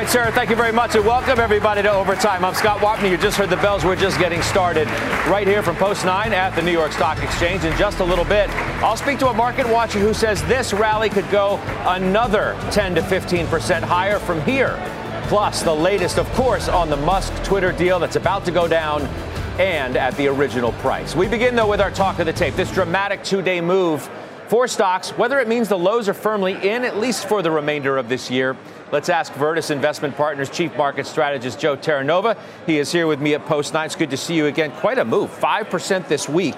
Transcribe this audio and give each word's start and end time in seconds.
All 0.00 0.06
right, 0.06 0.12
Sarah, 0.12 0.32
thank 0.32 0.48
you 0.48 0.56
very 0.56 0.72
much, 0.72 0.94
and 0.94 1.04
welcome 1.04 1.38
everybody 1.38 1.82
to 1.82 1.92
Overtime. 1.92 2.42
I'm 2.42 2.54
Scott 2.54 2.78
Wapner. 2.80 3.10
You 3.10 3.18
just 3.18 3.36
heard 3.36 3.50
the 3.50 3.58
bells. 3.58 3.84
We're 3.84 3.96
just 3.96 4.18
getting 4.18 4.40
started 4.40 4.88
right 5.28 5.46
here 5.46 5.62
from 5.62 5.76
Post 5.76 6.06
9 6.06 6.32
at 6.32 6.56
the 6.56 6.62
New 6.62 6.72
York 6.72 6.92
Stock 6.92 7.22
Exchange. 7.22 7.64
In 7.64 7.76
just 7.76 7.98
a 7.98 8.04
little 8.04 8.24
bit, 8.24 8.48
I'll 8.82 8.96
speak 8.96 9.18
to 9.18 9.28
a 9.28 9.34
market 9.34 9.68
watcher 9.68 9.98
who 9.98 10.14
says 10.14 10.42
this 10.44 10.72
rally 10.72 11.10
could 11.10 11.28
go 11.30 11.58
another 11.86 12.56
10 12.70 12.94
to 12.94 13.02
15% 13.02 13.82
higher 13.82 14.18
from 14.18 14.40
here. 14.46 14.74
Plus, 15.24 15.62
the 15.62 15.74
latest, 15.74 16.18
of 16.18 16.26
course, 16.32 16.70
on 16.70 16.88
the 16.88 16.96
Musk 16.96 17.34
Twitter 17.44 17.70
deal 17.70 17.98
that's 17.98 18.16
about 18.16 18.46
to 18.46 18.50
go 18.50 18.66
down 18.66 19.02
and 19.58 19.98
at 19.98 20.16
the 20.16 20.28
original 20.28 20.72
price. 20.72 21.14
We 21.14 21.28
begin, 21.28 21.54
though, 21.54 21.68
with 21.68 21.82
our 21.82 21.90
talk 21.90 22.20
of 22.20 22.24
the 22.24 22.32
tape. 22.32 22.56
This 22.56 22.72
dramatic 22.72 23.22
two 23.22 23.42
day 23.42 23.60
move 23.60 24.08
for 24.48 24.66
stocks, 24.66 25.10
whether 25.10 25.38
it 25.38 25.46
means 25.46 25.68
the 25.68 25.78
lows 25.78 26.08
are 26.08 26.14
firmly 26.14 26.54
in, 26.54 26.84
at 26.84 26.96
least 26.96 27.28
for 27.28 27.40
the 27.42 27.50
remainder 27.50 27.98
of 27.98 28.08
this 28.08 28.30
year. 28.30 28.56
Let's 28.92 29.08
ask 29.08 29.32
Virtus 29.34 29.70
Investment 29.70 30.16
Partners 30.16 30.50
Chief 30.50 30.76
Market 30.76 31.06
Strategist 31.06 31.60
Joe 31.60 31.76
Terranova. 31.76 32.36
He 32.66 32.78
is 32.78 32.90
here 32.90 33.06
with 33.06 33.20
me 33.20 33.34
at 33.34 33.46
Post 33.46 33.72
9. 33.72 33.86
It's 33.86 33.94
good 33.94 34.10
to 34.10 34.16
see 34.16 34.34
you 34.34 34.46
again. 34.46 34.72
Quite 34.72 34.98
a 34.98 35.04
move, 35.04 35.30
5% 35.30 36.08
this 36.08 36.28
week 36.28 36.56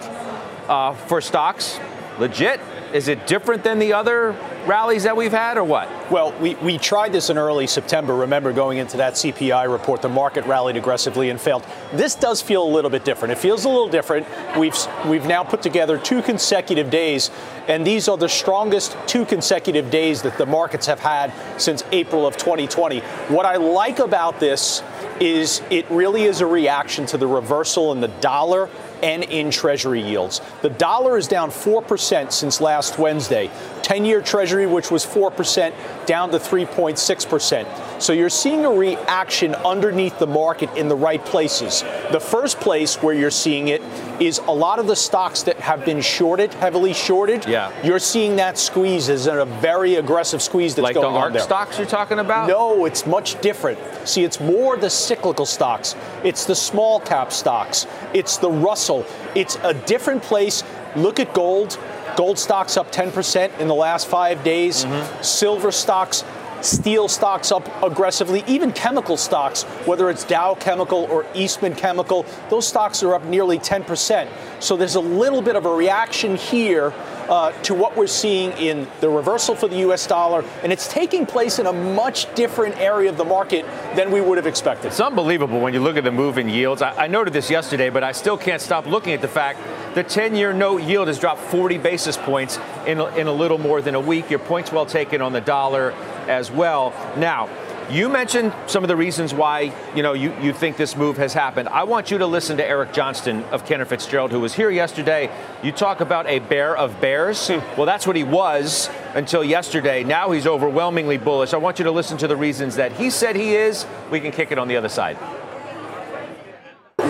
uh, 0.67 0.95
for 0.95 1.21
stocks. 1.21 1.79
Legit. 2.23 2.61
Is 2.93 3.09
it 3.09 3.27
different 3.27 3.65
than 3.65 3.81
the 3.81 3.95
other 3.95 4.37
rallies 4.65 5.03
that 5.03 5.17
we've 5.17 5.33
had, 5.33 5.57
or 5.57 5.65
what? 5.65 5.89
Well, 6.09 6.33
we, 6.39 6.55
we 6.57 6.79
tried 6.79 7.13
this 7.13 7.31
in 7.31 7.39
early 7.39 7.67
September. 7.67 8.15
Remember, 8.15 8.53
going 8.53 8.79
into 8.79 8.99
that 8.99 9.15
CPI 9.15 9.69
report, 9.69 10.03
the 10.03 10.09
market 10.09 10.47
rallied 10.47 10.77
aggressively 10.77 11.31
and 11.31 11.41
failed. 11.41 11.67
This 11.93 12.15
does 12.15 12.41
feel 12.41 12.63
a 12.63 12.71
little 12.71 12.93
bit 12.93 13.05
different. 13.05 13.33
It 13.33 13.39
feels 13.39 13.65
a 13.65 13.69
little 13.69 13.89
different. 13.89 14.29
We've 14.57 14.77
we've 15.07 15.27
now 15.27 15.43
put 15.43 15.63
together 15.63 15.99
two 15.99 16.23
consecutive 16.23 16.91
days, 16.91 17.33
and 17.67 17.85
these 17.85 18.09
are 18.09 18.17
the 18.17 18.29
strongest 18.29 18.97
two 19.09 19.25
consecutive 19.25 19.91
days 19.91 20.23
that 20.23 20.39
the 20.39 20.47
markets 20.47 20.87
have 20.87 21.01
had 21.01 21.33
since 21.61 21.83
April 21.91 22.25
of 22.25 22.37
2020. 22.37 23.01
What 23.31 23.47
I 23.47 23.57
like 23.57 23.99
about 23.99 24.39
this 24.39 24.85
is 25.19 25.61
it 25.71 25.91
really 25.91 26.23
is 26.23 26.41
a 26.41 26.47
reaction 26.47 27.05
to 27.07 27.19
the 27.19 27.27
reversal 27.27 27.91
in 27.91 28.01
the 28.01 28.09
dollar 28.09 28.69
and 29.03 29.25
in 29.25 29.51
Treasury 29.51 30.01
yields. 30.01 30.41
The 30.63 30.71
dollar 30.71 31.19
is 31.19 31.29
down 31.29 31.51
4% 31.51 32.33
since 32.33 32.61
last 32.61 32.99
Wednesday. 32.99 33.51
10 33.83 34.05
year 34.05 34.21
Treasury, 34.21 34.67
which 34.67 34.91
was 34.91 35.05
4%, 35.05 35.73
down 36.07 36.31
to 36.31 36.39
3.6%. 36.39 38.03
So 38.03 38.13
you're 38.13 38.31
seeing 38.31 38.65
a 38.65 38.71
reaction 38.71 39.55
underneath 39.55 40.19
the 40.19 40.27
market 40.27 40.75
in 40.77 40.89
the 40.89 40.97
right 40.97 41.25
places. 41.25 41.83
The 42.11 42.21
first 42.21 42.61
place 42.61 42.97
where 43.03 43.15
you're 43.15 43.31
seeing 43.31 43.69
it 43.69 43.83
is 44.21 44.39
a 44.39 44.53
lot 44.53 44.79
of 44.79 44.87
the 44.87 44.97
stocks 44.97 45.43
that 45.45 45.59
have 45.61 45.85
been 45.85 46.01
shorted, 46.01 46.55
heavily 46.55 46.93
shorted. 46.93 47.47
Yeah. 47.47 47.73
You're 47.83 47.99
seeing 47.99 48.37
that 48.37 48.59
squeeze 48.59 49.09
as 49.09 49.27
a 49.27 49.45
very 49.45 49.97
aggressive 49.97 50.43
squeeze 50.43 50.75
that's 50.75 50.85
like 50.85 50.95
going 50.95 51.13
the 51.13 51.19
on 51.19 51.25
ARK 51.25 51.33
there. 51.35 51.43
stocks 51.43 51.79
you're 51.79 51.87
talking 51.87 52.19
about? 52.19 52.49
No, 52.49 52.85
it's 52.85 53.07
much 53.07 53.41
different. 53.41 53.79
See, 54.05 54.25
it's 54.25 54.41
more 54.41 54.77
the 54.77 54.91
cyclical 54.91 55.47
stocks. 55.47 55.95
It's 56.25 56.45
the 56.45 56.55
small 56.55 57.01
cap 57.01 57.33
stocks. 57.33 57.87
It's 58.15 58.37
the 58.37 58.51
Russell. 58.51 59.05
It's 59.35 59.57
a 59.63 59.75
different 59.75 60.23
place. 60.23 60.63
Look 60.97 61.21
at 61.21 61.33
gold. 61.33 61.79
Gold 62.17 62.39
stocks 62.39 62.77
up 62.77 62.93
10% 62.93 63.59
in 63.59 63.69
the 63.69 63.75
last 63.75 64.07
five 64.09 64.45
days. 64.45 64.85
Mm-hmm. 64.85 65.23
Silver 65.23 65.73
stocks, 65.73 66.25
steel 66.61 67.09
stocks 67.09 67.51
up 67.51 67.69
aggressively. 67.83 68.45
Even 68.47 68.73
chemical 68.73 69.17
stocks, 69.17 69.63
whether 69.87 70.11
it's 70.11 70.25
Dow 70.25 70.55
Chemical 70.55 71.05
or 71.11 71.27
Eastman 71.35 71.75
Chemical, 71.75 72.25
those 72.51 72.67
stocks 72.67 73.03
are 73.03 73.15
up 73.15 73.25
nearly 73.25 73.59
10%. 73.59 74.29
So 74.61 74.77
there's 74.77 74.95
a 74.95 75.01
little 75.01 75.43
bit 75.43 75.57
of 75.57 75.67
a 75.67 75.75
reaction 75.75 76.37
here 76.37 76.93
uh, 77.33 77.51
to 77.63 77.73
what 77.73 77.97
we're 77.97 78.07
seeing 78.07 78.53
in 78.53 78.87
the 79.01 79.09
reversal 79.09 79.55
for 79.55 79.67
the 79.67 79.79
US 79.79 80.07
dollar, 80.07 80.45
and 80.63 80.71
it's 80.71 80.87
taking 80.87 81.25
place 81.25 81.59
in 81.59 81.65
a 81.65 81.73
much 81.73 82.33
different 82.35 82.77
area 82.77 83.09
of 83.09 83.17
the 83.17 83.25
market 83.25 83.65
than 83.97 84.11
we 84.11 84.21
would 84.21 84.37
have 84.37 84.47
expected. 84.47 84.89
It's 84.89 85.01
unbelievable 85.01 85.59
when 85.59 85.73
you 85.73 85.81
look 85.81 85.97
at 85.97 86.05
the 86.05 86.13
move 86.13 86.37
in 86.37 86.51
yields. 86.51 86.83
I, 86.83 87.05
I 87.05 87.07
noted 87.07 87.33
this 87.33 87.49
yesterday, 87.49 87.89
but 87.89 88.05
I 88.05 88.13
still 88.13 88.37
can't 88.37 88.61
stop 88.61 88.85
looking 88.85 89.15
at 89.15 89.23
the 89.23 89.29
fact 89.29 89.61
the 89.95 90.03
10 90.03 90.37
year 90.37 90.53
note 90.53 90.83
yield 90.83 91.09
has 91.09 91.19
dropped 91.19 91.41
40 91.41 91.79
basis 91.79 92.19
points 92.19 92.59
in 92.87 93.01
in 93.01 93.27
a 93.27 93.33
little 93.33 93.59
more 93.59 93.81
than 93.81 93.95
a 93.95 94.01
week. 94.01 94.29
Your 94.29 94.39
point's 94.39 94.71
well 94.71 94.87
taken 94.87 95.23
on 95.23 95.33
the 95.33 95.41
dollar 95.41 95.93
as 96.29 96.51
well. 96.51 96.93
Now, 97.17 97.49
you 97.91 98.09
mentioned 98.09 98.53
some 98.67 98.85
of 98.85 98.89
the 98.89 98.97
reasons 98.97 99.35
why 99.35 99.73
you 99.95 100.03
know 100.03 100.13
you, 100.13 100.35
you 100.41 100.53
think 100.53 100.77
this 100.77 100.97
move 100.97 101.17
has 101.17 101.33
happened. 101.33 101.69
I 101.69 101.85
want 101.85 102.11
you 102.11 102.19
to 102.19 102.27
listen 102.27 102.57
to 102.59 102.65
Eric 102.65 102.93
Johnston 102.93 103.45
of 103.45 103.67
Cantor 103.67 103.85
Fitzgerald, 103.85 104.31
who 104.31 104.41
was 104.41 104.55
here 104.55 104.71
yesterday. 104.71 105.31
You 105.63 105.73
talk 105.73 106.01
about 106.01 106.27
a 106.27 106.39
bear 106.39 106.77
of 106.77 107.01
bears. 107.01 107.49
Hmm. 107.49 107.59
Well, 107.77 107.87
that's 107.87 108.07
what 108.07 108.17
he 108.17 108.25
was 108.25 108.89
until 109.15 109.45
yesterday. 109.45 110.05
Now 110.05 110.31
he's 110.31 110.47
overwhelmingly 110.47 111.19
bullish. 111.19 111.55
I 111.55 111.59
want 111.59 111.79
you 111.79 111.85
to 111.85 111.93
listen 111.93 112.19
to 112.19 112.27
the 112.27 112.37
reasons 112.37 112.77
that 112.77 112.93
he 112.93 113.11
said 113.11 113.37
he 113.37 113.55
is. 113.55 113.87
We 114.11 114.21
can 114.21 114.33
kick 114.33 114.53
it 114.53 114.59
on 114.59 114.69
the 114.69 114.77
other 114.77 114.89
side 114.89 115.19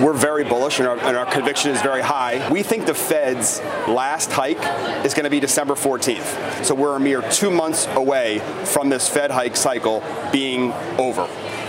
we're 0.03 0.13
very 0.13 0.43
bullish 0.43 0.81
and 0.81 0.89
our, 0.89 0.99
and 0.99 1.17
our, 1.17 1.27
conviction 1.27 1.71
is 1.71 1.81
very 1.81 2.03
high. 2.03 2.51
We 2.51 2.63
think 2.65 2.87
the 2.87 2.95
Fed's 2.95 3.61
last 3.89 4.33
hike 4.33 4.59
is 5.05 5.15
going 5.15 5.25
to 5.25 5.31
be 5.31 5.39
December 5.39 5.75
14th. 5.75 6.65
So 6.65 6.75
we're 6.75 6.97
a 6.97 7.01
mere 7.01 7.23
two 7.31 7.51
months 7.51 7.87
away 7.87 8.41
from 8.67 8.89
this 8.89 9.09
Fed 9.09 9.31
hike 9.31 9.57
cycle 9.57 10.03
being 10.33 10.73
over. 10.99 11.23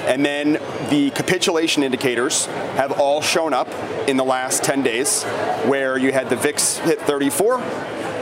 And 0.06 0.26
then 0.26 0.54
the 0.90 1.12
capitulation 1.12 1.84
indicators 1.84 2.48
have 2.76 3.00
all 3.00 3.22
shown 3.22 3.54
up 3.54 3.70
in 4.10 4.18
the 4.18 4.26
last 4.26 4.64
10 4.64 4.84
days, 4.84 5.24
where 5.66 5.98
you 5.98 6.12
had 6.12 6.30
the 6.30 6.36
VIX 6.36 6.78
hit 6.80 7.02
34, 7.02 7.60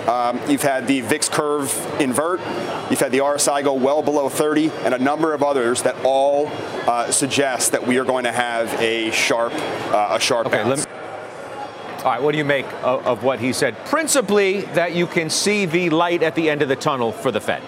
um, 0.08 0.40
you've 0.50 0.62
had 0.62 0.88
the 0.88 1.02
VIX 1.02 1.30
curve 1.30 2.02
invert. 2.02 2.40
You've 2.90 3.00
had 3.00 3.12
the 3.12 3.20
RSI 3.20 3.64
go 3.64 3.74
well 3.74 4.02
below 4.02 4.30
30, 4.30 4.70
and 4.84 4.94
a 4.94 5.00
number 5.00 5.34
of 5.34 5.44
others 5.44 5.84
that 5.84 5.96
all 6.04 6.48
uh, 6.88 7.12
suggest 7.12 7.72
that 7.74 7.86
we 7.86 7.98
are 7.98 8.06
going 8.06 8.24
to 8.24 8.32
have 8.32 8.74
a 8.82 9.12
sharp, 9.12 9.54
uh, 9.54 10.10
a 10.12 10.20
sharp 10.20 10.48
okay, 10.48 10.64
bounce. 10.64 10.86
All 10.86 12.06
right, 12.06 12.22
what 12.22 12.32
do 12.32 12.40
you 12.40 12.46
make 12.46 12.66
of, 12.84 13.06
of 13.06 13.24
what 13.24 13.40
he 13.40 13.54
said? 13.54 13.78
Principally, 13.86 14.62
that 14.62 14.96
you 14.96 15.06
can 15.06 15.30
see 15.30 15.66
the 15.66 15.92
light 15.92 16.24
at 16.24 16.34
the 16.34 16.50
end 16.50 16.64
of 16.64 16.68
the 16.68 16.76
tunnel 16.76 17.12
for 17.12 17.32
the 17.32 17.40
Fed. 17.40 17.62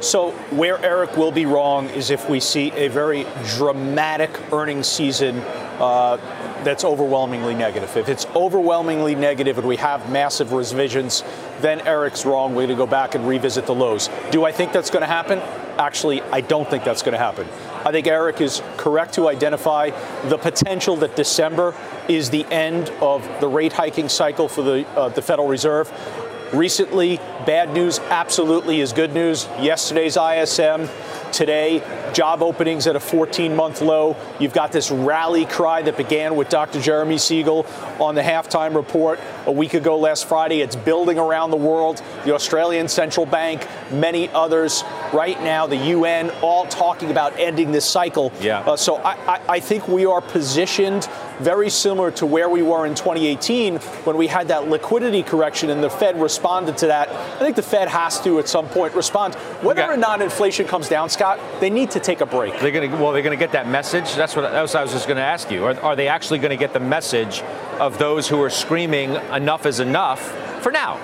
So, 0.00 0.30
where 0.50 0.84
Eric 0.84 1.16
will 1.16 1.32
be 1.32 1.46
wrong 1.46 1.88
is 1.90 2.10
if 2.10 2.28
we 2.28 2.38
see 2.38 2.72
a 2.72 2.88
very 2.88 3.26
dramatic 3.56 4.30
earnings 4.52 4.86
season 4.86 5.38
uh, 5.80 6.18
that's 6.64 6.84
overwhelmingly 6.84 7.54
negative. 7.54 7.96
If 7.96 8.08
it's 8.08 8.26
overwhelmingly 8.34 9.14
negative 9.14 9.58
and 9.58 9.66
we 9.66 9.76
have 9.76 10.10
massive 10.10 10.52
revisions, 10.52 11.24
then 11.60 11.80
Eric's 11.86 12.24
wrong. 12.24 12.50
We're 12.50 12.66
going 12.66 12.68
to 12.70 12.74
go 12.76 12.86
back 12.86 13.14
and 13.14 13.26
revisit 13.26 13.66
the 13.66 13.74
lows. 13.74 14.08
Do 14.30 14.44
I 14.44 14.52
think 14.52 14.72
that's 14.72 14.90
going 14.90 15.02
to 15.02 15.06
happen? 15.06 15.38
Actually, 15.78 16.22
I 16.22 16.40
don't 16.40 16.68
think 16.68 16.84
that's 16.84 17.02
going 17.02 17.12
to 17.12 17.18
happen. 17.18 17.46
I 17.84 17.92
think 17.92 18.06
Eric 18.06 18.40
is 18.40 18.62
correct 18.76 19.14
to 19.14 19.28
identify 19.28 19.90
the 20.28 20.36
potential 20.36 20.96
that 20.96 21.14
December 21.14 21.74
is 22.08 22.30
the 22.30 22.44
end 22.46 22.90
of 23.00 23.28
the 23.40 23.48
rate 23.48 23.72
hiking 23.72 24.08
cycle 24.08 24.48
for 24.48 24.62
the, 24.62 24.86
uh, 24.96 25.08
the 25.10 25.22
Federal 25.22 25.48
Reserve. 25.48 25.92
Recently, 26.52 27.18
bad 27.44 27.74
news 27.74 27.98
absolutely 27.98 28.80
is 28.80 28.94
good 28.94 29.12
news. 29.12 29.46
Yesterday's 29.60 30.16
ISM, 30.16 30.88
today, 31.32 31.82
job 32.12 32.42
openings 32.42 32.86
at 32.86 32.96
a 32.96 33.00
14 33.00 33.54
month 33.54 33.80
low. 33.80 34.16
You've 34.38 34.52
got 34.52 34.72
this 34.72 34.90
rally 34.90 35.44
cry 35.46 35.82
that 35.82 35.96
began 35.96 36.36
with 36.36 36.48
Dr. 36.48 36.80
Jeremy 36.80 37.18
Siegel 37.18 37.66
on 38.00 38.14
the 38.14 38.22
halftime 38.22 38.74
report 38.74 39.20
a 39.46 39.52
week 39.52 39.74
ago 39.74 39.98
last 39.98 40.28
Friday. 40.28 40.60
It's 40.60 40.76
building 40.76 41.18
around 41.18 41.50
the 41.50 41.56
world. 41.56 42.02
The 42.24 42.34
Australian 42.34 42.88
Central 42.88 43.26
Bank, 43.26 43.66
many 43.90 44.28
others. 44.30 44.84
Right 45.12 45.40
now, 45.42 45.66
the 45.66 45.76
UN 45.76 46.30
all 46.42 46.66
talking 46.66 47.10
about 47.10 47.38
ending 47.38 47.72
this 47.72 47.84
cycle. 47.84 48.32
Yeah. 48.40 48.60
Uh, 48.60 48.76
so 48.76 48.96
I, 48.96 49.14
I, 49.26 49.40
I 49.48 49.60
think 49.60 49.88
we 49.88 50.06
are 50.06 50.20
positioned 50.20 51.08
very 51.40 51.70
similar 51.70 52.10
to 52.12 52.26
where 52.26 52.48
we 52.48 52.62
were 52.62 52.86
in 52.86 52.94
2018 52.94 53.76
when 53.78 54.16
we 54.16 54.26
had 54.26 54.48
that 54.48 54.68
liquidity 54.68 55.22
correction 55.22 55.70
and 55.70 55.82
the 55.82 55.90
Fed 55.90 56.20
responded 56.20 56.76
to 56.78 56.86
that. 56.88 57.08
I 57.08 57.38
think 57.38 57.56
the 57.56 57.62
Fed 57.62 57.88
has 57.88 58.20
to 58.22 58.38
at 58.38 58.48
some 58.48 58.66
point 58.68 58.94
respond. 58.94 59.34
Whether 59.62 59.82
Okay. 59.82 59.92
or 59.92 59.96
not 59.96 60.20
inflation 60.22 60.66
comes 60.66 60.88
down, 60.88 61.08
Scott, 61.08 61.38
they 61.60 61.70
need 61.70 61.90
to 61.92 62.00
take 62.00 62.20
a 62.20 62.26
break. 62.26 62.58
They're 62.60 62.70
going 62.70 62.90
to 62.90 62.96
well, 62.96 63.12
they're 63.12 63.22
going 63.22 63.36
to 63.38 63.42
get 63.42 63.52
that 63.52 63.68
message. 63.68 64.14
That's 64.14 64.34
what, 64.36 64.42
that's 64.42 64.74
what 64.74 64.80
I 64.80 64.82
was 64.82 64.92
just 64.92 65.06
going 65.06 65.16
to 65.18 65.22
ask 65.22 65.50
you. 65.50 65.64
Are, 65.64 65.78
are 65.80 65.96
they 65.96 66.08
actually 66.08 66.38
going 66.38 66.50
to 66.50 66.56
get 66.56 66.72
the 66.72 66.80
message 66.80 67.42
of 67.78 67.98
those 67.98 68.28
who 68.28 68.42
are 68.42 68.50
screaming 68.50 69.14
enough 69.32 69.66
is 69.66 69.80
enough 69.80 70.20
for 70.62 70.72
now? 70.72 70.98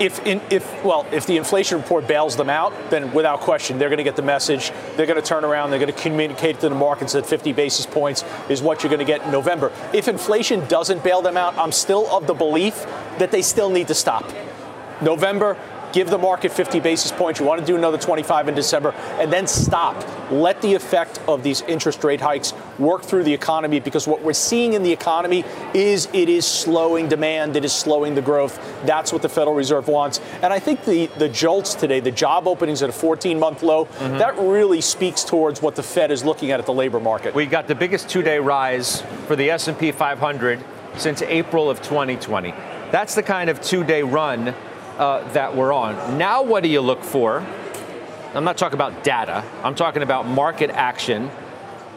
If, 0.00 0.26
in, 0.26 0.40
if 0.50 0.82
well, 0.82 1.06
if 1.12 1.26
the 1.26 1.36
inflation 1.36 1.78
report 1.78 2.08
bails 2.08 2.34
them 2.36 2.48
out, 2.48 2.72
then 2.90 3.12
without 3.12 3.40
question, 3.40 3.78
they're 3.78 3.90
going 3.90 3.98
to 3.98 4.04
get 4.04 4.16
the 4.16 4.22
message. 4.22 4.72
They're 4.96 5.06
going 5.06 5.20
to 5.20 5.26
turn 5.26 5.44
around. 5.44 5.70
They're 5.70 5.78
going 5.78 5.92
to 5.92 6.02
communicate 6.02 6.60
to 6.60 6.68
the 6.70 6.74
markets 6.74 7.12
that 7.12 7.26
50 7.26 7.52
basis 7.52 7.84
points 7.84 8.24
is 8.48 8.62
what 8.62 8.82
you're 8.82 8.90
going 8.90 9.00
to 9.00 9.04
get 9.04 9.22
in 9.22 9.30
November. 9.30 9.70
If 9.92 10.08
inflation 10.08 10.66
doesn't 10.66 11.04
bail 11.04 11.20
them 11.20 11.36
out, 11.36 11.56
I'm 11.58 11.70
still 11.70 12.08
of 12.10 12.26
the 12.26 12.34
belief 12.34 12.86
that 13.18 13.30
they 13.30 13.42
still 13.42 13.68
need 13.68 13.88
to 13.88 13.94
stop. 13.94 14.24
November, 15.02 15.56
give 15.92 16.10
the 16.10 16.18
market 16.18 16.52
50 16.52 16.80
basis 16.80 17.12
points. 17.12 17.40
You 17.40 17.46
want 17.46 17.60
to 17.60 17.66
do 17.66 17.76
another 17.76 17.98
25 17.98 18.48
in 18.48 18.54
December, 18.54 18.92
and 19.18 19.32
then 19.32 19.46
stop. 19.46 20.04
Let 20.30 20.62
the 20.62 20.74
effect 20.74 21.20
of 21.26 21.42
these 21.42 21.62
interest 21.62 22.04
rate 22.04 22.20
hikes 22.20 22.52
work 22.78 23.02
through 23.02 23.24
the 23.24 23.34
economy 23.34 23.80
because 23.80 24.06
what 24.06 24.22
we're 24.22 24.32
seeing 24.32 24.74
in 24.74 24.82
the 24.82 24.92
economy 24.92 25.44
is 25.74 26.08
it 26.12 26.28
is 26.28 26.46
slowing 26.46 27.08
demand, 27.08 27.56
it 27.56 27.64
is 27.64 27.72
slowing 27.72 28.14
the 28.14 28.22
growth. 28.22 28.58
That's 28.84 29.12
what 29.12 29.22
the 29.22 29.28
Federal 29.28 29.54
Reserve 29.54 29.88
wants. 29.88 30.20
And 30.42 30.52
I 30.52 30.58
think 30.58 30.84
the, 30.84 31.06
the 31.18 31.28
JOLTS 31.28 31.74
today, 31.74 32.00
the 32.00 32.10
job 32.10 32.46
openings 32.46 32.82
at 32.82 32.88
a 32.88 32.92
14 32.92 33.38
month 33.38 33.62
low, 33.62 33.86
mm-hmm. 33.86 34.18
that 34.18 34.38
really 34.38 34.80
speaks 34.80 35.24
towards 35.24 35.60
what 35.60 35.76
the 35.76 35.82
Fed 35.82 36.10
is 36.10 36.24
looking 36.24 36.50
at 36.50 36.60
at 36.60 36.66
the 36.66 36.72
labor 36.72 37.00
market. 37.00 37.34
We 37.34 37.46
got 37.46 37.66
the 37.66 37.74
biggest 37.74 38.08
two-day 38.08 38.38
rise 38.38 39.02
for 39.26 39.36
the 39.36 39.50
S&P 39.50 39.92
500 39.92 40.60
since 40.96 41.22
April 41.22 41.70
of 41.70 41.82
2020. 41.82 42.50
That's 42.90 43.14
the 43.14 43.22
kind 43.22 43.50
of 43.50 43.60
two-day 43.60 44.02
run 44.02 44.54
uh, 45.00 45.26
that 45.32 45.56
we're 45.56 45.72
on. 45.72 46.18
Now, 46.18 46.42
what 46.42 46.62
do 46.62 46.68
you 46.68 46.82
look 46.82 47.02
for? 47.02 47.44
I'm 48.34 48.44
not 48.44 48.58
talking 48.58 48.74
about 48.74 49.02
data, 49.02 49.42
I'm 49.64 49.74
talking 49.74 50.02
about 50.02 50.26
market 50.26 50.70
action. 50.70 51.30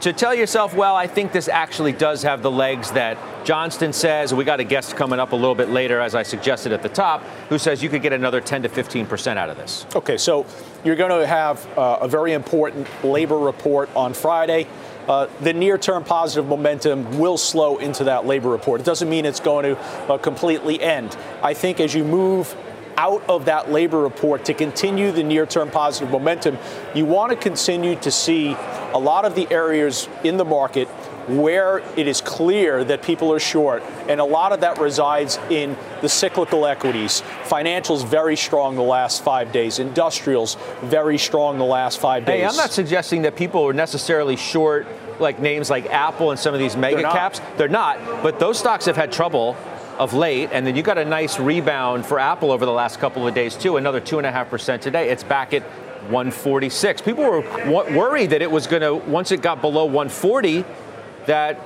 To 0.02 0.12
tell 0.12 0.36
yourself, 0.36 0.74
well, 0.74 0.98
I 0.98 1.08
think 1.08 1.32
this 1.32 1.48
actually 1.48 1.94
does 1.94 2.24
have 2.24 2.42
the 2.42 2.52
legs 2.52 2.92
that 2.92 3.18
Johnston 3.46 3.94
says. 3.94 4.34
We 4.34 4.44
got 4.44 4.60
a 4.60 4.66
guest 4.66 4.98
coming 4.98 5.18
up 5.18 5.32
a 5.32 5.36
little 5.36 5.56
bit 5.56 5.70
later, 5.70 6.02
as 6.02 6.14
I 6.14 6.24
suggested 6.24 6.74
at 6.74 6.84
the 6.84 6.90
top, 6.90 7.22
who 7.48 7.58
says 7.58 7.82
you 7.82 7.88
could 7.88 8.02
get 8.02 8.12
another 8.12 8.42
10 8.42 8.64
to 8.64 8.70
15 8.70 9.06
percent 9.06 9.40
out 9.40 9.50
of 9.50 9.56
this. 9.56 9.86
Okay, 9.96 10.18
so 10.18 10.46
you're 10.84 10.98
going 10.98 11.22
to 11.22 11.26
have 11.26 11.66
uh, 11.78 12.00
a 12.02 12.08
very 12.08 12.34
important 12.34 12.88
labor 13.04 13.38
report 13.38 13.90
on 13.96 14.14
Friday. 14.14 14.68
Uh, 15.08 15.28
the 15.42 15.54
near 15.54 15.78
term 15.78 16.04
positive 16.04 16.48
momentum 16.48 17.18
will 17.18 17.38
slow 17.38 17.78
into 17.78 18.06
that 18.06 18.26
labor 18.26 18.50
report. 18.50 18.82
It 18.82 18.86
doesn't 18.86 19.10
mean 19.10 19.26
it's 19.26 19.40
going 19.40 19.76
to 19.76 19.80
uh, 20.12 20.18
completely 20.18 20.82
end. 20.82 21.16
I 21.42 21.54
think 21.54 21.80
as 21.80 21.94
you 21.94 22.04
move 22.04 22.54
out 22.98 23.24
of 23.30 23.45
that 23.45 23.72
labor 23.72 24.00
report 24.00 24.45
to 24.45 24.54
continue 24.54 25.12
the 25.12 25.24
near 25.24 25.45
term 25.45 25.69
positive 25.69 26.12
momentum, 26.12 26.57
you 26.94 27.06
want 27.06 27.31
to 27.31 27.36
continue 27.36 27.95
to 27.98 28.12
see 28.12 28.56
a 28.94 29.00
lot 29.00 29.25
of 29.25 29.36
the 29.36 29.51
areas 29.51 30.07
in 30.24 30.38
the 30.38 30.45
market 30.45 30.88
where 31.28 31.80
it 31.95 32.07
is 32.07 32.22
clear 32.22 32.84
that 32.84 33.01
people 33.01 33.31
are 33.31 33.40
short, 33.40 33.81
and 34.10 34.19
a 34.19 34.25
lot 34.25 34.51
of 34.51 34.62
that 34.62 34.78
resides 34.78 35.38
in 35.50 35.78
the 36.01 36.10
cyclical 36.10 36.66
equities. 36.66 37.24
Financials 37.44 38.06
very 38.06 38.36
strong 38.36 38.75
the 38.75 38.81
last 38.81 39.24
five 39.24 39.51
days. 39.51 39.80
Industrials 39.80 40.57
very 40.81 41.18
strong 41.18 41.57
the 41.57 41.63
last 41.63 42.00
five 42.00 42.25
days. 42.25 42.42
Hey, 42.42 42.45
I'm 42.45 42.57
not 42.57 42.72
suggesting 42.72 43.22
that 43.22 43.36
people 43.36 43.66
are 43.68 43.74
necessarily 43.74 44.36
short 44.36 44.86
like 45.19 45.40
names 45.40 45.69
like 45.69 45.86
Apple 45.86 46.31
and 46.31 46.40
some 46.40 46.54
of 46.54 46.60
these 46.60 46.75
mega 46.75 46.98
They're 46.98 47.06
caps. 47.06 47.40
They're 47.57 47.68
not, 47.68 48.00
but 48.22 48.40
those 48.40 48.60
stocks 48.60 48.86
have 48.86 48.98
had 48.98 49.12
trouble 49.12 49.56
of 50.00 50.13
late, 50.13 50.50
and 50.51 50.66
then 50.66 50.75
you 50.75 50.84
got 50.84 50.98
a 50.98 51.06
nice 51.06 51.40
rebound 51.40 52.06
for 52.06 52.19
Apple 52.19 52.51
over 52.51 52.66
the 52.66 52.72
last 52.72 53.00
couple 53.00 53.28
of 53.28 53.34
days 53.34 53.56
too, 53.56 53.78
another 53.78 54.00
two 54.00 54.18
and 54.18 54.28
a 54.28 54.31
half 54.31 54.50
percent 54.50 54.81
today. 54.81 55.10
It's 55.10 55.24
back 55.24 55.54
at 55.54 55.63
146. 56.10 57.01
People 57.01 57.24
were 57.24 57.42
worried 57.68 58.31
that 58.31 58.42
it 58.42 58.51
was 58.51 58.68
going 58.68 58.81
to 58.81 58.95
once 59.10 59.31
it 59.31 59.42
got 59.42 59.62
below 59.62 59.86
140, 59.86 60.66
that 61.25 61.60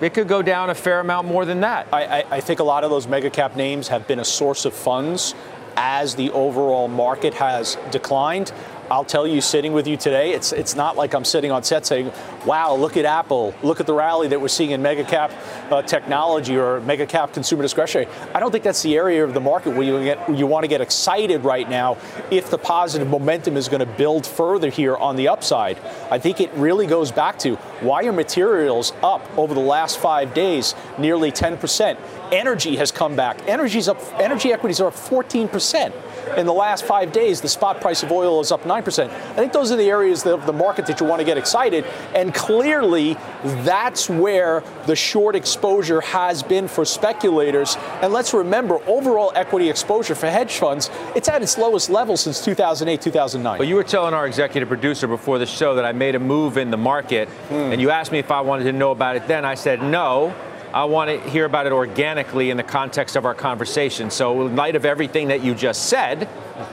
it 0.00 0.14
could 0.14 0.28
go 0.28 0.42
down 0.42 0.70
a 0.70 0.74
fair 0.74 1.00
amount 1.00 1.26
more 1.26 1.44
than 1.44 1.60
that. 1.60 1.86
I, 1.92 2.04
I, 2.04 2.24
I 2.36 2.40
think 2.40 2.60
a 2.60 2.64
lot 2.64 2.84
of 2.84 2.90
those 2.90 3.06
mega 3.06 3.30
cap 3.30 3.56
names 3.56 3.88
have 3.88 4.06
been 4.06 4.20
a 4.20 4.24
source 4.24 4.64
of 4.64 4.72
funds 4.72 5.34
as 5.76 6.14
the 6.14 6.30
overall 6.30 6.88
market 6.88 7.34
has 7.34 7.76
declined. 7.90 8.52
I'll 8.90 9.04
tell 9.04 9.24
you, 9.24 9.40
sitting 9.40 9.72
with 9.72 9.86
you 9.86 9.96
today, 9.96 10.32
it's 10.32 10.50
it's 10.50 10.74
not 10.74 10.96
like 10.96 11.14
I'm 11.14 11.24
sitting 11.24 11.52
on 11.52 11.62
set 11.62 11.86
saying, 11.86 12.10
"Wow, 12.44 12.74
look 12.74 12.96
at 12.96 13.04
Apple, 13.04 13.54
look 13.62 13.78
at 13.78 13.86
the 13.86 13.94
rally 13.94 14.26
that 14.26 14.40
we're 14.40 14.48
seeing 14.48 14.72
in 14.72 14.82
mega 14.82 15.04
cap 15.04 15.30
uh, 15.70 15.82
technology 15.82 16.56
or 16.56 16.80
mega 16.80 17.06
cap 17.06 17.32
consumer 17.32 17.62
discretionary." 17.62 18.10
I 18.34 18.40
don't 18.40 18.50
think 18.50 18.64
that's 18.64 18.82
the 18.82 18.96
area 18.96 19.22
of 19.22 19.32
the 19.32 19.40
market 19.40 19.76
where 19.76 19.84
you 19.84 20.02
get 20.02 20.36
you 20.36 20.44
want 20.48 20.64
to 20.64 20.68
get 20.68 20.80
excited 20.80 21.44
right 21.44 21.70
now 21.70 21.98
if 22.32 22.50
the 22.50 22.58
positive 22.58 23.06
momentum 23.06 23.56
is 23.56 23.68
going 23.68 23.78
to 23.78 23.86
build 23.86 24.26
further 24.26 24.70
here 24.70 24.96
on 24.96 25.14
the 25.14 25.28
upside. 25.28 25.78
I 26.10 26.18
think 26.18 26.40
it 26.40 26.50
really 26.54 26.88
goes 26.88 27.12
back 27.12 27.38
to 27.40 27.54
why 27.82 28.02
are 28.06 28.12
materials 28.12 28.92
up 29.04 29.22
over 29.38 29.54
the 29.54 29.60
last 29.60 30.00
five 30.00 30.34
days, 30.34 30.74
nearly 30.98 31.30
10 31.30 31.58
percent. 31.58 31.96
Energy 32.32 32.74
has 32.74 32.90
come 32.90 33.14
back. 33.14 33.38
Energy's 33.46 33.86
up. 33.86 34.00
Energy 34.18 34.52
equities 34.52 34.80
are 34.80 34.88
up 34.88 34.94
14 34.94 35.46
percent 35.46 35.94
in 36.36 36.46
the 36.46 36.52
last 36.52 36.84
five 36.84 37.12
days, 37.12 37.40
the 37.40 37.48
spot 37.48 37.80
price 37.80 38.02
of 38.02 38.12
oil 38.12 38.40
is 38.40 38.52
up 38.52 38.62
9%. 38.62 39.08
I 39.08 39.34
think 39.34 39.52
those 39.52 39.70
are 39.70 39.76
the 39.76 39.88
areas 39.88 40.24
of 40.26 40.46
the 40.46 40.52
market 40.52 40.86
that 40.86 41.00
you 41.00 41.06
want 41.06 41.20
to 41.20 41.24
get 41.24 41.38
excited. 41.38 41.84
And 42.14 42.34
clearly, 42.34 43.14
that's 43.42 44.08
where 44.08 44.62
the 44.86 44.96
short 44.96 45.36
exposure 45.36 46.00
has 46.00 46.42
been 46.42 46.68
for 46.68 46.84
speculators. 46.84 47.76
And 48.02 48.12
let's 48.12 48.32
remember, 48.34 48.78
overall 48.86 49.32
equity 49.34 49.68
exposure 49.68 50.14
for 50.14 50.28
hedge 50.28 50.58
funds, 50.58 50.90
it's 51.14 51.28
at 51.28 51.42
its 51.42 51.58
lowest 51.58 51.90
level 51.90 52.16
since 52.16 52.44
2008, 52.44 53.00
2009. 53.00 53.58
But 53.58 53.66
you 53.66 53.74
were 53.74 53.84
telling 53.84 54.14
our 54.14 54.26
executive 54.26 54.68
producer 54.68 55.06
before 55.06 55.38
the 55.38 55.46
show 55.46 55.74
that 55.74 55.84
I 55.84 55.92
made 55.92 56.14
a 56.14 56.20
move 56.20 56.56
in 56.56 56.70
the 56.70 56.76
market, 56.76 57.28
hmm. 57.28 57.54
and 57.54 57.80
you 57.80 57.90
asked 57.90 58.12
me 58.12 58.18
if 58.18 58.30
I 58.30 58.40
wanted 58.40 58.64
to 58.64 58.72
know 58.72 58.90
about 58.90 59.16
it 59.16 59.26
then. 59.26 59.44
I 59.44 59.54
said 59.54 59.82
no. 59.82 60.34
I 60.72 60.84
want 60.84 61.10
to 61.10 61.30
hear 61.30 61.46
about 61.46 61.66
it 61.66 61.72
organically 61.72 62.50
in 62.50 62.56
the 62.56 62.62
context 62.62 63.16
of 63.16 63.24
our 63.24 63.34
conversation. 63.34 64.10
So, 64.10 64.46
in 64.46 64.54
light 64.54 64.76
of 64.76 64.84
everything 64.84 65.28
that 65.28 65.42
you 65.42 65.54
just 65.54 65.86
said, 65.86 66.28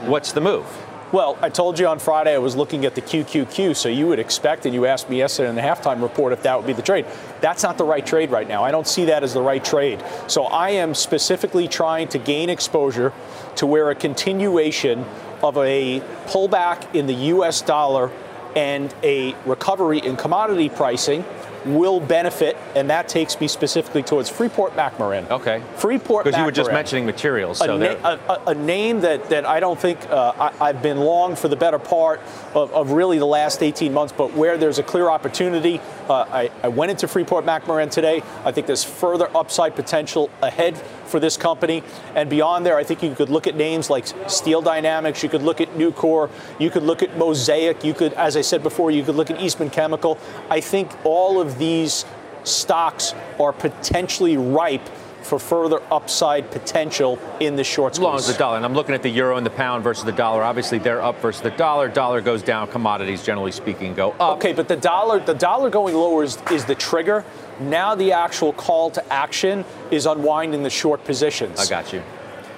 what's 0.06 0.32
the 0.32 0.40
move? 0.40 0.66
Well, 1.10 1.38
I 1.40 1.48
told 1.48 1.78
you 1.78 1.86
on 1.88 1.98
Friday 1.98 2.34
I 2.34 2.38
was 2.38 2.54
looking 2.54 2.84
at 2.84 2.94
the 2.94 3.00
QQQ, 3.00 3.74
so 3.74 3.88
you 3.88 4.06
would 4.08 4.18
expect, 4.18 4.66
and 4.66 4.74
you 4.74 4.84
asked 4.84 5.08
me 5.08 5.18
yesterday 5.18 5.48
in 5.48 5.56
the 5.56 5.62
halftime 5.62 6.02
report 6.02 6.32
if 6.32 6.42
that 6.42 6.56
would 6.56 6.66
be 6.66 6.74
the 6.74 6.82
trade. 6.82 7.06
That's 7.40 7.62
not 7.62 7.78
the 7.78 7.84
right 7.84 8.04
trade 8.04 8.30
right 8.30 8.46
now. 8.46 8.62
I 8.62 8.70
don't 8.70 8.86
see 8.86 9.06
that 9.06 9.24
as 9.24 9.32
the 9.32 9.40
right 9.40 9.64
trade. 9.64 10.04
So 10.26 10.44
I 10.44 10.70
am 10.70 10.94
specifically 10.94 11.66
trying 11.66 12.08
to 12.08 12.18
gain 12.18 12.50
exposure 12.50 13.12
to 13.56 13.66
where 13.66 13.90
a 13.90 13.94
continuation 13.94 15.04
of 15.42 15.56
a 15.56 16.00
pullback 16.26 16.94
in 16.94 17.06
the 17.06 17.14
US 17.14 17.62
dollar 17.62 18.12
and 18.54 18.94
a 19.02 19.34
recovery 19.46 19.98
in 19.98 20.16
commodity 20.16 20.68
pricing 20.68 21.24
will 21.66 22.00
benefit, 22.00 22.56
and 22.74 22.90
that 22.90 23.08
takes 23.08 23.40
me 23.40 23.48
specifically 23.48 24.02
towards 24.02 24.28
Freeport 24.28 24.74
McMoRan. 24.74 25.30
Okay. 25.30 25.62
Freeport 25.76 26.24
Because 26.24 26.38
you 26.38 26.44
were 26.44 26.52
just 26.52 26.72
mentioning 26.72 27.06
materials. 27.06 27.58
So 27.58 27.76
a, 27.76 27.78
na- 27.78 28.18
a, 28.28 28.42
a, 28.48 28.54
name 28.54 29.00
that, 29.00 29.28
that 29.30 29.46
I 29.46 29.60
don't 29.60 29.78
think 29.78 29.98
uh, 30.10 30.50
I, 30.60 30.68
have 30.68 30.82
been 30.82 30.98
long 30.98 31.36
for 31.36 31.48
the 31.48 31.56
better 31.56 31.78
part 31.78 32.20
of, 32.54 32.72
of, 32.72 32.92
really 32.92 33.18
the 33.18 33.26
last 33.26 33.62
18 33.62 33.92
months, 33.92 34.12
but 34.16 34.32
where 34.34 34.56
there's 34.56 34.78
a 34.78 34.82
clear 34.82 35.10
opportunity, 35.10 35.80
uh, 36.08 36.24
I, 36.30 36.50
I 36.62 36.68
went 36.68 36.90
into 36.90 37.08
Freeport 37.08 37.44
McMoRan 37.44 37.90
today. 37.90 38.22
I 38.44 38.52
think 38.52 38.66
there's 38.66 38.84
further 38.84 39.28
upside 39.36 39.74
potential 39.74 40.30
ahead 40.42 40.76
for 41.06 41.20
this 41.20 41.36
company. 41.36 41.82
And 42.14 42.30
beyond 42.30 42.64
there, 42.64 42.76
I 42.76 42.84
think 42.84 43.02
you 43.02 43.14
could 43.14 43.28
look 43.28 43.46
at 43.46 43.54
names 43.54 43.90
like 43.90 44.06
Steel 44.28 44.62
Dynamics, 44.62 45.22
you 45.22 45.28
could 45.28 45.42
look 45.42 45.60
at 45.60 45.68
Nucor, 45.74 46.30
you 46.58 46.70
could 46.70 46.82
look 46.82 47.02
at 47.02 47.16
Mosaic, 47.16 47.84
you 47.84 47.94
could, 47.94 48.12
as 48.14 48.36
I 48.36 48.42
said 48.42 48.62
before, 48.62 48.90
you 48.90 49.02
could 49.02 49.14
look 49.16 49.30
at 49.30 49.40
Eastman 49.40 49.70
Chemical. 49.70 50.18
I 50.50 50.60
think 50.60 50.90
all 51.04 51.40
of 51.40 51.58
these 51.58 52.04
stocks 52.44 53.14
are 53.38 53.52
potentially 53.52 54.36
ripe 54.36 54.88
for 55.22 55.38
further 55.38 55.80
upside 55.92 56.50
potential 56.50 57.18
in 57.40 57.56
the 57.56 57.64
short 57.64 57.94
squeeze. 57.94 58.06
As 58.06 58.10
long 58.10 58.16
as 58.16 58.26
the 58.26 58.34
dollar, 58.34 58.56
and 58.56 58.64
I'm 58.64 58.74
looking 58.74 58.94
at 58.94 59.02
the 59.02 59.10
euro 59.10 59.36
and 59.36 59.44
the 59.44 59.50
pound 59.50 59.84
versus 59.84 60.04
the 60.04 60.12
dollar. 60.12 60.42
Obviously, 60.42 60.78
they're 60.78 61.02
up 61.02 61.20
versus 61.20 61.42
the 61.42 61.50
dollar. 61.50 61.88
Dollar 61.88 62.20
goes 62.20 62.42
down. 62.42 62.68
Commodities, 62.68 63.24
generally 63.24 63.52
speaking, 63.52 63.94
go 63.94 64.12
up. 64.12 64.38
Okay, 64.38 64.52
but 64.52 64.68
the 64.68 64.76
dollar, 64.76 65.20
the 65.20 65.34
dollar 65.34 65.70
going 65.70 65.94
lower 65.94 66.22
is, 66.22 66.38
is 66.50 66.64
the 66.64 66.74
trigger. 66.74 67.24
Now 67.60 67.94
the 67.94 68.12
actual 68.12 68.52
call 68.52 68.90
to 68.90 69.12
action 69.12 69.64
is 69.90 70.06
unwinding 70.06 70.62
the 70.62 70.70
short 70.70 71.04
positions. 71.04 71.58
I 71.58 71.66
got 71.66 71.92
you. 71.92 72.02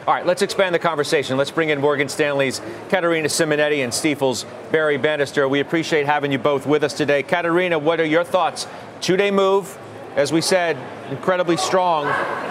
All 0.06 0.14
right, 0.14 0.26
let's 0.26 0.42
expand 0.42 0.74
the 0.74 0.78
conversation. 0.78 1.36
Let's 1.36 1.50
bring 1.50 1.68
in 1.68 1.80
Morgan 1.80 2.08
Stanley's 2.08 2.60
Katerina 2.88 3.28
Simonetti 3.28 3.84
and 3.84 3.92
Stifel's 3.92 4.44
Barry 4.72 4.96
Bannister. 4.96 5.46
We 5.46 5.60
appreciate 5.60 6.06
having 6.06 6.32
you 6.32 6.38
both 6.38 6.66
with 6.66 6.82
us 6.82 6.94
today. 6.94 7.22
Katerina, 7.22 7.78
what 7.78 8.00
are 8.00 8.04
your 8.04 8.24
thoughts? 8.24 8.66
Two-day 9.00 9.30
move, 9.30 9.78
as 10.16 10.32
we 10.32 10.40
said, 10.40 10.76
incredibly 11.10 11.56
strong, 11.56 12.06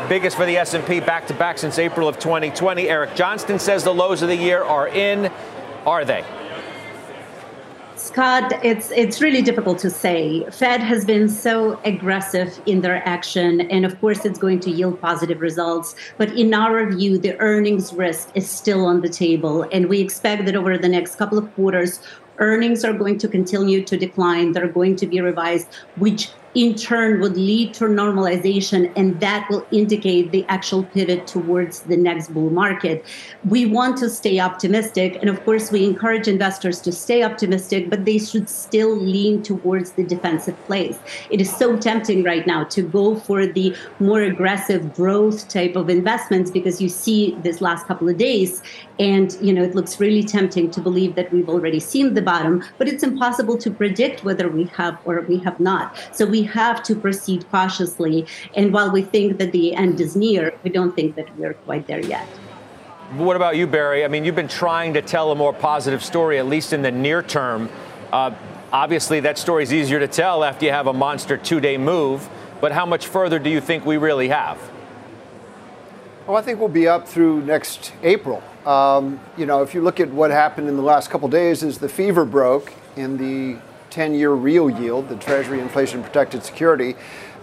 biggest 0.07 0.37
for 0.37 0.45
the 0.45 0.57
S&P 0.57 0.99
back-to-back 0.99 1.57
since 1.57 1.77
April 1.77 2.07
of 2.07 2.17
2020. 2.19 2.87
Eric 2.87 3.15
Johnston 3.15 3.59
says 3.59 3.83
the 3.83 3.93
lows 3.93 4.21
of 4.21 4.29
the 4.29 4.35
year 4.35 4.63
are 4.63 4.87
in. 4.87 5.31
Are 5.85 6.05
they? 6.05 6.23
Scott, 7.95 8.53
it's 8.63 8.91
it's 8.91 9.21
really 9.21 9.41
difficult 9.41 9.77
to 9.79 9.89
say. 9.89 10.45
Fed 10.51 10.79
has 10.79 11.03
been 11.03 11.27
so 11.27 11.79
aggressive 11.83 12.61
in 12.65 12.79
their 12.79 13.07
action, 13.07 13.61
and 13.69 13.85
of 13.85 13.99
course, 13.99 14.23
it's 14.23 14.39
going 14.39 14.61
to 14.61 14.71
yield 14.71 14.99
positive 15.01 15.41
results. 15.41 15.95
But 16.17 16.31
in 16.31 16.53
our 16.53 16.89
view, 16.89 17.17
the 17.17 17.37
earnings 17.39 17.93
risk 17.93 18.29
is 18.35 18.49
still 18.49 18.85
on 18.85 19.01
the 19.01 19.09
table, 19.09 19.67
and 19.73 19.89
we 19.89 19.99
expect 19.99 20.45
that 20.45 20.55
over 20.55 20.77
the 20.77 20.87
next 20.87 21.17
couple 21.17 21.37
of 21.37 21.53
quarters, 21.55 21.99
earnings 22.37 22.85
are 22.85 22.93
going 22.93 23.17
to 23.19 23.27
continue 23.27 23.83
to 23.83 23.97
decline. 23.97 24.53
They're 24.53 24.67
going 24.67 24.95
to 24.95 25.05
be 25.05 25.19
revised, 25.19 25.67
which 25.97 26.29
in 26.55 26.75
turn 26.75 27.19
would 27.21 27.37
lead 27.37 27.73
to 27.75 27.85
normalization 27.85 28.91
and 28.95 29.19
that 29.19 29.47
will 29.49 29.65
indicate 29.71 30.31
the 30.31 30.45
actual 30.47 30.83
pivot 30.83 31.27
towards 31.27 31.81
the 31.81 31.97
next 31.97 32.33
bull 32.33 32.49
market. 32.49 33.05
We 33.47 33.65
want 33.65 33.97
to 33.97 34.09
stay 34.09 34.39
optimistic 34.39 35.17
and 35.21 35.29
of 35.29 35.43
course 35.45 35.71
we 35.71 35.85
encourage 35.85 36.27
investors 36.27 36.81
to 36.81 36.91
stay 36.91 37.23
optimistic 37.23 37.89
but 37.89 38.05
they 38.05 38.17
should 38.17 38.49
still 38.49 38.95
lean 38.95 39.43
towards 39.43 39.91
the 39.91 40.03
defensive 40.03 40.57
place 40.65 40.97
It 41.29 41.41
is 41.41 41.55
so 41.55 41.77
tempting 41.77 42.23
right 42.23 42.45
now 42.45 42.63
to 42.65 42.81
go 42.81 43.15
for 43.15 43.45
the 43.45 43.75
more 43.99 44.21
aggressive 44.21 44.93
growth 44.95 45.47
type 45.47 45.75
of 45.75 45.89
investments 45.89 46.51
because 46.51 46.81
you 46.81 46.89
see 46.89 47.37
this 47.43 47.61
last 47.61 47.85
couple 47.85 48.09
of 48.09 48.17
days 48.17 48.61
and 48.99 49.37
you 49.41 49.53
know 49.53 49.63
it 49.63 49.75
looks 49.75 49.99
really 49.99 50.23
tempting 50.23 50.71
to 50.71 50.81
believe 50.81 51.15
that 51.15 51.31
we've 51.31 51.49
already 51.49 51.79
seen 51.79 52.13
the 52.13 52.21
bottom 52.21 52.63
but 52.77 52.87
it's 52.87 53.03
impossible 53.03 53.57
to 53.57 53.71
predict 53.71 54.23
whether 54.23 54.49
we 54.49 54.65
have 54.65 54.97
or 55.05 55.21
we 55.21 55.37
have 55.39 55.59
not. 55.59 55.97
So 56.11 56.25
we 56.25 56.38
have 56.43 56.83
to 56.83 56.95
proceed 56.95 57.49
cautiously. 57.49 58.25
And 58.55 58.73
while 58.73 58.91
we 58.91 59.01
think 59.01 59.37
that 59.37 59.51
the 59.51 59.73
end 59.75 59.99
is 59.99 60.15
near, 60.15 60.53
we 60.63 60.69
don't 60.69 60.95
think 60.95 61.15
that 61.15 61.35
we're 61.37 61.53
quite 61.53 61.87
there 61.87 62.01
yet. 62.01 62.27
What 63.17 63.35
about 63.35 63.57
you, 63.57 63.65
Barry? 63.65 64.05
I 64.05 64.07
mean, 64.07 64.23
you've 64.23 64.35
been 64.35 64.47
trying 64.47 64.93
to 64.93 65.01
tell 65.01 65.31
a 65.31 65.35
more 65.35 65.53
positive 65.53 66.03
story, 66.03 66.37
at 66.37 66.45
least 66.45 66.73
in 66.73 66.81
the 66.81 66.91
near 66.91 67.23
term. 67.23 67.69
Uh, 68.11 68.35
obviously, 68.71 69.19
that 69.21 69.37
story 69.37 69.63
is 69.63 69.73
easier 69.73 69.99
to 69.99 70.07
tell 70.07 70.43
after 70.43 70.65
you 70.65 70.71
have 70.71 70.87
a 70.87 70.93
monster 70.93 71.35
two 71.35 71.59
day 71.59 71.77
move. 71.77 72.29
But 72.61 72.71
how 72.71 72.85
much 72.85 73.07
further 73.07 73.39
do 73.39 73.49
you 73.49 73.61
think 73.61 73.85
we 73.85 73.97
really 73.97 74.27
have? 74.27 74.59
Well, 76.27 76.37
I 76.37 76.41
think 76.41 76.59
we'll 76.59 76.69
be 76.69 76.87
up 76.87 77.07
through 77.07 77.41
next 77.45 77.93
April. 78.03 78.43
Um, 78.65 79.19
you 79.37 79.47
know, 79.47 79.63
if 79.63 79.73
you 79.73 79.81
look 79.81 79.99
at 79.99 80.09
what 80.09 80.29
happened 80.29 80.67
in 80.67 80.75
the 80.75 80.83
last 80.83 81.09
couple 81.09 81.27
days, 81.29 81.63
is 81.63 81.79
the 81.79 81.89
fever 81.89 82.25
broke 82.25 82.73
in 82.95 83.17
the 83.17 83.59
10 83.89 84.13
year 84.13 84.31
real 84.31 84.69
yield, 84.69 85.09
the 85.09 85.15
Treasury 85.15 85.59
inflation 85.59 86.03
protected 86.03 86.43
security, 86.43 86.95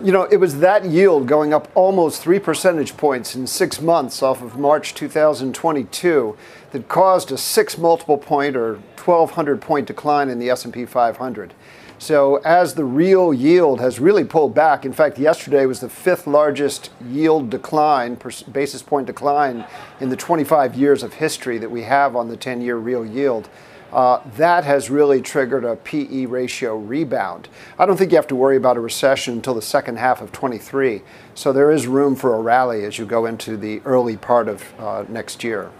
you 0.02 0.12
know, 0.12 0.24
it 0.24 0.36
was 0.36 0.58
that 0.60 0.84
yield 0.84 1.26
going 1.26 1.54
up 1.54 1.70
almost 1.74 2.22
three 2.22 2.38
percentage 2.38 2.96
points 2.96 3.34
in 3.34 3.46
six 3.46 3.80
months 3.80 4.22
off 4.22 4.42
of 4.42 4.58
March 4.58 4.94
2022 4.94 6.36
that 6.72 6.88
caused 6.88 7.32
a 7.32 7.38
six 7.38 7.78
multiple 7.78 8.18
point 8.18 8.56
or 8.56 8.74
1200 8.98 9.60
point 9.60 9.86
decline 9.86 10.28
in 10.28 10.38
the 10.38 10.50
S&P 10.50 10.84
500. 10.84 11.54
So 11.98 12.36
as 12.44 12.74
the 12.74 12.84
real 12.84 13.32
yield 13.32 13.80
has 13.80 13.98
really 13.98 14.24
pulled 14.24 14.54
back, 14.54 14.84
in 14.84 14.92
fact, 14.92 15.18
yesterday 15.18 15.64
was 15.64 15.80
the 15.80 15.88
fifth 15.88 16.26
largest 16.26 16.90
yield 17.08 17.48
decline, 17.48 18.18
basis 18.52 18.82
point 18.82 19.06
decline 19.06 19.64
in 20.00 20.10
the 20.10 20.16
25 20.16 20.74
years 20.74 21.02
of 21.02 21.14
history 21.14 21.56
that 21.56 21.70
we 21.70 21.82
have 21.82 22.14
on 22.14 22.28
the 22.28 22.36
10 22.36 22.60
year 22.60 22.76
real 22.76 23.06
yield 23.06 23.48
uh, 23.96 24.20
that 24.36 24.62
has 24.64 24.90
really 24.90 25.22
triggered 25.22 25.64
a 25.64 25.74
PE 25.74 26.26
ratio 26.26 26.76
rebound. 26.76 27.48
I 27.78 27.86
don't 27.86 27.96
think 27.96 28.12
you 28.12 28.16
have 28.16 28.26
to 28.26 28.36
worry 28.36 28.58
about 28.58 28.76
a 28.76 28.80
recession 28.80 29.32
until 29.32 29.54
the 29.54 29.62
second 29.62 29.96
half 29.96 30.20
of 30.20 30.32
23. 30.32 31.00
So 31.34 31.50
there 31.50 31.70
is 31.70 31.86
room 31.86 32.14
for 32.14 32.34
a 32.34 32.40
rally 32.40 32.84
as 32.84 32.98
you 32.98 33.06
go 33.06 33.24
into 33.24 33.56
the 33.56 33.80
early 33.86 34.18
part 34.18 34.48
of 34.48 34.62
uh, 34.78 35.06
next 35.08 35.42
year. 35.42 35.70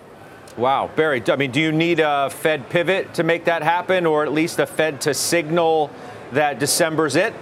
Wow, 0.57 0.91
Barry, 0.97 1.23
I 1.29 1.37
mean, 1.37 1.51
do 1.51 1.61
you 1.61 1.71
need 1.71 2.01
a 2.01 2.31
Fed 2.31 2.71
pivot 2.71 3.13
to 3.15 3.23
make 3.23 3.45
that 3.45 3.63
happen, 3.63 4.07
or 4.07 4.25
at 4.25 4.33
least 4.33 4.59
a 4.61 4.67
Fed 4.67 5.03
to 5.03 5.13
signal 5.13 5.91
that 6.33 6.59
December's 6.59 7.17
it? 7.17 7.35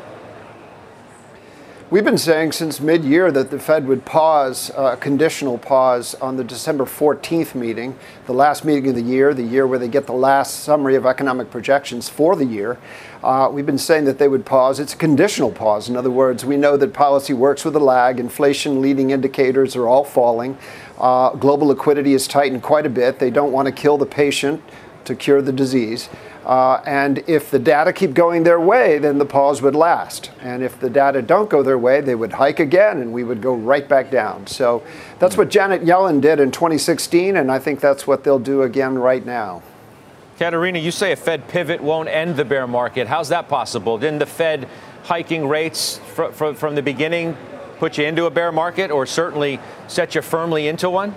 We've 1.91 2.03
been 2.03 2.17
saying 2.17 2.53
since 2.53 2.81
mid 2.81 3.05
year 3.05 3.31
that 3.31 3.51
the 3.51 3.59
Fed 3.59 3.87
would 3.89 4.07
pause, 4.07 4.71
uh, 4.71 4.73
a 4.73 4.85
uh, 4.85 4.97
conditional 4.97 5.59
pause, 5.59 6.15
on 6.15 6.39
the 6.39 6.43
December 6.43 6.87
14th 6.87 7.55
meeting, 7.55 7.95
the 8.25 8.33
last 8.33 8.65
meeting 8.65 8.89
of 8.89 8.95
the 8.95 9.03
year, 9.03 9.35
the 9.35 9.43
year 9.43 9.67
where 9.67 9.79
they 9.79 9.87
get 9.87 10.07
the 10.07 10.15
last 10.15 10.61
summary 10.61 10.95
of 10.95 11.05
economic 11.05 11.51
projections 11.51 12.09
for 12.09 12.37
the 12.37 12.47
year. 12.47 12.79
Uh, 13.23 13.51
we've 13.53 13.67
been 13.67 13.77
saying 13.77 14.07
that 14.07 14.19
they 14.19 14.29
would 14.29 14.47
pause. 14.47 14.81
It's 14.81 14.95
a 14.95 14.97
conditional 14.97 15.53
pause. 15.53 15.91
In 15.91 15.95
other 15.95 16.11
words, 16.11 16.43
we 16.43 16.57
know 16.57 16.79
that 16.79 16.95
policy 16.95 17.35
works 17.35 17.67
with 17.67 17.77
a 17.77 17.81
lag. 17.81 18.19
Inflation 18.19 18.81
leading 18.81 19.11
indicators 19.11 19.77
are 19.77 19.87
all 19.87 20.05
falling. 20.05 20.57
Uh, 20.97 21.35
global 21.35 21.67
liquidity 21.67 22.15
is 22.15 22.27
tightened 22.27 22.63
quite 22.63 22.87
a 22.87 22.91
bit. 22.91 23.19
They 23.19 23.31
don't 23.31 23.53
want 23.53 23.67
to 23.67 23.73
kill 23.73 23.99
the 23.99 24.07
patient 24.07 24.63
to 25.05 25.15
cure 25.15 25.43
the 25.43 25.53
disease. 25.53 26.09
Uh, 26.45 26.83
and 26.85 27.25
if 27.27 27.51
the 27.51 27.59
data 27.59 27.93
keep 27.93 28.13
going 28.13 28.43
their 28.43 28.61
way, 28.61 28.99
then 28.99 29.19
the 29.19 29.25
pause 29.25 29.63
would 29.63 29.75
last. 29.75 30.31
And 30.41 30.63
if 30.63 30.79
the 30.79 30.91
data 30.91 31.23
don't 31.23 31.49
go 31.49 31.63
their 31.63 31.79
way, 31.79 32.03
they 32.03 32.15
would 32.15 32.35
hike 32.35 32.61
again 32.61 33.01
and 33.01 33.13
we 33.13 33.25
would 33.25 33.41
go 33.41 33.55
right 33.55 33.89
back 33.89 34.11
down. 34.11 34.47
So 34.47 34.83
that's 35.19 35.37
what 35.37 35.49
Janet 35.49 35.85
Yellen 35.85 36.21
did 36.21 36.41
in 36.41 36.51
2016, 36.51 37.37
and 37.37 37.51
I 37.51 37.59
think 37.59 37.81
that's 37.81 38.07
what 38.07 38.25
they'll 38.25 38.39
do 38.39 38.63
again 38.63 38.99
right 38.99 39.25
now. 39.25 39.63
Katerina, 40.39 40.81
you 40.81 40.91
say 40.91 41.13
a 41.13 41.17
Fed 41.17 41.49
pivot 41.49 41.81
won't 41.81 42.09
end 42.09 42.37
the 42.37 42.45
bear 42.45 42.67
market. 42.67 43.07
How's 43.07 43.29
that 43.29 43.49
possible? 43.49 43.99
Didn't 43.99 44.19
the 44.19 44.27
Fed 44.27 44.69
hiking 45.05 45.49
rates 45.49 45.99
fr- 45.99 46.33
fr- 46.33 46.53
from 46.53 46.75
the 46.75 46.83
beginning 46.83 47.37
put 47.79 47.99
you 47.99 48.05
into 48.05 48.27
a 48.27 48.31
bear 48.31 48.51
market 48.53 48.91
or 48.91 49.07
certainly 49.07 49.61
set 49.87 50.15
you 50.15 50.23
firmly 50.23 50.67
into 50.67 50.91
one? 50.91 51.15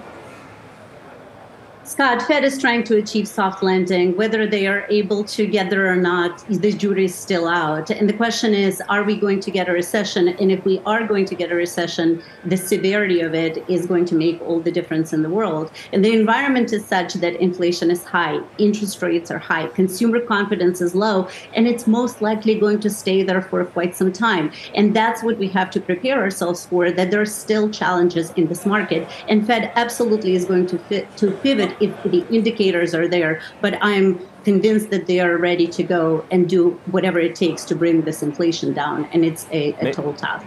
Scott, 1.88 2.22
Fed 2.24 2.44
is 2.44 2.58
trying 2.58 2.84
to 2.84 2.98
achieve 2.98 3.29
soft 3.29 3.63
landing. 3.63 4.13
Whether 4.17 4.46
they 4.46 4.67
are 4.67 4.86
able 4.89 5.24
to 5.24 5.48
get 5.48 5.70
there 5.70 5.88
or 5.88 5.96
not, 5.96 6.46
the 6.50 6.74
jury 6.74 7.06
is 7.06 7.15
still 7.15 7.48
out. 7.48 7.89
And 7.89 8.10
the 8.10 8.13
question 8.13 8.53
is, 8.53 8.82
are 8.89 9.03
we 9.03 9.15
going 9.15 9.39
to 9.39 9.50
get 9.50 9.70
a 9.70 9.72
recession? 9.72 10.27
And 10.27 10.51
if 10.51 10.65
we 10.65 10.82
are 10.86 11.08
going 11.08 11.24
to 11.24 11.34
get 11.34 11.50
a 11.50 11.56
recession, 11.56 12.22
the 12.44 12.58
severity 12.58 13.22
of 13.22 13.34
it 13.34 13.63
is 13.70 13.86
going 13.86 14.03
to 14.08 14.15
make 14.15 14.41
all 14.41 14.60
the 14.60 14.70
difference 14.70 15.13
in 15.13 15.22
the 15.22 15.29
world. 15.29 15.72
And 15.94 16.03
the 16.03 16.12
environment 16.12 16.74
is 16.74 16.86
such 16.86 17.13
that 17.13 17.38
inflation 17.38 17.89
is 17.89 18.03
high, 18.03 18.41
interest 18.58 19.01
rates 19.01 19.32
are 19.32 19.39
high, 19.39 19.67
consumer 19.67 20.20
confidence 20.20 20.82
is 20.82 20.94
low, 20.94 21.29
and 21.53 21.70
it's 21.70 21.88
most 21.88 22.22
likely 22.22 22.60
going 22.60 22.82
to 22.82 22.89
stay 22.89 23.24
there 23.24 23.41
for 23.41 23.63
quite 23.63 23.96
some 23.96 24.12
time. 24.12 24.51
And 24.75 24.94
that's 24.94 25.24
what 25.24 25.38
we 25.38 25.48
have 25.50 25.72
to 25.72 25.79
prepare 25.79 26.20
ourselves 26.20 26.65
for, 26.65 26.91
that 26.91 27.12
there 27.12 27.22
are 27.22 27.25
still 27.25 27.70
challenges 27.70 28.34
in 28.36 28.48
this 28.48 28.65
market. 28.65 29.08
And 29.29 29.48
Fed 29.48 29.72
absolutely 29.75 30.36
is 30.36 30.44
going 30.44 30.67
to 30.67 30.77
fit, 30.77 31.15
to 31.15 31.32
pivot 31.32 31.76
if 31.79 32.03
the 32.03 32.25
indicators 32.29 32.93
are 32.93 33.07
there. 33.07 33.41
But 33.62 33.77
I'm 33.81 34.19
convinced 34.43 34.89
that 34.91 35.07
they 35.07 35.19
are 35.19 35.38
ready 35.38 35.67
to 35.67 35.84
go 35.84 36.25
and 36.31 36.48
do 36.48 36.72
whatever 36.91 37.19
it 37.19 37.36
takes 37.36 37.65
to 37.65 37.75
bring 37.75 38.01
this 38.01 38.24
inflation 38.24 38.74
down. 38.74 39.05
And 39.05 39.25
it's 39.25 39.46
a, 39.51 39.74
a 39.74 39.93
total 39.93 40.13
task. 40.13 40.46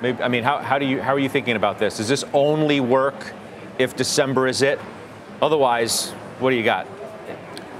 Maybe, 0.00 0.22
I 0.22 0.28
mean, 0.28 0.42
how, 0.42 0.58
how, 0.58 0.78
do 0.78 0.86
you, 0.86 1.02
how 1.02 1.14
are 1.14 1.18
you 1.18 1.28
thinking 1.28 1.56
about 1.56 1.78
this? 1.78 1.98
Does 1.98 2.08
this 2.08 2.24
only 2.32 2.80
work 2.80 3.32
if 3.78 3.96
December 3.96 4.46
is 4.46 4.62
it? 4.62 4.78
Otherwise, 5.42 6.10
what 6.38 6.50
do 6.50 6.56
you 6.56 6.62
got? 6.62 6.86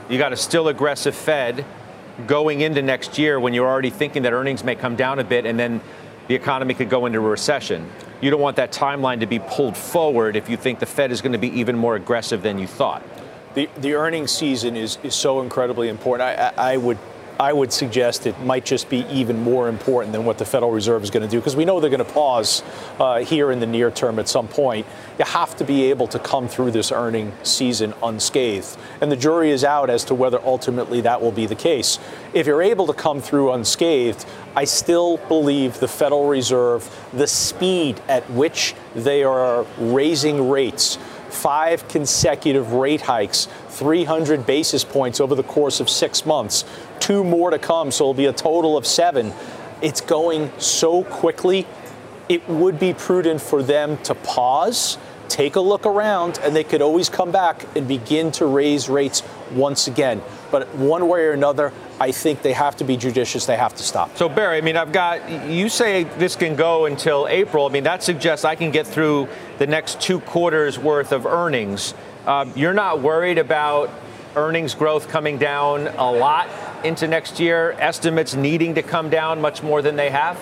You 0.09 0.19
got 0.19 0.33
a 0.33 0.37
still 0.37 0.69
aggressive 0.69 1.15
Fed 1.15 1.65
going 2.27 2.61
into 2.61 2.83
next 2.83 3.17
year 3.17 3.41
when 3.41 3.55
you're 3.55 3.69
already 3.69 3.91
thinking 3.91 4.23
that 4.23 4.33
earnings 4.33 4.63
may 4.63 4.75
come 4.75 4.97
down 4.97 5.19
a 5.19 5.25
bit 5.25 5.47
and 5.47 5.59
then 5.59 5.81
the 6.29 6.35
economy 6.35 6.75
could 6.75 6.91
go 6.91 7.07
into 7.07 7.19
a 7.19 7.23
recession 7.23 7.91
you 8.21 8.31
don't 8.31 8.41
want 8.41 8.57
that 8.57 8.73
timeline 8.73 9.21
to 9.21 9.27
be 9.27 9.39
pulled 9.39 9.77
forward 9.77 10.37
if 10.37 10.49
you 10.49 10.57
think 10.57 10.79
the 10.79 10.87
Fed 10.87 11.11
is 11.11 11.21
going 11.21 11.33
to 11.33 11.39
be 11.39 11.49
even 11.61 11.77
more 11.77 11.97
aggressive 11.97 12.43
than 12.43 12.59
you 12.59 12.67
thought. 12.67 13.03
The, 13.55 13.69
the 13.79 13.95
earnings 13.95 14.31
season 14.31 14.77
is, 14.77 14.99
is 15.03 15.15
so 15.15 15.41
incredibly 15.41 15.89
important. 15.89 16.29
I, 16.29 16.53
I, 16.57 16.73
I 16.73 16.77
would 16.77 16.99
I 17.41 17.55
would 17.55 17.73
suggest 17.73 18.27
it 18.27 18.39
might 18.43 18.67
just 18.67 18.91
be 18.91 19.07
even 19.11 19.43
more 19.43 19.71
important 19.71 20.13
than 20.13 20.27
what 20.27 20.37
the 20.37 20.45
Federal 20.45 20.73
Reserve 20.73 21.03
is 21.03 21.09
going 21.09 21.23
to 21.23 21.29
do 21.29 21.39
because 21.39 21.57
we 21.57 21.65
know 21.65 21.81
they're 21.81 21.89
going 21.89 22.05
to 22.05 22.13
pause 22.13 22.63
uh, 22.99 23.21
here 23.21 23.51
in 23.51 23.61
the 23.61 23.67
near 23.67 23.91
term 23.91 24.19
at 24.19 24.29
some 24.29 24.47
point. 24.47 24.87
You 25.19 25.25
have 25.25 25.57
to 25.57 25.65
be 25.65 25.85
able 25.85 26.07
to 26.09 26.19
come 26.19 26.49
through 26.49 26.73
this 26.73 26.93
earning 26.93 27.33
season 27.43 27.95
unscathed. 28.03 28.77
And 29.01 29.11
the 29.11 29.17
jury 29.17 29.53
is 29.53 29.65
out 29.65 29.89
as 29.89 30.05
to 30.05 30.15
whether 30.15 30.39
ultimately 30.45 31.01
that 31.01 31.23
will 31.23 31.33
be 31.33 31.47
the 31.47 31.55
case. 31.55 31.99
If 32.35 32.47
you're 32.47 32.61
able 32.61 32.87
to 32.89 32.93
come 32.93 33.23
through 33.23 33.53
unscathed, 33.53 34.27
I 34.55 34.65
still 34.65 35.17
believe 35.17 35.81
the 35.81 35.89
Federal 35.89 36.29
Reserve, 36.29 36.95
the 37.15 37.27
speed 37.27 38.03
at 38.07 38.29
which 38.31 38.75
they 38.95 39.25
are 39.25 39.65
raising 39.79 40.51
rates, 40.51 40.99
five 41.31 41.89
consecutive 41.89 42.73
rate 42.75 43.01
hikes, 43.01 43.49
300 43.71 44.47
basis 44.47 44.85
points 44.85 45.21
over 45.21 45.35
the 45.35 45.43
course 45.43 45.81
of 45.81 45.89
six 45.89 46.27
months, 46.27 46.65
two 46.99 47.25
more 47.25 47.51
to 47.51 47.59
come, 47.59 47.91
so 47.91 48.05
it'll 48.05 48.15
be 48.15 48.27
a 48.27 48.33
total 48.33 48.77
of 48.77 48.87
seven. 48.87 49.33
It's 49.81 50.01
going 50.01 50.53
so 50.59 51.05
quickly, 51.05 51.67
it 52.29 52.49
would 52.49 52.79
be 52.79 52.95
prudent 52.95 53.41
for 53.41 53.63
them 53.63 53.97
to 54.05 54.15
pause, 54.15 54.99
take 55.29 55.57
a 55.57 55.61
look 55.61 55.87
around, 55.87 56.39
and 56.43 56.55
they 56.55 56.65
could 56.65 56.83
always 56.83 57.09
come 57.09 57.33
back 57.33 57.65
and 57.77 57.89
begin 57.89 58.31
to 58.33 58.47
raise 58.47 58.89
rates 58.89 59.23
once 59.53 59.87
again. 59.87 60.23
But 60.51 60.69
one 60.75 61.09
way 61.09 61.25
or 61.25 61.33
another, 61.33 61.73
I 62.01 62.13
think 62.13 62.43
they 62.43 62.53
have 62.53 62.77
to 62.77 62.85
be 62.85 62.97
judicious. 62.97 63.47
They 63.47 63.57
have 63.57 63.75
to 63.77 63.83
stop. 63.83 64.17
So, 64.17 64.29
Barry, 64.29 64.59
I 64.59 64.61
mean, 64.61 64.77
I've 64.77 64.93
got, 64.93 65.49
you 65.49 65.69
say 65.69 66.05
this 66.05 66.37
can 66.37 66.57
go 66.57 66.87
until 66.87 67.29
April. 67.29 67.67
I 67.67 67.71
mean, 67.71 67.85
that 67.85 68.03
suggests 68.03 68.45
I 68.45 68.55
can 68.55 68.71
get 68.71 68.87
through 68.87 69.29
the 69.59 69.67
next 69.67 70.01
two 70.01 70.21
quarters 70.21 70.79
worth 70.79 71.13
of 71.13 71.27
earnings. 71.27 71.95
Um, 72.27 72.53
you're 72.55 72.75
not 72.75 73.01
worried 73.01 73.39
about 73.39 73.91
earnings 74.37 74.75
growth 74.75 75.09
coming 75.09 75.39
down 75.39 75.89
a 75.89 76.11
lot 76.11 76.49
into 76.85 77.09
next 77.09 77.41
year, 77.41 77.73
estimates 77.79 78.35
needing 78.35 78.75
to 78.75 78.83
come 78.83 79.11
down 79.11 79.41
much 79.41 79.63
more 79.63 79.83
than 79.83 79.97
they 79.97 80.11
have? 80.11 80.39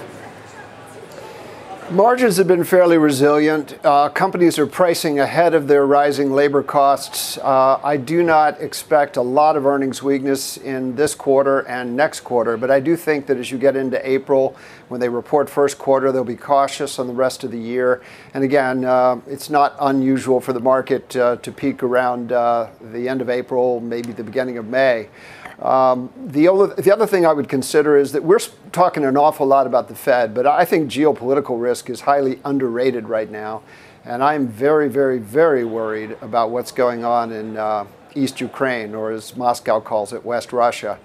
Margins 1.91 2.37
have 2.37 2.47
been 2.47 2.65
fairly 2.65 2.99
resilient. 2.99 3.79
Uh, 3.83 4.11
companies 4.11 4.59
are 4.59 4.67
pricing 4.67 5.21
ahead 5.21 5.55
of 5.55 5.69
their 5.69 5.87
rising 5.87 6.31
labor 6.33 6.63
costs. 6.63 7.39
Uh, 7.39 7.81
I 7.83 7.97
do 7.97 8.23
not 8.23 8.61
expect 8.61 9.17
a 9.17 9.23
lot 9.23 9.57
of 9.57 9.65
earnings 9.65 10.03
weakness 10.03 10.59
in 10.59 10.97
this 10.97 11.15
quarter 11.15 11.61
and 11.61 11.97
next 11.97 12.21
quarter, 12.21 12.59
but 12.59 12.71
I 12.71 12.79
do 12.79 12.95
think 12.95 13.27
that 13.29 13.39
as 13.39 13.51
you 13.51 13.57
get 13.57 13.75
into 13.75 14.07
April, 14.07 14.55
when 14.89 15.01
they 15.01 15.09
report 15.09 15.49
first 15.49 15.79
quarter, 15.79 16.13
they'll 16.13 16.25
be 16.25 16.37
cautious 16.37 16.99
on 16.99 17.07
the 17.07 17.15
rest 17.15 17.43
of 17.43 17.53
the 17.53 17.59
year. 17.59 18.03
And 18.35 18.45
again, 18.45 18.85
uh, 18.85 19.23
it's 19.27 19.49
not 19.49 19.75
unusual 19.81 20.43
for 20.43 20.53
the 20.53 20.61
market 20.61 21.17
uh, 21.17 21.37
to 21.37 21.51
peak 21.51 21.83
around 21.83 22.33
uh, 22.33 22.69
the 22.93 23.09
end 23.09 23.23
of 23.23 23.31
April, 23.31 23.81
maybe 23.81 24.13
the 24.13 24.25
beginning 24.25 24.59
of 24.59 24.67
May. 24.67 25.09
Um, 25.63 26.13
the, 26.17 26.47
other, 26.47 26.69
the 26.69 26.93
other 26.93 27.07
thing 27.07 27.27
I 27.27 27.33
would 27.33 27.49
consider 27.49 27.97
is 27.97 28.13
that 28.13 28.23
we're 28.23 28.39
talking 28.71 29.05
an 29.05 29.17
awful 29.17 29.47
lot 29.47 29.67
about 29.67 29.89
the 29.89 29.95
Fed, 29.95 30.33
but 30.33 30.47
I 30.47 30.65
think 30.65 30.91
geopolitical 30.91 31.61
risk 31.61 31.91
is 31.91 32.03
highly 32.03 32.39
underrated 32.45 33.09
right 33.09 33.31
now. 33.31 33.63
And 34.05 34.23
I'm 34.23 34.47
very, 34.47 34.89
very, 34.89 35.19
very 35.19 35.65
worried 35.65 36.17
about 36.23 36.51
what's 36.51 36.71
going 36.71 37.05
on 37.05 37.33
in 37.33 37.57
uh, 37.57 37.87
East 38.15 38.41
Ukraine, 38.41 38.95
or 38.95 39.11
as 39.11 39.37
Moscow 39.37 39.81
calls 39.81 40.13
it, 40.13 40.25
West 40.25 40.53
Russia. 40.53 40.99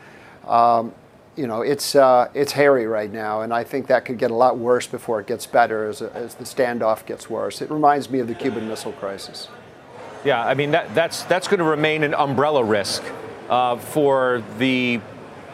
Um, 0.47 0.93
you 1.35 1.47
know, 1.47 1.61
it's, 1.61 1.95
uh, 1.95 2.29
it's 2.35 2.51
hairy 2.51 2.85
right 2.85 3.11
now, 3.11 3.41
and 3.41 3.51
I 3.51 3.63
think 3.63 3.87
that 3.87 4.05
could 4.05 4.19
get 4.19 4.29
a 4.29 4.35
lot 4.35 4.59
worse 4.59 4.85
before 4.85 5.19
it 5.19 5.25
gets 5.25 5.47
better 5.47 5.89
as, 5.89 6.03
as 6.03 6.35
the 6.35 6.43
standoff 6.43 7.07
gets 7.07 7.27
worse. 7.27 7.59
It 7.59 7.71
reminds 7.71 8.11
me 8.11 8.19
of 8.19 8.27
the 8.27 8.35
Cuban 8.35 8.67
Missile 8.67 8.91
Crisis. 8.93 9.47
Yeah, 10.23 10.45
I 10.45 10.53
mean, 10.53 10.71
that, 10.71 10.93
that's, 10.93 11.23
that's 11.23 11.47
going 11.47 11.57
to 11.57 11.65
remain 11.65 12.03
an 12.03 12.13
umbrella 12.13 12.63
risk 12.63 13.03
uh, 13.53 13.77
for 13.77 14.43
the 14.57 14.99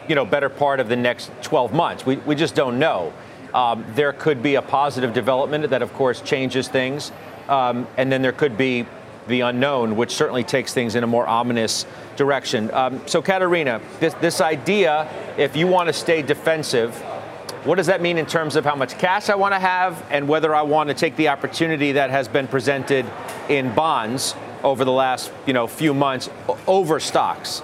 you 0.08 0.14
know 0.14 0.24
better 0.24 0.48
part 0.48 0.80
of 0.80 0.88
the 0.88 0.96
next 0.96 1.30
12 1.42 1.74
months. 1.74 2.06
We, 2.06 2.16
we 2.16 2.34
just 2.34 2.54
don't 2.54 2.78
know. 2.78 3.12
Um, 3.52 3.84
there 3.94 4.14
could 4.14 4.42
be 4.42 4.54
a 4.54 4.62
positive 4.62 5.12
development 5.12 5.68
that, 5.68 5.82
of 5.82 5.92
course, 5.92 6.22
changes 6.22 6.66
things, 6.66 7.12
um, 7.48 7.86
and 7.98 8.10
then 8.10 8.22
there 8.22 8.32
could 8.32 8.56
be 8.56 8.86
the 9.28 9.42
unknown, 9.42 9.96
which 9.96 10.12
certainly 10.12 10.44
takes 10.44 10.72
things 10.72 10.94
in 10.94 11.04
a 11.04 11.06
more 11.06 11.26
ominous 11.26 11.84
direction. 12.16 12.70
Um, 12.72 13.02
so, 13.06 13.20
Katerina, 13.20 13.82
this, 13.98 14.14
this 14.14 14.40
idea, 14.40 15.06
if 15.36 15.54
you 15.54 15.66
want 15.66 15.88
to 15.88 15.92
stay 15.92 16.22
defensive, 16.22 16.96
what 17.64 17.74
does 17.74 17.88
that 17.88 18.00
mean 18.00 18.16
in 18.16 18.24
terms 18.24 18.56
of 18.56 18.64
how 18.64 18.76
much 18.76 18.96
cash 18.98 19.28
I 19.28 19.34
want 19.34 19.52
to 19.52 19.60
have 19.60 20.02
and 20.10 20.26
whether 20.26 20.54
I 20.54 20.62
want 20.62 20.88
to 20.88 20.94
take 20.94 21.16
the 21.16 21.28
opportunity 21.28 21.92
that 21.92 22.08
has 22.08 22.28
been 22.28 22.48
presented 22.48 23.04
in 23.50 23.74
bonds 23.74 24.34
over 24.62 24.86
the 24.86 24.92
last 24.92 25.30
you 25.46 25.52
know 25.52 25.66
few 25.66 25.92
months 25.92 26.30
over 26.66 26.98
stocks? 26.98 27.62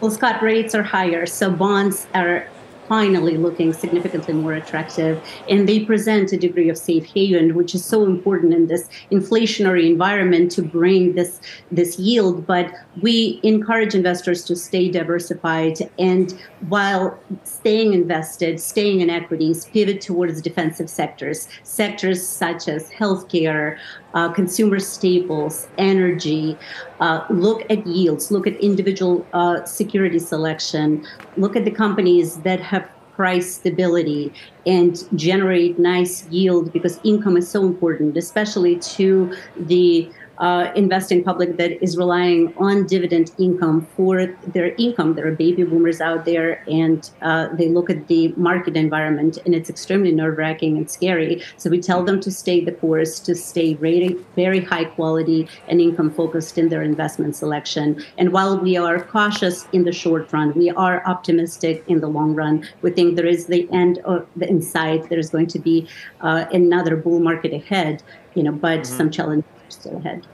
Well, 0.00 0.10
Scott, 0.10 0.40
rates 0.40 0.74
are 0.74 0.82
higher, 0.82 1.26
so 1.26 1.50
bonds 1.50 2.06
are 2.14 2.48
finally 2.88 3.36
looking 3.36 3.72
significantly 3.72 4.34
more 4.34 4.54
attractive. 4.54 5.22
And 5.48 5.68
they 5.68 5.84
present 5.84 6.32
a 6.32 6.36
degree 6.36 6.68
of 6.70 6.76
safe 6.76 7.04
haven, 7.04 7.54
which 7.54 7.72
is 7.72 7.84
so 7.84 8.04
important 8.04 8.52
in 8.52 8.66
this 8.66 8.88
inflationary 9.12 9.88
environment 9.88 10.50
to 10.52 10.62
bring 10.62 11.14
this, 11.14 11.40
this 11.70 12.00
yield. 12.00 12.46
But 12.46 12.72
we 13.00 13.40
encourage 13.44 13.94
investors 13.94 14.42
to 14.46 14.56
stay 14.56 14.90
diversified 14.90 15.78
and 16.00 16.32
while 16.68 17.16
staying 17.44 17.92
invested, 17.92 18.58
staying 18.58 19.02
in 19.02 19.08
equities, 19.10 19.66
pivot 19.66 20.00
towards 20.00 20.40
defensive 20.40 20.90
sectors, 20.90 21.46
sectors 21.62 22.26
such 22.26 22.66
as 22.66 22.90
healthcare, 22.90 23.78
uh, 24.14 24.28
consumer 24.32 24.78
staples, 24.78 25.68
energy. 25.78 26.56
Uh, 27.00 27.24
look 27.30 27.62
at 27.70 27.86
yields, 27.86 28.30
look 28.30 28.46
at 28.46 28.56
individual 28.56 29.26
uh, 29.32 29.64
security 29.64 30.18
selection, 30.18 31.06
look 31.36 31.56
at 31.56 31.64
the 31.64 31.70
companies 31.70 32.36
that 32.38 32.60
have 32.60 32.88
price 33.14 33.56
stability 33.56 34.32
and 34.64 35.04
generate 35.14 35.78
nice 35.78 36.26
yield 36.28 36.72
because 36.72 36.98
income 37.04 37.36
is 37.36 37.46
so 37.46 37.66
important, 37.66 38.16
especially 38.16 38.78
to 38.78 39.36
the 39.56 40.10
uh, 40.40 40.72
investing 40.74 41.22
public 41.22 41.56
that 41.58 41.82
is 41.82 41.96
relying 41.96 42.52
on 42.56 42.86
dividend 42.86 43.30
income 43.38 43.86
for 43.96 44.26
their 44.54 44.74
income. 44.76 45.14
There 45.14 45.26
are 45.26 45.32
baby 45.32 45.64
boomers 45.64 46.00
out 46.00 46.24
there, 46.24 46.64
and 46.66 47.08
uh, 47.20 47.48
they 47.54 47.68
look 47.68 47.90
at 47.90 48.08
the 48.08 48.28
market 48.36 48.76
environment, 48.76 49.38
and 49.44 49.54
it's 49.54 49.68
extremely 49.68 50.12
nerve 50.12 50.38
wracking 50.38 50.78
and 50.78 50.90
scary. 50.90 51.42
So 51.58 51.68
we 51.68 51.80
tell 51.80 52.02
them 52.02 52.20
to 52.20 52.30
stay 52.30 52.64
the 52.64 52.72
course, 52.72 53.20
to 53.20 53.34
stay 53.34 53.74
very, 53.74 54.16
very 54.34 54.60
high 54.60 54.84
quality 54.84 55.46
and 55.68 55.80
income 55.80 56.10
focused 56.10 56.56
in 56.56 56.70
their 56.70 56.82
investment 56.82 57.36
selection. 57.36 58.02
And 58.16 58.32
while 58.32 58.58
we 58.58 58.76
are 58.76 58.98
cautious 59.02 59.68
in 59.72 59.84
the 59.84 59.92
short 59.92 60.32
run, 60.32 60.54
we 60.54 60.70
are 60.70 61.06
optimistic 61.06 61.84
in 61.86 62.00
the 62.00 62.08
long 62.08 62.34
run. 62.34 62.66
We 62.80 62.90
think 62.92 63.16
there 63.16 63.26
is 63.26 63.46
the 63.46 63.68
end 63.72 63.98
of 63.98 64.26
the 64.36 64.48
insight. 64.48 65.10
There's 65.10 65.30
going 65.30 65.48
to 65.48 65.58
be 65.58 65.86
uh, 66.22 66.46
another 66.52 66.96
bull 66.96 67.20
market 67.20 67.52
ahead, 67.52 68.02
you 68.34 68.42
know, 68.42 68.52
but 68.52 68.80
mm-hmm. 68.80 68.96
some 68.96 69.10
challenges 69.10 69.44
still 69.68 69.96
ahead. 69.98 70.26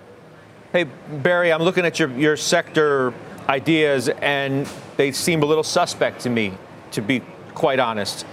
Hey, 0.76 0.84
Barry, 0.84 1.54
I'm 1.54 1.62
looking 1.62 1.86
at 1.86 1.98
your, 1.98 2.10
your 2.18 2.36
sector 2.36 3.14
ideas, 3.48 4.10
and 4.10 4.68
they 4.98 5.10
seem 5.10 5.42
a 5.42 5.46
little 5.46 5.64
suspect 5.64 6.20
to 6.24 6.28
me, 6.28 6.52
to 6.90 7.00
be 7.00 7.22
quite 7.54 7.78
honest. 7.78 8.26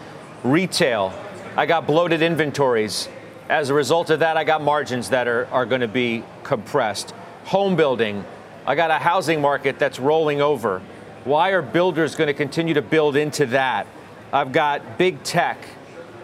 Retail, 0.43 1.13
I 1.55 1.65
got 1.65 1.87
bloated 1.87 2.21
inventories. 2.21 3.07
As 3.47 3.69
a 3.69 3.73
result 3.73 4.09
of 4.09 4.19
that, 4.19 4.35
I 4.35 4.43
got 4.43 4.61
margins 4.61 5.11
that 5.11 5.25
are, 5.25 5.45
are 5.53 5.65
going 5.65 5.79
to 5.79 5.87
be 5.87 6.21
compressed. 6.43 7.11
Home 7.45 7.77
building, 7.77 8.25
I 8.65 8.75
got 8.75 8.91
a 8.91 8.97
housing 8.97 9.39
market 9.39 9.79
that's 9.79 9.97
rolling 9.97 10.41
over. 10.41 10.81
Why 11.23 11.51
are 11.51 11.61
builders 11.61 12.13
going 12.13 12.27
to 12.27 12.33
continue 12.33 12.73
to 12.73 12.81
build 12.81 13.15
into 13.15 13.45
that? 13.45 13.87
I've 14.33 14.51
got 14.51 14.97
big 14.97 15.23
tech, 15.23 15.65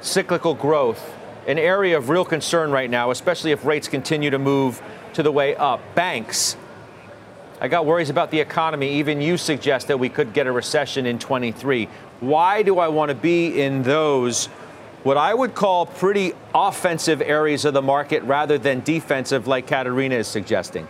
cyclical 0.02 0.54
growth, 0.54 1.16
an 1.48 1.58
area 1.58 1.98
of 1.98 2.10
real 2.10 2.26
concern 2.26 2.72
right 2.72 2.90
now, 2.90 3.10
especially 3.10 3.52
if 3.52 3.64
rates 3.64 3.88
continue 3.88 4.32
to 4.32 4.38
move 4.38 4.82
to 5.14 5.24
the 5.24 5.32
way 5.32 5.56
up. 5.56 5.82
Banks. 5.96 6.56
I 7.62 7.68
got 7.68 7.86
worries 7.86 8.10
about 8.10 8.32
the 8.32 8.40
economy. 8.40 9.00
Even 9.00 9.22
you 9.22 9.38
suggest 9.38 9.88
that 9.88 10.00
we 10.00 10.10
could 10.10 10.34
get 10.34 10.48
a 10.48 10.52
recession 10.52 11.06
in 11.06 11.20
23. 11.20 11.90
Why 12.22 12.64
do 12.64 12.80
I 12.80 12.88
want 12.88 13.10
to 13.10 13.16
be 13.16 13.62
in 13.62 13.84
those, 13.84 14.48
what 15.04 15.18
I 15.18 15.34
would 15.34 15.56
call 15.56 15.86
pretty 15.86 16.34
offensive 16.56 17.22
areas 17.22 17.66
of 17.66 17.74
the 17.74 17.82
market 17.82 18.24
rather 18.24 18.58
than 18.58 18.82
defensive, 18.82 19.48
like 19.48 19.68
Katerina 19.68 20.16
is 20.16 20.28
suggesting? 20.28 20.88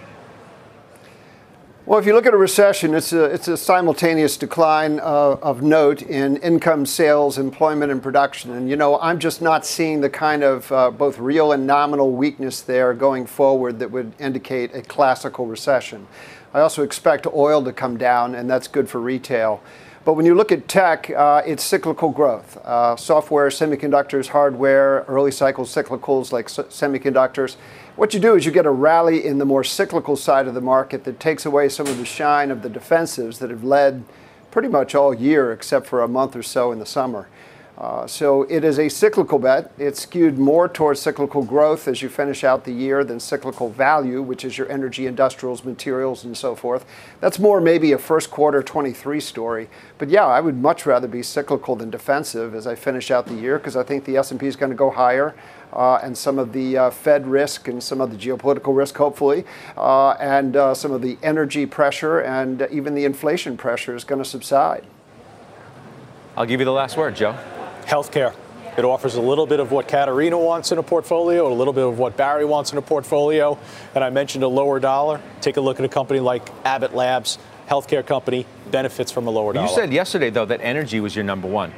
Well, 1.90 1.98
if 1.98 2.06
you 2.06 2.14
look 2.14 2.28
at 2.28 2.36
a 2.36 2.38
recession, 2.38 2.94
it's 2.94 3.14
a, 3.14 3.24
it's 3.24 3.48
a 3.48 3.58
simultaneous 3.58 4.38
decline 4.38 5.00
uh, 5.00 5.38
of 5.42 5.64
note 5.64 6.04
in 6.04 6.38
income, 6.38 6.86
sales, 6.86 7.40
employment, 7.40 7.92
and 7.92 8.00
production. 8.00 8.52
And, 8.52 8.70
you 8.70 8.76
know, 8.76 9.00
I'm 9.00 9.18
just 9.18 9.42
not 9.42 9.66
seeing 9.66 10.00
the 10.00 10.10
kind 10.12 10.44
of 10.44 10.72
uh, 10.72 10.92
both 10.92 11.18
real 11.18 11.52
and 11.52 11.66
nominal 11.66 12.12
weakness 12.12 12.62
there 12.62 12.94
going 12.94 13.26
forward 13.26 13.80
that 13.80 13.90
would 13.90 14.14
indicate 14.20 14.76
a 14.76 14.84
classical 14.84 15.48
recession. 15.48 16.06
I 16.54 16.60
also 16.60 16.84
expect 16.84 17.26
oil 17.26 17.64
to 17.64 17.74
come 17.74 17.98
down, 17.98 18.36
and 18.36 18.48
that's 18.48 18.68
good 18.68 18.88
for 18.88 19.02
retail. 19.02 19.60
But 20.06 20.14
when 20.14 20.28
you 20.28 20.36
look 20.36 20.52
at 20.52 20.68
tech, 20.68 21.10
uh, 21.10 21.42
it's 21.44 21.64
cyclical 21.64 22.10
growth. 22.10 22.58
Uh, 22.58 22.98
software, 22.98 23.50
semiconductors, 23.50 24.28
hardware, 24.28 25.06
early 25.08 25.32
cycle 25.32 25.66
cyclicals 25.66 26.32
like 26.32 26.46
s- 26.46 26.58
semiconductors. 26.70 27.56
What 28.00 28.14
you 28.14 28.22
do 28.22 28.36
is 28.38 28.46
you 28.46 28.54
get 28.54 28.66
a 28.66 28.72
rally 28.72 29.26
in 29.26 29.40
the 29.40 29.46
more 29.46 29.62
cyclical 29.62 30.16
side 30.16 30.48
of 30.48 30.54
the 30.54 30.62
market 30.62 31.04
that 31.04 31.20
takes 31.20 31.46
away 31.46 31.68
some 31.68 31.86
of 31.86 31.98
the 31.98 32.06
shine 32.06 32.50
of 32.50 32.62
the 32.62 32.70
defensives 32.70 33.40
that 33.40 33.50
have 33.50 33.62
led 33.62 34.06
pretty 34.52 34.70
much 34.70 34.96
all 34.96 35.14
year 35.14 35.52
except 35.52 35.86
for 35.86 36.02
a 36.02 36.08
month 36.08 36.34
or 36.34 36.42
so 36.42 36.72
in 36.72 36.80
the 36.80 36.86
summer. 36.86 37.28
Uh, 37.78 38.08
so 38.08 38.44
it 38.44 38.64
is 38.64 38.80
a 38.80 38.88
cyclical 38.88 39.38
bet. 39.38 39.72
It's 39.78 40.02
skewed 40.02 40.38
more 40.38 40.70
towards 40.70 41.02
cyclical 41.02 41.44
growth 41.44 41.90
as 41.90 42.02
you 42.02 42.08
finish 42.10 42.44
out 42.46 42.66
the 42.66 42.74
year 42.74 43.04
than 43.06 43.20
cyclical 43.20 43.70
value, 43.70 44.22
which 44.22 44.46
is 44.46 44.58
your 44.58 44.70
energy, 44.70 45.06
industrials, 45.06 45.66
materials, 45.66 46.26
and 46.26 46.38
so 46.38 46.56
forth. 46.56 46.86
That's 47.20 47.40
more 47.40 47.60
maybe 47.60 47.94
a 47.94 47.98
first 47.98 48.32
quarter 48.32 48.64
23 48.64 49.20
story. 49.22 49.70
But 49.98 50.10
yeah, 50.10 50.26
I 50.26 50.40
would 50.42 50.58
much 50.58 50.86
rather 50.86 51.08
be 51.08 51.24
cyclical 51.24 51.78
than 51.78 51.90
defensive 51.90 52.54
as 52.54 52.66
I 52.68 52.76
finish 52.76 53.12
out 53.12 53.28
the 53.28 53.36
year 53.36 53.58
because 53.58 53.76
I 53.78 53.84
think 53.84 54.06
the 54.06 54.18
S&P 54.18 54.46
is 54.46 54.58
going 54.58 54.72
to 54.72 54.78
go 54.78 54.90
higher. 54.90 55.34
Uh, 55.72 55.96
and 56.04 56.18
some 56.18 56.40
of 56.40 56.54
the 56.54 56.78
uh, 56.78 56.90
Fed 56.90 57.28
risk 57.28 57.68
and 57.68 57.82
some 57.82 58.02
of 58.02 58.12
the 58.12 58.18
geopolitical 58.18 58.76
risk, 58.76 58.98
hopefully, 58.98 59.46
uh, 59.78 60.12
and 60.20 60.56
uh, 60.56 60.74
some 60.74 60.92
of 60.92 61.02
the 61.02 61.18
energy 61.22 61.66
pressure 61.66 62.20
and 62.20 62.68
even 62.72 62.96
the 62.96 63.06
inflation 63.06 63.56
pressure 63.56 63.96
is 63.96 64.04
going 64.04 64.22
to 64.22 64.28
subside. 64.28 64.86
I'll 66.36 66.46
give 66.46 66.60
you 66.60 66.66
the 66.66 66.72
last 66.72 66.98
word, 66.98 67.16
Joe 67.16 67.38
healthcare. 67.90 68.34
It 68.78 68.86
offers 68.86 69.16
a 69.16 69.22
little 69.22 69.46
bit 69.46 69.60
of 69.60 69.72
what 69.72 69.88
Katerina 69.88 70.38
wants 70.38 70.72
in 70.72 70.78
a 70.78 70.84
portfolio, 70.84 71.52
a 71.52 71.54
little 71.54 71.74
bit 71.74 71.86
of 71.86 72.00
what 72.00 72.16
Barry 72.16 72.46
wants 72.46 72.72
in 72.72 72.78
a 72.78 72.82
portfolio. 72.82 73.58
And 73.96 74.04
I 74.04 74.10
mentioned 74.10 74.44
a 74.44 74.48
lower 74.48 74.80
dollar. 74.80 75.20
Take 75.42 75.58
a 75.58 75.62
look 75.62 75.80
at 75.80 75.86
a 75.86 75.90
company 75.90 76.20
like 76.20 76.48
Abbott 76.64 76.96
Labs, 76.96 77.40
healthcare 77.68 78.06
company, 78.06 78.46
benefits 78.72 79.12
from 79.12 79.28
a 79.28 79.32
lower 79.32 79.52
dollar. 79.52 79.68
You 79.68 79.74
said 79.74 79.92
yesterday, 79.92 80.30
though, 80.30 80.46
that 80.46 80.62
energy 80.62 81.00
was 81.02 81.16
your 81.16 81.26
number 81.26 81.48
one. 81.48 81.74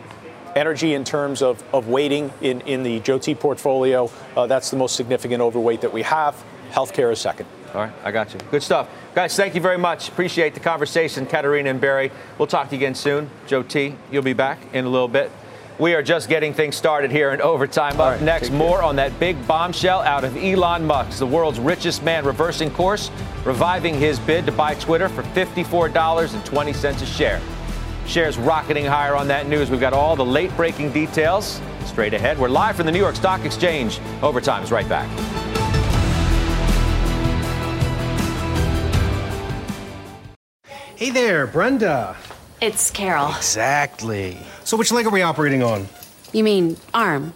Energy 0.55 0.93
in 0.93 1.03
terms 1.03 1.41
of, 1.41 1.63
of 1.73 1.87
weighting 1.87 2.31
in, 2.41 2.61
in 2.61 2.83
the 2.83 2.99
Joe 3.01 3.17
T 3.17 3.35
portfolio, 3.35 4.11
uh, 4.35 4.47
that's 4.47 4.69
the 4.69 4.77
most 4.77 4.95
significant 4.95 5.41
overweight 5.41 5.81
that 5.81 5.93
we 5.93 6.01
have. 6.03 6.41
Healthcare 6.71 7.11
is 7.11 7.19
second. 7.19 7.47
All 7.73 7.81
right, 7.81 7.93
I 8.03 8.11
got 8.11 8.33
you. 8.33 8.39
Good 8.49 8.63
stuff. 8.63 8.89
Guys, 9.15 9.35
thank 9.35 9.55
you 9.55 9.61
very 9.61 9.77
much. 9.77 10.09
Appreciate 10.09 10.53
the 10.53 10.59
conversation, 10.59 11.25
Katerina 11.25 11.69
and 11.69 11.79
Barry. 11.79 12.11
We'll 12.37 12.47
talk 12.47 12.69
to 12.69 12.75
you 12.75 12.79
again 12.79 12.95
soon. 12.95 13.29
Joe 13.47 13.63
T, 13.63 13.95
you'll 14.11 14.23
be 14.23 14.33
back 14.33 14.59
in 14.73 14.85
a 14.85 14.89
little 14.89 15.07
bit. 15.07 15.31
We 15.79 15.95
are 15.95 16.03
just 16.03 16.29
getting 16.29 16.53
things 16.53 16.75
started 16.75 17.11
here 17.11 17.31
in 17.31 17.41
overtime. 17.41 17.93
Up 17.93 17.99
right, 17.99 18.21
next, 18.21 18.51
more 18.51 18.83
on 18.83 18.97
that 18.97 19.17
big 19.19 19.47
bombshell 19.47 20.01
out 20.01 20.23
of 20.23 20.35
Elon 20.37 20.85
Musk, 20.85 21.17
the 21.17 21.25
world's 21.25 21.59
richest 21.59 22.03
man, 22.03 22.25
reversing 22.25 22.69
course, 22.69 23.09
reviving 23.45 23.95
his 23.95 24.19
bid 24.19 24.45
to 24.45 24.51
buy 24.51 24.75
Twitter 24.75 25.09
for 25.09 25.23
$54.20 25.23 27.01
a 27.01 27.05
share. 27.05 27.41
Shares 28.05 28.37
rocketing 28.37 28.85
higher 28.85 29.15
on 29.15 29.27
that 29.29 29.47
news. 29.47 29.69
We've 29.69 29.79
got 29.79 29.93
all 29.93 30.15
the 30.15 30.25
late 30.25 30.55
breaking 30.57 30.91
details 30.91 31.61
straight 31.85 32.13
ahead. 32.13 32.37
We're 32.37 32.49
live 32.49 32.75
from 32.75 32.85
the 32.85 32.91
New 32.91 32.99
York 32.99 33.15
Stock 33.15 33.45
Exchange. 33.45 33.99
Overtime 34.21 34.63
is 34.63 34.71
right 34.71 34.87
back. 34.87 35.09
Hey 40.95 41.09
there, 41.09 41.47
Brenda. 41.47 42.15
It's 42.61 42.91
Carol. 42.91 43.33
Exactly. 43.35 44.37
So, 44.63 44.77
which 44.77 44.91
leg 44.91 45.07
are 45.07 45.09
we 45.09 45.23
operating 45.23 45.63
on? 45.63 45.87
You 46.31 46.43
mean 46.43 46.77
arm? 46.93 47.33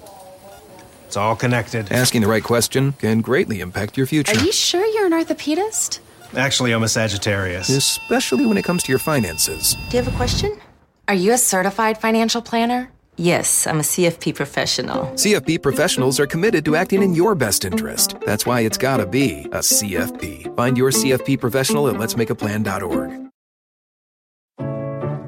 It's 1.08 1.18
all 1.18 1.36
connected. 1.36 1.92
Asking 1.92 2.22
the 2.22 2.28
right 2.28 2.44
question 2.44 2.92
can 2.94 3.22
greatly 3.22 3.62
impact 3.62 3.98
your 3.98 4.06
future. 4.06 4.38
Are 4.38 4.44
you 4.44 4.52
sure 4.52 4.86
you're 4.86 5.08
an 5.08 5.14
orthopedist? 5.14 6.00
Actually, 6.36 6.74
I'm 6.74 6.84
a 6.84 6.88
Sagittarius. 6.88 7.70
Especially 7.70 8.46
when 8.46 8.58
it 8.58 8.64
comes 8.64 8.84
to 8.84 8.92
your 8.92 9.00
finances. 9.00 9.76
Do 9.90 9.98
you 9.98 10.04
have 10.04 10.14
a 10.14 10.18
question? 10.18 10.58
Are 11.08 11.14
you 11.14 11.34
a 11.34 11.38
certified 11.38 11.98
financial 11.98 12.42
planner? 12.42 12.92
Yes, 13.18 13.66
I'm 13.66 13.80
a 13.80 13.84
CFP 13.84 14.36
professional. 14.36 15.06
CFP 15.14 15.62
professionals 15.62 16.20
are 16.20 16.28
committed 16.28 16.66
to 16.66 16.76
acting 16.76 17.02
in 17.02 17.14
your 17.14 17.34
best 17.34 17.64
interest. 17.64 18.16
That's 18.26 18.46
why 18.46 18.62
it's 18.62 18.78
gotta 18.78 19.06
be 19.06 19.48
a 19.54 19.60
CFP. 19.60 20.54
Find 20.58 20.78
your 20.78 20.92
CFP 20.92 21.40
professional 21.40 21.88
at 21.88 21.96
letsmakeaplan.org. 21.96 23.30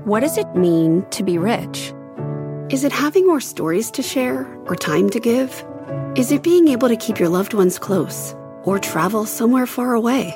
What 0.06 0.20
does 0.22 0.38
it 0.38 0.54
mean 0.56 1.06
to 1.12 1.24
be 1.24 1.38
rich? 1.38 1.94
Is 2.70 2.84
it 2.84 2.92
having 2.92 3.26
more 3.26 3.40
stories 3.40 3.90
to 3.92 4.02
share 4.02 4.46
or 4.66 4.76
time 4.76 5.10
to 5.12 5.20
give? 5.20 5.64
Is 6.18 6.34
it 6.34 6.44
being 6.44 6.68
able 6.68 6.90
to 6.90 6.98
keep 6.98 7.20
your 7.20 7.30
loved 7.30 7.54
ones 7.54 7.80
close 7.80 8.36
or 8.64 8.80
travel 8.80 9.26
somewhere 9.26 9.66
far 9.66 9.94
away? 9.94 10.36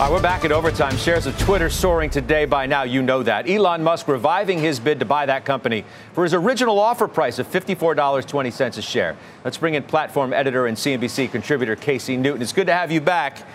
All 0.00 0.06
right, 0.06 0.12
we're 0.14 0.22
back 0.22 0.46
at 0.46 0.50
overtime. 0.50 0.96
Shares 0.96 1.26
of 1.26 1.38
Twitter 1.38 1.68
soaring 1.68 2.08
today. 2.08 2.46
By 2.46 2.64
now, 2.64 2.84
you 2.84 3.02
know 3.02 3.22
that. 3.22 3.50
Elon 3.50 3.84
Musk 3.84 4.08
reviving 4.08 4.58
his 4.58 4.80
bid 4.80 4.98
to 5.00 5.04
buy 5.04 5.26
that 5.26 5.44
company 5.44 5.84
for 6.14 6.24
his 6.24 6.32
original 6.32 6.80
offer 6.80 7.06
price 7.06 7.38
of 7.38 7.46
$54.20 7.46 8.78
a 8.78 8.80
share. 8.80 9.14
Let's 9.44 9.58
bring 9.58 9.74
in 9.74 9.82
platform 9.82 10.32
editor 10.32 10.68
and 10.68 10.74
CNBC 10.74 11.30
contributor 11.30 11.76
Casey 11.76 12.16
Newton. 12.16 12.40
It's 12.40 12.54
good 12.54 12.68
to 12.68 12.72
have 12.72 12.90
you 12.90 13.02
back. 13.02 13.46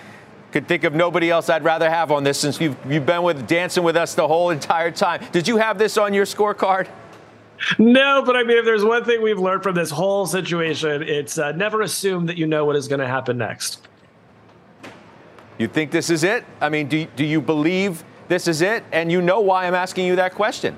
Could 0.51 0.67
think 0.67 0.84
of 0.84 0.93
nobody 0.93 1.31
else 1.31 1.49
I'd 1.49 1.63
rather 1.63 1.89
have 1.89 2.12
on 2.12 2.23
this 2.23 2.39
since 2.39 2.62
you've, 2.62 2.77
you've 2.88 3.08
been 3.08 3.23
with 3.23 3.47
dancing 3.47 3.81
with 3.81 3.97
us 3.97 4.13
the 4.13 4.27
whole 4.27 4.51
entire 4.51 4.91
time. 4.91 5.25
Did 5.31 5.47
you 5.47 5.58
have 5.58 5.79
this 5.79 5.97
on 5.97 6.13
your 6.13 6.25
scorecard? 6.25 6.88
No, 7.79 8.21
but 8.23 8.36
I 8.36 8.43
mean, 8.43 8.60
if 8.60 8.65
there's 8.65 8.86
one 8.86 9.03
thing 9.03 9.23
we've 9.23 9.39
learned 9.39 9.63
from 9.63 9.73
this 9.73 9.89
whole 9.89 10.27
situation, 10.27 11.01
it's 11.01 11.39
uh, 11.39 11.53
never 11.53 11.81
assume 11.81 12.27
that 12.27 12.38
you 12.38 12.45
know 12.45 12.65
what 12.65 12.75
is 12.75 12.88
going 12.88 13.01
to 13.01 13.08
happen 13.08 13.36
next. 13.36 13.88
You 15.57 15.67
think 15.67 15.91
this 15.91 16.09
is 16.09 16.23
it? 16.23 16.45
I 16.59 16.69
mean, 16.69 16.87
do, 16.87 17.05
do 17.15 17.25
you 17.25 17.41
believe 17.41 18.03
this 18.27 18.47
is 18.47 18.61
it? 18.61 18.83
And 18.91 19.11
you 19.11 19.21
know 19.21 19.39
why 19.39 19.65
I'm 19.67 19.75
asking 19.75 20.05
you 20.05 20.15
that 20.17 20.33
question. 20.33 20.75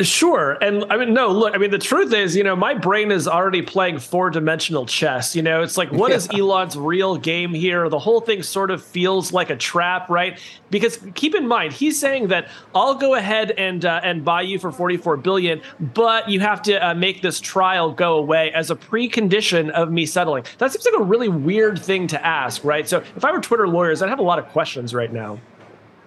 Sure. 0.00 0.52
And 0.62 0.84
I 0.90 0.96
mean, 0.96 1.12
no, 1.12 1.30
look, 1.30 1.54
I 1.54 1.58
mean, 1.58 1.70
the 1.70 1.78
truth 1.78 2.12
is, 2.12 2.36
you 2.36 2.42
know, 2.42 2.56
my 2.56 2.74
brain 2.74 3.10
is 3.10 3.28
already 3.28 3.60
playing 3.60 3.98
four 3.98 4.30
dimensional 4.30 4.86
chess. 4.86 5.34
You 5.36 5.42
know, 5.42 5.62
it's 5.62 5.76
like, 5.76 5.90
what 5.92 6.10
yeah. 6.10 6.16
is 6.16 6.28
Elon's 6.30 6.76
real 6.76 7.16
game 7.16 7.52
here? 7.52 7.88
The 7.88 7.98
whole 7.98 8.20
thing 8.20 8.42
sort 8.42 8.70
of 8.70 8.82
feels 8.82 9.32
like 9.32 9.50
a 9.50 9.56
trap, 9.56 10.08
right? 10.08 10.38
Because 10.70 10.98
keep 11.14 11.34
in 11.34 11.46
mind, 11.46 11.72
he's 11.72 11.98
saying 11.98 12.28
that 12.28 12.48
I'll 12.74 12.94
go 12.94 13.14
ahead 13.14 13.52
and 13.52 13.84
uh, 13.84 14.00
and 14.02 14.24
buy 14.24 14.42
you 14.42 14.58
for 14.58 14.72
44 14.72 15.18
billion, 15.18 15.60
but 15.80 16.28
you 16.28 16.40
have 16.40 16.62
to 16.62 16.90
uh, 16.90 16.94
make 16.94 17.20
this 17.20 17.40
trial 17.40 17.92
go 17.92 18.16
away 18.16 18.52
as 18.52 18.70
a 18.70 18.76
precondition 18.76 19.70
of 19.70 19.90
me 19.90 20.06
settling. 20.06 20.44
That 20.58 20.72
seems 20.72 20.84
like 20.84 21.00
a 21.00 21.04
really 21.04 21.28
weird 21.28 21.82
thing 21.82 22.06
to 22.08 22.26
ask, 22.26 22.64
right? 22.64 22.88
So 22.88 22.98
if 23.16 23.24
I 23.24 23.32
were 23.32 23.40
Twitter 23.40 23.68
lawyers, 23.68 24.02
I'd 24.02 24.08
have 24.08 24.18
a 24.18 24.22
lot 24.22 24.38
of 24.38 24.48
questions 24.48 24.94
right 24.94 25.12
now. 25.12 25.38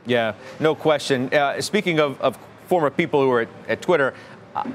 Yeah, 0.06 0.34
no 0.60 0.74
question. 0.74 1.34
Uh, 1.34 1.60
speaking 1.62 2.00
of, 2.00 2.20
of 2.22 2.38
former 2.68 2.90
people 2.90 3.22
who 3.22 3.30
were 3.30 3.42
at, 3.42 3.50
at 3.68 3.82
Twitter. 3.82 4.14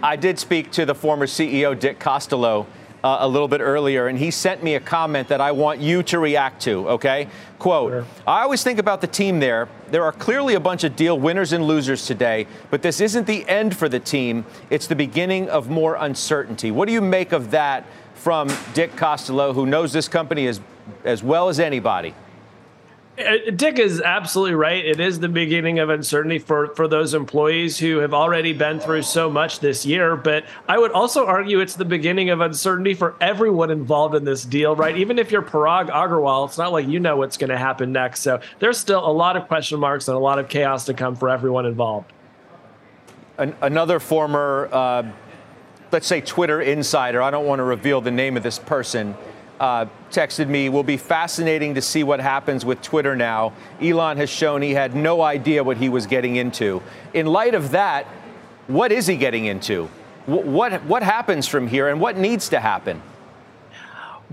I 0.03 0.17
did 0.17 0.39
speak 0.39 0.71
to 0.73 0.87
the 0.87 0.95
former 0.95 1.27
CEO, 1.27 1.79
Dick 1.79 1.99
Costolo. 1.99 2.67
Uh, 3.05 3.17
a 3.23 3.29
little 3.29 3.49
bit 3.49 3.61
earlier, 3.61 4.07
and 4.07 4.17
he 4.17 4.31
sent 4.31 4.63
me 4.63 4.77
a 4.77 4.81
comment 4.81 5.27
that 5.27 5.41
I 5.41 5.51
want 5.51 5.81
you 5.81 6.05
to 6.05 6.21
react 6.21 6.63
to, 6.63 6.89
okay? 6.89 7.27
Quote 7.59 7.91
sure. 7.91 8.07
I 8.29 8.43
always 8.43 8.63
think 8.63 8.79
about 8.79 9.01
the 9.01 9.09
team 9.09 9.41
there. 9.41 9.69
There 9.91 10.05
are 10.05 10.13
clearly 10.13 10.55
a 10.55 10.61
bunch 10.61 10.85
of 10.85 10.95
deal 10.95 11.19
winners 11.19 11.53
and 11.53 11.65
losers 11.65 12.07
today, 12.07 12.47
but 12.71 12.81
this 12.83 13.01
isn't 13.01 13.27
the 13.27 13.45
end 13.49 13.77
for 13.77 13.89
the 13.89 13.99
team. 13.99 14.47
It's 14.71 14.87
the 14.87 14.95
beginning 14.95 15.49
of 15.49 15.69
more 15.69 15.97
uncertainty. 15.97 16.71
What 16.71 16.87
do 16.87 16.95
you 16.95 17.01
make 17.01 17.33
of 17.33 17.51
that 17.51 17.87
from 18.15 18.49
Dick 18.73 18.95
Costolo, 18.95 19.53
who 19.53 19.67
knows 19.67 19.93
this 19.93 20.07
company 20.07 20.47
as, 20.47 20.61
as 21.03 21.25
well 21.25 21.49
as 21.49 21.59
anybody? 21.59 22.15
Uh, 23.23 23.51
Dick 23.51 23.79
is 23.79 24.01
absolutely 24.01 24.55
right. 24.55 24.85
It 24.85 25.01
is 25.01 25.21
the 25.21 25.29
beginning 25.29 25.79
of 25.79 25.91
uncertainty 25.91 26.39
for, 26.39 26.75
for 26.75 26.89
those 26.89 27.15
employees 27.15 27.79
who 27.79 27.99
have 27.99 28.15
already 28.15 28.53
been 28.53 28.81
through 28.81 29.03
so 29.03 29.31
much 29.31 29.61
this 29.61 29.87
year. 29.87 30.17
But 30.17 30.45
I 30.69 30.79
would 30.79 30.93
also 30.93 31.27
argue 31.27 31.61
it's 31.61 31.75
the 31.75 31.85
beginning 31.85 32.31
of 32.31 32.41
uncertainty 32.41 32.95
for 32.95 33.15
everyone 33.21 33.71
involved 33.71 34.15
in 34.15 34.25
this 34.25 34.45
deal, 34.45 34.77
right? 34.77 34.97
Even 34.97 35.19
if 35.19 35.31
you're 35.31 35.43
Parag 35.43 35.91
Agrawal, 35.91 36.47
it's 36.49 36.59
not 36.59 36.73
like 36.73 36.87
you 36.87 37.01
know 37.01 37.17
what's 37.17 37.37
going 37.37 37.51
to 37.51 37.59
happen 37.59 37.93
next. 37.93 38.21
So 38.21 38.41
there's 38.59 38.79
still 38.79 39.07
a 39.07 39.13
lot 39.13 39.37
of 39.37 39.49
question 39.49 39.81
marks 39.81 40.09
and 40.09 40.17
a 40.17 40.21
lot 40.21 40.39
of 40.39 40.49
chaos 40.49 40.87
to 40.87 40.95
come 40.95 41.17
for 41.17 41.29
everyone 41.29 41.67
involved. 41.67 42.13
An, 43.39 43.55
another 43.63 43.99
former, 43.99 44.69
uh, 44.73 45.11
let's 45.91 46.07
say, 46.07 46.21
Twitter 46.21 46.61
insider, 46.61 47.23
I 47.23 47.31
don't 47.31 47.47
want 47.47 47.61
to 47.61 47.65
reveal 47.65 48.01
the 48.01 48.11
name 48.11 48.37
of 48.37 48.43
this 48.43 48.59
person 48.59 49.17
uh, 49.63 49.87
texted 50.11 50.49
me, 50.49 50.69
will 50.69 50.83
be 50.83 50.97
fascinating 50.97 51.77
to 51.77 51.81
see 51.81 52.03
what 52.03 52.19
happens 52.19 52.65
with 52.65 52.83
Twitter 52.83 53.15
now. 53.15 53.53
Elon 53.81 54.17
has 54.17 54.29
shown 54.29 54.61
he 54.61 54.75
had 54.75 54.97
no 54.97 55.23
idea 55.23 55.63
what 55.63 55.77
he 55.77 55.89
was 55.89 56.05
getting 56.05 56.35
into. 56.35 56.83
In 57.15 57.27
light 57.27 57.55
of 57.55 57.71
that, 57.71 58.07
what 58.67 58.91
is 58.91 59.07
he 59.07 59.17
getting 59.17 59.45
into? 59.45 59.87
What, 60.27 60.83
what 60.83 61.05
happens 61.05 61.47
from 61.47 61.69
here 61.69 61.89
and 61.89 62.01
what 62.01 62.17
needs 62.17 62.49
to 62.49 62.59
happen? 62.59 63.01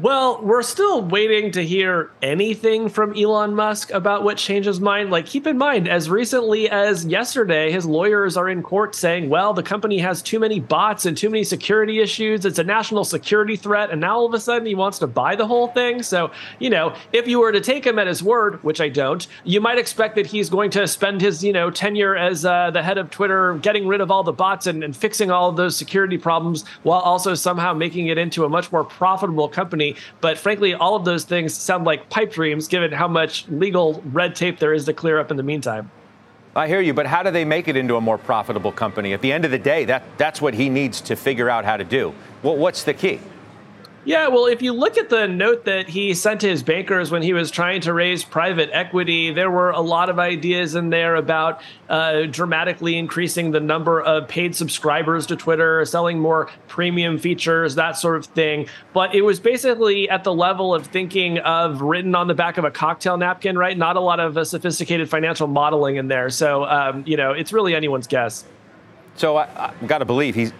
Well, 0.01 0.41
we're 0.41 0.61
still 0.61 1.01
waiting 1.01 1.51
to 1.51 1.65
hear 1.65 2.09
anything 2.21 2.87
from 2.87 3.17
Elon 3.17 3.53
Musk 3.53 3.91
about 3.91 4.23
what 4.23 4.37
changed 4.37 4.65
his 4.65 4.79
mind. 4.79 5.11
Like, 5.11 5.25
keep 5.25 5.45
in 5.45 5.57
mind, 5.57 5.89
as 5.89 6.09
recently 6.09 6.69
as 6.69 7.03
yesterday, 7.05 7.69
his 7.69 7.85
lawyers 7.85 8.37
are 8.37 8.47
in 8.47 8.63
court 8.63 8.95
saying, 8.95 9.27
well, 9.27 9.53
the 9.53 9.61
company 9.61 9.97
has 9.97 10.21
too 10.21 10.39
many 10.39 10.61
bots 10.61 11.05
and 11.05 11.17
too 11.17 11.29
many 11.29 11.43
security 11.43 11.99
issues. 11.99 12.45
It's 12.45 12.59
a 12.59 12.63
national 12.63 13.03
security 13.03 13.57
threat. 13.57 13.89
And 13.89 13.99
now 13.99 14.15
all 14.15 14.25
of 14.25 14.33
a 14.33 14.39
sudden 14.39 14.65
he 14.65 14.73
wants 14.73 14.99
to 14.99 15.07
buy 15.07 15.35
the 15.35 15.45
whole 15.45 15.67
thing. 15.67 16.01
So, 16.01 16.31
you 16.59 16.69
know, 16.69 16.95
if 17.11 17.27
you 17.27 17.41
were 17.41 17.51
to 17.51 17.59
take 17.59 17.85
him 17.85 17.99
at 17.99 18.07
his 18.07 18.23
word, 18.23 18.63
which 18.63 18.79
I 18.79 18.87
don't, 18.87 19.27
you 19.43 19.59
might 19.59 19.79
expect 19.79 20.15
that 20.15 20.27
he's 20.27 20.49
going 20.49 20.71
to 20.71 20.87
spend 20.87 21.19
his, 21.19 21.43
you 21.43 21.51
know, 21.51 21.69
tenure 21.69 22.15
as 22.15 22.45
uh, 22.45 22.71
the 22.71 22.81
head 22.81 22.97
of 22.97 23.09
Twitter 23.09 23.55
getting 23.55 23.85
rid 23.85 23.99
of 23.99 24.11
all 24.11 24.23
the 24.23 24.31
bots 24.31 24.65
and, 24.65 24.81
and 24.81 24.95
fixing 24.95 25.29
all 25.29 25.49
of 25.49 25.57
those 25.57 25.75
security 25.75 26.17
problems 26.17 26.63
while 26.83 27.01
also 27.01 27.33
somehow 27.33 27.73
making 27.73 28.07
it 28.07 28.17
into 28.17 28.45
a 28.45 28.49
much 28.49 28.71
more 28.71 28.85
profitable 28.85 29.49
company 29.49 29.88
but 30.21 30.37
frankly, 30.37 30.73
all 30.73 30.95
of 30.95 31.05
those 31.05 31.23
things 31.23 31.53
sound 31.53 31.85
like 31.85 32.09
pipe 32.09 32.31
dreams 32.31 32.67
given 32.67 32.91
how 32.91 33.07
much 33.07 33.47
legal 33.49 34.01
red 34.11 34.35
tape 34.35 34.59
there 34.59 34.73
is 34.73 34.85
to 34.85 34.93
clear 34.93 35.19
up 35.19 35.31
in 35.31 35.37
the 35.37 35.43
meantime. 35.43 35.91
I 36.55 36.67
hear 36.67 36.81
you, 36.81 36.93
but 36.93 37.05
how 37.05 37.23
do 37.23 37.31
they 37.31 37.45
make 37.45 37.67
it 37.67 37.75
into 37.75 37.95
a 37.95 38.01
more 38.01 38.17
profitable 38.17 38.71
company? 38.71 39.13
At 39.13 39.21
the 39.21 39.31
end 39.31 39.45
of 39.45 39.51
the 39.51 39.59
day, 39.59 39.85
that, 39.85 40.03
that's 40.17 40.41
what 40.41 40.53
he 40.53 40.67
needs 40.67 40.99
to 41.01 41.15
figure 41.15 41.49
out 41.49 41.63
how 41.63 41.77
to 41.77 41.83
do. 41.83 42.13
What's 42.41 42.83
the 42.83 42.93
key? 42.93 43.19
Yeah, 44.05 44.29
well, 44.29 44.45
if 44.45 44.61
you 44.61 44.71
look 44.71 44.97
at 44.97 45.09
the 45.09 45.27
note 45.27 45.65
that 45.65 45.89
he 45.89 46.13
sent 46.13 46.39
to 46.41 46.47
his 46.47 46.63
bankers 46.63 47.11
when 47.11 47.21
he 47.21 47.33
was 47.33 47.51
trying 47.51 47.81
to 47.81 47.93
raise 47.93 48.23
private 48.23 48.69
equity, 48.71 49.31
there 49.31 49.51
were 49.51 49.71
a 49.71 49.81
lot 49.81 50.09
of 50.09 50.19
ideas 50.19 50.75
in 50.75 50.89
there 50.89 51.15
about 51.15 51.61
uh, 51.89 52.23
dramatically 52.23 52.97
increasing 52.97 53.51
the 53.51 53.59
number 53.59 53.99
of 54.01 54.27
paid 54.29 54.55
subscribers 54.55 55.27
to 55.27 55.35
Twitter, 55.35 55.83
selling 55.83 56.17
more 56.17 56.49
premium 56.69 57.17
features, 57.17 57.75
that 57.75 57.97
sort 57.97 58.15
of 58.15 58.25
thing. 58.27 58.67
But 58.93 59.13
it 59.13 59.21
was 59.21 59.37
basically 59.37 60.09
at 60.09 60.23
the 60.23 60.33
level 60.33 60.73
of 60.73 60.87
thinking 60.87 61.39
of 61.39 61.81
written 61.81 62.15
on 62.15 62.27
the 62.27 62.35
back 62.35 62.57
of 62.57 62.63
a 62.63 62.71
cocktail 62.71 63.17
napkin, 63.17 63.57
right? 63.57 63.77
Not 63.77 63.97
a 63.97 64.01
lot 64.01 64.21
of 64.21 64.37
uh, 64.37 64.45
sophisticated 64.45 65.09
financial 65.09 65.47
modeling 65.47 65.97
in 65.97 66.07
there. 66.07 66.29
So, 66.29 66.63
um, 66.63 67.03
you 67.05 67.17
know, 67.17 67.33
it's 67.33 67.51
really 67.51 67.75
anyone's 67.75 68.07
guess. 68.07 68.45
So 69.17 69.35
I, 69.35 69.71
I've 69.81 69.87
got 69.87 69.97
to 69.97 70.05
believe 70.05 70.35
he's 70.35 70.53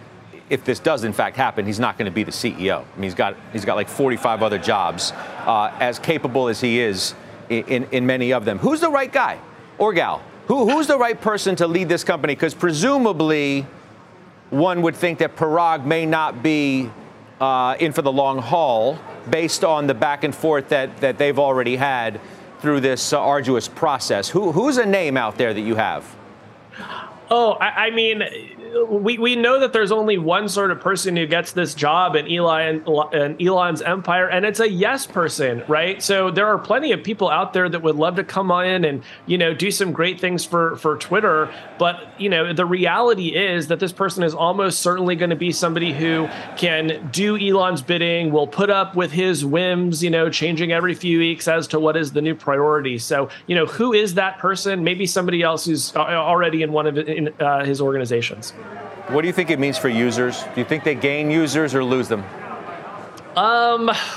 if 0.50 0.64
this 0.64 0.78
does 0.78 1.04
in 1.04 1.12
fact 1.12 1.36
happen, 1.36 1.64
he's 1.64 1.80
not 1.80 1.96
going 1.96 2.06
to 2.06 2.14
be 2.14 2.24
the 2.24 2.32
CEO. 2.32 2.80
I 2.80 2.96
mean, 2.96 3.04
he's 3.04 3.14
got 3.14 3.36
he's 3.52 3.64
got 3.64 3.76
like 3.76 3.88
45 3.88 4.42
other 4.42 4.58
jobs. 4.58 5.12
Uh, 5.12 5.74
as 5.80 5.98
capable 5.98 6.48
as 6.48 6.60
he 6.60 6.80
is, 6.80 7.14
in, 7.50 7.84
in 7.90 8.06
many 8.06 8.32
of 8.32 8.44
them. 8.44 8.58
Who's 8.58 8.80
the 8.80 8.90
right 8.90 9.12
guy 9.12 9.38
or 9.78 9.92
gal? 9.92 10.22
Who, 10.46 10.68
who's 10.70 10.86
the 10.86 10.98
right 10.98 11.20
person 11.20 11.56
to 11.56 11.66
lead 11.66 11.88
this 11.88 12.04
company? 12.04 12.34
Because 12.34 12.54
presumably, 12.54 13.66
one 14.50 14.82
would 14.82 14.96
think 14.96 15.18
that 15.18 15.36
Parag 15.36 15.84
may 15.84 16.06
not 16.06 16.42
be 16.42 16.90
uh, 17.40 17.76
in 17.78 17.92
for 17.92 18.02
the 18.02 18.12
long 18.12 18.38
haul 18.38 18.98
based 19.28 19.64
on 19.64 19.86
the 19.86 19.94
back 19.94 20.24
and 20.24 20.34
forth 20.34 20.68
that, 20.70 20.96
that 20.98 21.18
they've 21.18 21.38
already 21.38 21.76
had 21.76 22.20
through 22.60 22.80
this 22.80 23.12
uh, 23.12 23.20
arduous 23.20 23.68
process. 23.68 24.28
Who, 24.28 24.52
who's 24.52 24.76
a 24.76 24.86
name 24.86 25.16
out 25.16 25.36
there 25.36 25.54
that 25.54 25.60
you 25.60 25.76
have? 25.76 26.16
Oh, 27.30 27.52
I, 27.52 27.86
I 27.86 27.90
mean, 27.90 28.22
we, 28.88 29.18
we 29.18 29.36
know 29.36 29.60
that 29.60 29.72
there's 29.72 29.92
only 29.92 30.18
one 30.18 30.48
sort 30.48 30.70
of 30.70 30.80
person 30.80 31.16
who 31.16 31.26
gets 31.26 31.52
this 31.52 31.74
job 31.74 32.14
in 32.16 32.28
Eli 32.28 32.62
and, 32.62 32.86
and, 33.12 33.40
Elon's 33.40 33.82
empire, 33.82 34.28
and 34.28 34.44
it's 34.44 34.60
a 34.60 34.68
yes 34.68 35.06
person, 35.06 35.62
right? 35.66 36.02
So 36.02 36.30
there 36.30 36.46
are 36.46 36.58
plenty 36.58 36.92
of 36.92 37.02
people 37.02 37.30
out 37.30 37.52
there 37.52 37.68
that 37.68 37.82
would 37.82 37.96
love 37.96 38.16
to 38.16 38.24
come 38.24 38.50
on 38.50 38.66
in 38.66 38.84
and 38.84 39.02
you 39.26 39.38
know 39.38 39.54
do 39.54 39.70
some 39.70 39.92
great 39.92 40.20
things 40.20 40.44
for 40.44 40.76
for 40.76 40.96
Twitter, 40.98 41.52
but 41.78 42.20
you 42.20 42.28
know 42.28 42.52
the 42.52 42.66
reality 42.66 43.34
is 43.34 43.68
that 43.68 43.80
this 43.80 43.92
person 43.92 44.22
is 44.22 44.34
almost 44.34 44.80
certainly 44.80 45.16
going 45.16 45.30
to 45.30 45.36
be 45.36 45.52
somebody 45.52 45.92
who 45.92 46.28
can 46.56 47.08
do 47.10 47.36
Elon's 47.36 47.82
bidding, 47.82 48.32
will 48.32 48.46
put 48.46 48.70
up 48.70 48.94
with 48.94 49.12
his 49.12 49.44
whims, 49.44 50.02
you 50.02 50.10
know, 50.10 50.28
changing 50.28 50.72
every 50.72 50.94
few 50.94 51.18
weeks 51.18 51.48
as 51.48 51.66
to 51.68 51.80
what 51.80 51.96
is 51.96 52.12
the 52.12 52.22
new 52.22 52.34
priority. 52.34 52.98
So 52.98 53.30
you 53.46 53.54
know, 53.54 53.66
who 53.66 53.92
is 53.92 54.14
that 54.14 54.38
person? 54.38 54.84
Maybe 54.84 55.06
somebody 55.06 55.42
else 55.42 55.64
who's 55.64 55.94
already 55.96 56.62
in 56.62 56.72
one 56.72 56.86
of 56.86 56.98
in, 56.98 57.28
uh, 57.40 57.64
his 57.64 57.80
organizations. 57.80 58.52
What 59.08 59.22
do 59.22 59.26
you 59.26 59.32
think 59.32 59.50
it 59.50 59.58
means 59.58 59.76
for 59.76 59.88
users? 59.88 60.42
Do 60.54 60.60
you 60.60 60.64
think 60.64 60.84
they 60.84 60.94
gain 60.94 61.30
users 61.30 61.74
or 61.74 61.82
lose 61.82 62.08
them? 62.08 62.24
Um, 63.36 63.88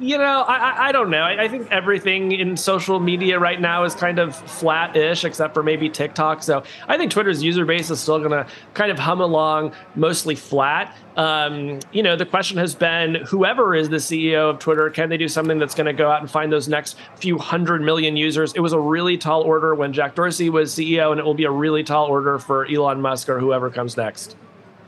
you 0.00 0.18
know, 0.18 0.44
I, 0.48 0.88
I 0.88 0.92
don't 0.92 1.10
know. 1.10 1.20
I, 1.20 1.44
I, 1.44 1.48
think 1.48 1.70
everything 1.70 2.32
in 2.32 2.56
social 2.56 2.98
media 2.98 3.38
right 3.38 3.60
now 3.60 3.84
is 3.84 3.94
kind 3.94 4.18
of 4.18 4.34
flat-ish, 4.34 5.24
except 5.24 5.54
for 5.54 5.62
maybe 5.62 5.88
TikTok. 5.88 6.42
So 6.42 6.64
I 6.88 6.96
think 6.98 7.12
Twitter's 7.12 7.42
user 7.42 7.64
base 7.64 7.90
is 7.90 8.00
still 8.00 8.18
going 8.18 8.32
to 8.32 8.46
kind 8.74 8.90
of 8.90 8.98
hum 8.98 9.20
along, 9.20 9.74
mostly 9.94 10.34
flat. 10.34 10.96
Um, 11.16 11.78
you 11.92 12.02
know, 12.02 12.16
the 12.16 12.26
question 12.26 12.58
has 12.58 12.74
been, 12.74 13.14
whoever 13.26 13.76
is 13.76 13.88
the 13.88 13.98
CEO 13.98 14.50
of 14.50 14.58
Twitter, 14.58 14.90
can 14.90 15.08
they 15.08 15.16
do 15.16 15.28
something 15.28 15.58
that's 15.60 15.76
going 15.76 15.86
to 15.86 15.92
go 15.92 16.10
out 16.10 16.20
and 16.20 16.28
find 16.28 16.52
those 16.52 16.68
next 16.68 16.96
few 17.14 17.38
hundred 17.38 17.80
million 17.80 18.16
users? 18.16 18.52
It 18.54 18.60
was 18.60 18.72
a 18.72 18.80
really 18.80 19.16
tall 19.16 19.42
order 19.42 19.72
when 19.76 19.92
Jack 19.92 20.16
Dorsey 20.16 20.50
was 20.50 20.74
CEO, 20.74 21.12
and 21.12 21.20
it 21.20 21.24
will 21.24 21.34
be 21.34 21.44
a 21.44 21.50
really 21.50 21.84
tall 21.84 22.06
order 22.06 22.40
for 22.40 22.66
Elon 22.66 23.00
Musk 23.00 23.28
or 23.28 23.38
whoever 23.38 23.70
comes 23.70 23.96
next. 23.96 24.36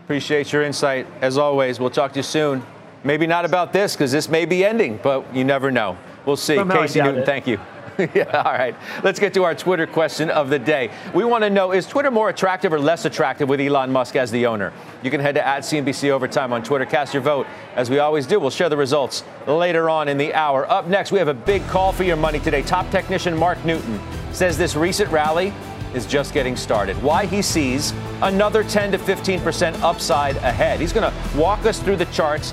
Appreciate 0.02 0.52
your 0.52 0.62
insight. 0.62 1.06
As 1.20 1.38
always, 1.38 1.78
we'll 1.78 1.90
talk 1.90 2.12
to 2.14 2.18
you 2.18 2.24
soon. 2.24 2.64
Maybe 3.04 3.26
not 3.26 3.44
about 3.44 3.72
this 3.72 3.94
because 3.94 4.12
this 4.12 4.28
may 4.28 4.44
be 4.44 4.64
ending, 4.64 4.98
but 5.02 5.34
you 5.34 5.44
never 5.44 5.70
know. 5.70 5.96
We'll 6.24 6.36
see. 6.36 6.56
Somehow 6.56 6.82
Casey 6.82 7.00
Newton, 7.00 7.22
it. 7.22 7.26
thank 7.26 7.46
you. 7.46 7.58
yeah, 8.14 8.42
all 8.44 8.52
right. 8.52 8.74
Let's 9.02 9.18
get 9.18 9.32
to 9.34 9.44
our 9.44 9.54
Twitter 9.54 9.86
question 9.86 10.28
of 10.28 10.50
the 10.50 10.58
day. 10.58 10.90
We 11.14 11.24
want 11.24 11.44
to 11.44 11.50
know 11.50 11.72
is 11.72 11.86
Twitter 11.86 12.10
more 12.10 12.28
attractive 12.28 12.72
or 12.72 12.78
less 12.78 13.04
attractive 13.04 13.48
with 13.48 13.60
Elon 13.60 13.90
Musk 13.90 14.16
as 14.16 14.30
the 14.30 14.46
owner? 14.46 14.72
You 15.02 15.10
can 15.10 15.20
head 15.20 15.36
to 15.36 15.46
at 15.46 15.62
CNBC 15.62 16.10
Overtime 16.10 16.52
on 16.52 16.62
Twitter. 16.62 16.84
Cast 16.84 17.14
your 17.14 17.22
vote. 17.22 17.46
As 17.74 17.88
we 17.88 17.98
always 17.98 18.26
do, 18.26 18.38
we'll 18.38 18.50
share 18.50 18.68
the 18.68 18.76
results 18.76 19.24
later 19.46 19.88
on 19.88 20.08
in 20.08 20.18
the 20.18 20.34
hour. 20.34 20.70
Up 20.70 20.88
next, 20.88 21.10
we 21.12 21.18
have 21.18 21.28
a 21.28 21.34
big 21.34 21.66
call 21.68 21.92
for 21.92 22.02
your 22.02 22.16
money 22.16 22.38
today. 22.38 22.62
Top 22.62 22.90
technician 22.90 23.36
Mark 23.36 23.64
Newton 23.64 23.98
says 24.32 24.58
this 24.58 24.76
recent 24.76 25.10
rally 25.10 25.54
is 25.94 26.04
just 26.04 26.34
getting 26.34 26.56
started. 26.56 27.00
Why 27.02 27.24
he 27.24 27.40
sees 27.40 27.92
another 28.20 28.62
10 28.62 28.92
to 28.92 28.98
15% 28.98 29.80
upside 29.80 30.36
ahead. 30.36 30.80
He's 30.80 30.92
going 30.92 31.10
to 31.10 31.38
walk 31.38 31.64
us 31.64 31.78
through 31.78 31.96
the 31.96 32.04
charts 32.06 32.52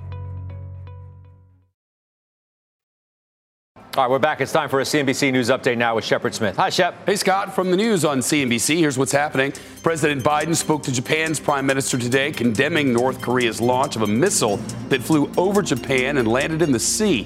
All 3.97 4.05
right, 4.05 4.09
we're 4.09 4.19
back. 4.19 4.39
It's 4.39 4.53
time 4.53 4.69
for 4.69 4.79
a 4.79 4.83
CNBC 4.83 5.33
News 5.33 5.49
update 5.49 5.77
now 5.77 5.95
with 5.95 6.05
Shepard 6.05 6.33
Smith. 6.33 6.55
Hi, 6.55 6.69
Shep. 6.69 7.05
Hey, 7.05 7.17
Scott, 7.17 7.53
from 7.53 7.71
the 7.71 7.75
news 7.75 8.05
on 8.05 8.19
CNBC. 8.19 8.77
Here's 8.77 8.97
what's 8.97 9.11
happening. 9.11 9.51
President 9.83 10.23
Biden 10.23 10.55
spoke 10.55 10.81
to 10.83 10.93
Japan's 10.93 11.41
prime 11.41 11.65
minister 11.65 11.97
today, 11.97 12.31
condemning 12.31 12.93
North 12.93 13.19
Korea's 13.19 13.59
launch 13.59 13.97
of 13.97 14.03
a 14.03 14.07
missile 14.07 14.55
that 14.87 15.01
flew 15.01 15.29
over 15.35 15.61
Japan 15.61 16.19
and 16.19 16.27
landed 16.29 16.61
in 16.61 16.71
the 16.71 16.79
sea. 16.79 17.25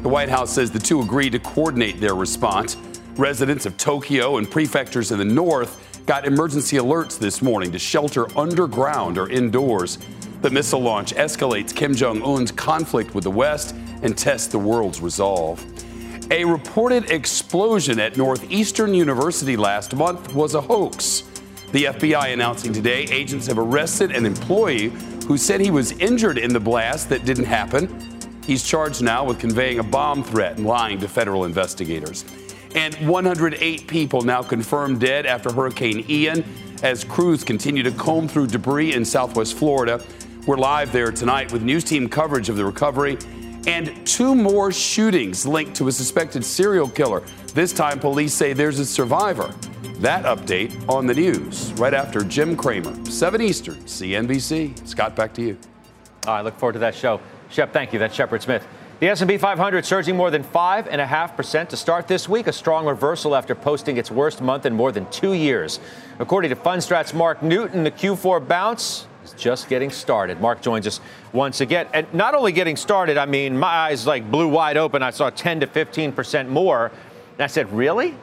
The 0.00 0.08
White 0.08 0.30
House 0.30 0.54
says 0.54 0.70
the 0.70 0.78
two 0.78 1.02
agreed 1.02 1.32
to 1.32 1.38
coordinate 1.38 2.00
their 2.00 2.14
response. 2.14 2.78
Residents 3.16 3.66
of 3.66 3.76
Tokyo 3.76 4.38
and 4.38 4.50
prefectures 4.50 5.12
in 5.12 5.18
the 5.18 5.24
north 5.26 6.06
got 6.06 6.24
emergency 6.26 6.78
alerts 6.78 7.18
this 7.18 7.42
morning 7.42 7.70
to 7.72 7.78
shelter 7.78 8.26
underground 8.38 9.18
or 9.18 9.28
indoors. 9.28 9.98
The 10.40 10.48
missile 10.48 10.80
launch 10.80 11.14
escalates 11.14 11.76
Kim 11.76 11.94
Jong 11.94 12.22
un's 12.22 12.52
conflict 12.52 13.14
with 13.14 13.24
the 13.24 13.30
West 13.30 13.74
and 14.00 14.16
tests 14.16 14.46
the 14.46 14.58
world's 14.58 15.02
resolve. 15.02 15.62
A 16.32 16.44
reported 16.44 17.12
explosion 17.12 18.00
at 18.00 18.16
Northeastern 18.16 18.92
University 18.92 19.56
last 19.56 19.94
month 19.94 20.34
was 20.34 20.54
a 20.54 20.60
hoax. 20.60 21.22
The 21.70 21.84
FBI 21.84 22.32
announcing 22.32 22.72
today 22.72 23.04
agents 23.04 23.46
have 23.46 23.60
arrested 23.60 24.10
an 24.10 24.26
employee 24.26 24.88
who 25.28 25.38
said 25.38 25.60
he 25.60 25.70
was 25.70 25.92
injured 25.92 26.38
in 26.38 26.52
the 26.52 26.58
blast 26.58 27.08
that 27.10 27.24
didn't 27.24 27.44
happen. 27.44 28.18
He's 28.44 28.64
charged 28.64 29.04
now 29.04 29.24
with 29.24 29.38
conveying 29.38 29.78
a 29.78 29.84
bomb 29.84 30.24
threat 30.24 30.56
and 30.56 30.66
lying 30.66 30.98
to 30.98 31.06
federal 31.06 31.44
investigators. 31.44 32.24
And 32.74 32.96
108 33.08 33.86
people 33.86 34.22
now 34.22 34.42
confirmed 34.42 34.98
dead 34.98 35.26
after 35.26 35.52
Hurricane 35.52 36.04
Ian 36.10 36.44
as 36.82 37.04
crews 37.04 37.44
continue 37.44 37.84
to 37.84 37.92
comb 37.92 38.26
through 38.26 38.48
debris 38.48 38.94
in 38.94 39.04
southwest 39.04 39.56
Florida. 39.56 40.04
We're 40.44 40.58
live 40.58 40.90
there 40.90 41.12
tonight 41.12 41.52
with 41.52 41.62
news 41.62 41.84
team 41.84 42.08
coverage 42.08 42.48
of 42.48 42.56
the 42.56 42.64
recovery 42.64 43.16
and 43.66 44.06
two 44.06 44.34
more 44.34 44.72
shootings 44.72 45.46
linked 45.46 45.74
to 45.76 45.88
a 45.88 45.92
suspected 45.92 46.44
serial 46.44 46.88
killer. 46.88 47.22
This 47.54 47.72
time, 47.72 47.98
police 47.98 48.32
say 48.32 48.52
there's 48.52 48.78
a 48.78 48.86
survivor. 48.86 49.52
That 50.00 50.24
update 50.24 50.88
on 50.88 51.06
the 51.06 51.14
news 51.14 51.72
right 51.74 51.94
after 51.94 52.20
Jim 52.20 52.56
Cramer, 52.56 53.04
7 53.06 53.40
Eastern, 53.40 53.76
CNBC. 53.76 54.86
Scott, 54.86 55.16
back 55.16 55.32
to 55.34 55.42
you. 55.42 55.58
I 56.26 56.42
look 56.42 56.58
forward 56.58 56.74
to 56.74 56.78
that 56.80 56.94
show. 56.94 57.20
Shep, 57.50 57.72
thank 57.72 57.92
you. 57.92 57.98
That's 57.98 58.14
Shepard 58.14 58.42
Smith. 58.42 58.66
The 58.98 59.08
S&P 59.08 59.36
500 59.36 59.84
surging 59.84 60.16
more 60.16 60.30
than 60.30 60.42
5.5% 60.42 61.68
to 61.68 61.76
start 61.76 62.08
this 62.08 62.28
week, 62.28 62.46
a 62.46 62.52
strong 62.52 62.86
reversal 62.86 63.36
after 63.36 63.54
posting 63.54 63.98
its 63.98 64.10
worst 64.10 64.40
month 64.40 64.64
in 64.64 64.74
more 64.74 64.90
than 64.90 65.04
two 65.10 65.34
years. 65.34 65.80
According 66.18 66.48
to 66.48 66.56
Fundstrat's 66.56 67.12
Mark 67.12 67.42
Newton, 67.42 67.84
the 67.84 67.90
Q4 67.90 68.48
bounce 68.48 69.06
is 69.26 69.40
just 69.40 69.68
getting 69.68 69.90
started. 69.90 70.40
Mark 70.40 70.60
joins 70.60 70.86
us 70.86 71.00
once 71.32 71.60
again. 71.60 71.86
And 71.92 72.12
not 72.14 72.34
only 72.34 72.52
getting 72.52 72.76
started, 72.76 73.16
I 73.18 73.26
mean, 73.26 73.58
my 73.58 73.68
eyes 73.68 74.06
like 74.06 74.30
blew 74.30 74.48
wide 74.48 74.76
open. 74.76 75.02
I 75.02 75.10
saw 75.10 75.30
10 75.30 75.60
to 75.60 75.66
15% 75.66 76.48
more. 76.48 76.92
And 77.34 77.42
I 77.42 77.46
said, 77.46 77.70
really? 77.72 78.14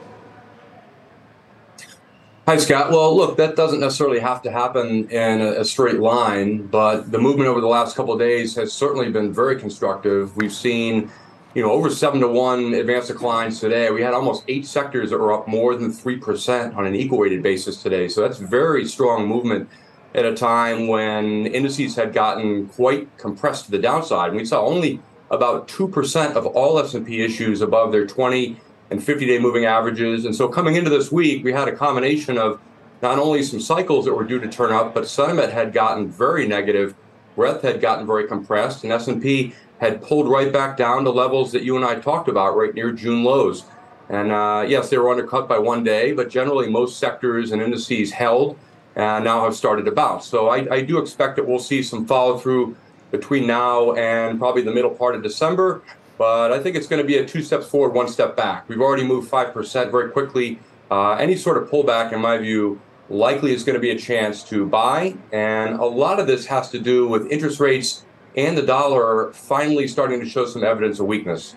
Hi, 2.46 2.58
Scott. 2.58 2.90
Well, 2.90 3.16
look, 3.16 3.38
that 3.38 3.56
doesn't 3.56 3.80
necessarily 3.80 4.18
have 4.18 4.42
to 4.42 4.50
happen 4.50 5.08
in 5.08 5.40
a, 5.40 5.64
straight 5.64 5.98
line, 5.98 6.66
but 6.66 7.10
the 7.10 7.18
movement 7.18 7.48
over 7.48 7.60
the 7.60 7.66
last 7.66 7.96
couple 7.96 8.12
of 8.12 8.18
days 8.18 8.54
has 8.56 8.70
certainly 8.70 9.10
been 9.10 9.32
very 9.32 9.58
constructive. 9.58 10.36
We've 10.36 10.52
seen, 10.52 11.10
you 11.54 11.62
know, 11.62 11.70
over 11.70 11.88
seven 11.88 12.20
to 12.20 12.28
one 12.28 12.74
advanced 12.74 13.08
declines 13.08 13.60
today. 13.60 13.90
We 13.90 14.02
had 14.02 14.12
almost 14.12 14.44
eight 14.48 14.66
sectors 14.66 15.08
that 15.08 15.18
were 15.18 15.32
up 15.32 15.48
more 15.48 15.74
than 15.74 15.90
3% 15.90 16.76
on 16.76 16.84
an 16.84 16.94
equal 16.94 17.18
weighted 17.18 17.42
basis 17.42 17.82
today. 17.82 18.08
So 18.08 18.20
that's 18.20 18.36
very 18.36 18.84
strong 18.86 19.26
movement 19.26 19.70
at 20.14 20.24
a 20.24 20.34
time 20.34 20.86
when 20.86 21.46
indices 21.46 21.96
had 21.96 22.12
gotten 22.12 22.68
quite 22.68 23.16
compressed 23.18 23.66
to 23.66 23.70
the 23.72 23.78
downside. 23.78 24.32
We 24.32 24.44
saw 24.44 24.64
only 24.64 25.00
about 25.30 25.66
2% 25.68 26.36
of 26.36 26.46
all 26.46 26.78
S&P 26.78 27.22
issues 27.22 27.60
above 27.60 27.90
their 27.90 28.06
20 28.06 28.56
and 28.90 29.00
50-day 29.00 29.38
moving 29.38 29.64
averages. 29.64 30.24
And 30.24 30.34
so 30.34 30.48
coming 30.48 30.76
into 30.76 30.90
this 30.90 31.10
week, 31.10 31.42
we 31.42 31.52
had 31.52 31.66
a 31.66 31.74
combination 31.74 32.38
of 32.38 32.60
not 33.02 33.18
only 33.18 33.42
some 33.42 33.60
cycles 33.60 34.04
that 34.04 34.14
were 34.14 34.24
due 34.24 34.38
to 34.38 34.48
turn 34.48 34.72
up, 34.72 34.94
but 34.94 35.08
sentiment 35.08 35.52
had 35.52 35.72
gotten 35.72 36.08
very 36.08 36.46
negative, 36.46 36.94
breadth 37.34 37.62
had 37.62 37.80
gotten 37.80 38.06
very 38.06 38.28
compressed, 38.28 38.84
and 38.84 38.92
S&P 38.92 39.52
had 39.80 40.00
pulled 40.00 40.28
right 40.28 40.52
back 40.52 40.76
down 40.76 41.04
to 41.04 41.10
levels 41.10 41.50
that 41.52 41.64
you 41.64 41.76
and 41.76 41.84
I 41.84 41.96
talked 41.96 42.28
about, 42.28 42.56
right 42.56 42.72
near 42.72 42.92
June 42.92 43.24
lows. 43.24 43.64
And 44.08 44.30
uh, 44.30 44.64
yes, 44.66 44.90
they 44.90 44.98
were 44.98 45.10
undercut 45.10 45.48
by 45.48 45.58
one 45.58 45.82
day, 45.82 46.12
but 46.12 46.30
generally 46.30 46.70
most 46.70 46.98
sectors 46.98 47.50
and 47.50 47.60
indices 47.60 48.12
held 48.12 48.58
and 48.96 49.24
now 49.24 49.44
have 49.44 49.54
started 49.54 49.84
to 49.84 49.92
bounce. 49.92 50.26
So 50.26 50.48
I, 50.48 50.66
I 50.74 50.82
do 50.82 50.98
expect 50.98 51.36
that 51.36 51.46
we'll 51.46 51.58
see 51.58 51.82
some 51.82 52.06
follow 52.06 52.38
through 52.38 52.76
between 53.10 53.46
now 53.46 53.92
and 53.94 54.38
probably 54.38 54.62
the 54.62 54.72
middle 54.72 54.90
part 54.90 55.14
of 55.14 55.22
December. 55.22 55.82
But 56.16 56.52
I 56.52 56.60
think 56.60 56.76
it's 56.76 56.86
going 56.86 57.02
to 57.02 57.06
be 57.06 57.18
a 57.18 57.26
two 57.26 57.42
steps 57.42 57.66
forward, 57.66 57.92
one 57.92 58.08
step 58.08 58.36
back. 58.36 58.68
We've 58.68 58.80
already 58.80 59.04
moved 59.04 59.30
5% 59.30 59.90
very 59.90 60.10
quickly. 60.10 60.60
Uh, 60.90 61.12
any 61.14 61.36
sort 61.36 61.60
of 61.60 61.68
pullback, 61.68 62.12
in 62.12 62.20
my 62.20 62.38
view, 62.38 62.80
likely 63.08 63.52
is 63.52 63.64
going 63.64 63.74
to 63.74 63.80
be 63.80 63.90
a 63.90 63.98
chance 63.98 64.42
to 64.44 64.66
buy. 64.66 65.16
And 65.32 65.74
a 65.74 65.84
lot 65.84 66.20
of 66.20 66.26
this 66.26 66.46
has 66.46 66.70
to 66.70 66.78
do 66.78 67.08
with 67.08 67.30
interest 67.30 67.58
rates 67.58 68.04
and 68.36 68.56
the 68.56 68.62
dollar 68.62 69.32
finally 69.32 69.88
starting 69.88 70.20
to 70.20 70.28
show 70.28 70.46
some 70.46 70.64
evidence 70.64 71.00
of 71.00 71.06
weakness. 71.06 71.54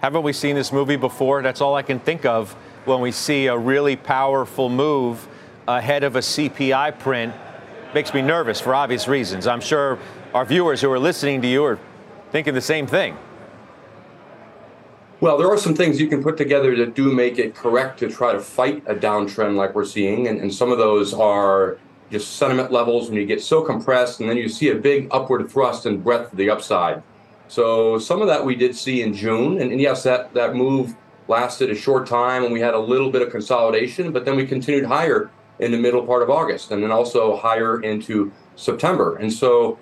Haven't 0.00 0.22
we 0.22 0.32
seen 0.32 0.54
this 0.54 0.72
movie 0.72 0.96
before? 0.96 1.42
That's 1.42 1.60
all 1.60 1.74
I 1.74 1.82
can 1.82 1.98
think 1.98 2.26
of 2.26 2.52
when 2.84 3.00
we 3.00 3.10
see 3.10 3.46
a 3.46 3.56
really 3.56 3.96
powerful 3.96 4.68
move 4.68 5.26
ahead 5.66 6.04
of 6.04 6.16
a 6.16 6.20
CPI 6.20 6.98
print. 6.98 7.34
Makes 7.94 8.12
me 8.12 8.22
nervous 8.22 8.60
for 8.60 8.74
obvious 8.74 9.08
reasons. 9.08 9.46
I'm 9.46 9.60
sure 9.60 9.98
our 10.32 10.44
viewers 10.44 10.80
who 10.80 10.90
are 10.90 10.98
listening 10.98 11.42
to 11.42 11.48
you 11.48 11.64
are 11.64 11.78
thinking 12.32 12.54
the 12.54 12.60
same 12.60 12.86
thing. 12.86 13.16
Well, 15.20 15.38
there 15.38 15.48
are 15.48 15.56
some 15.56 15.74
things 15.74 16.00
you 16.00 16.08
can 16.08 16.22
put 16.22 16.36
together 16.36 16.76
that 16.76 16.94
do 16.94 17.12
make 17.12 17.38
it 17.38 17.54
correct 17.54 18.00
to 18.00 18.10
try 18.10 18.32
to 18.32 18.40
fight 18.40 18.82
a 18.86 18.94
downtrend 18.94 19.54
like 19.54 19.74
we're 19.74 19.84
seeing. 19.84 20.26
And, 20.26 20.40
and 20.40 20.52
some 20.52 20.72
of 20.72 20.78
those 20.78 21.14
are 21.14 21.78
just 22.10 22.36
sentiment 22.36 22.72
levels 22.72 23.08
when 23.08 23.18
you 23.18 23.24
get 23.24 23.40
so 23.40 23.62
compressed 23.62 24.20
and 24.20 24.28
then 24.28 24.36
you 24.36 24.48
see 24.48 24.70
a 24.70 24.74
big 24.74 25.08
upward 25.10 25.50
thrust 25.50 25.86
and 25.86 26.02
breadth 26.02 26.32
of 26.32 26.38
the 26.38 26.50
upside. 26.50 27.02
So 27.48 27.98
some 27.98 28.20
of 28.20 28.26
that 28.28 28.44
we 28.44 28.54
did 28.54 28.76
see 28.76 29.02
in 29.02 29.14
June. 29.14 29.60
And, 29.60 29.70
and 29.70 29.80
yes, 29.80 30.02
that, 30.02 30.34
that 30.34 30.54
move 30.54 30.94
lasted 31.28 31.70
a 31.70 31.74
short 31.74 32.06
time 32.06 32.44
and 32.44 32.52
we 32.52 32.60
had 32.60 32.74
a 32.74 32.78
little 32.78 33.10
bit 33.10 33.22
of 33.22 33.30
consolidation, 33.30 34.12
but 34.12 34.24
then 34.24 34.36
we 34.36 34.46
continued 34.46 34.84
higher 34.84 35.30
in 35.58 35.70
the 35.70 35.78
middle 35.78 36.04
part 36.04 36.22
of 36.22 36.30
August 36.30 36.70
and 36.70 36.82
then 36.82 36.90
also 36.90 37.36
higher 37.36 37.80
into 37.82 38.32
September. 38.56 39.16
And 39.16 39.32
so 39.32 39.78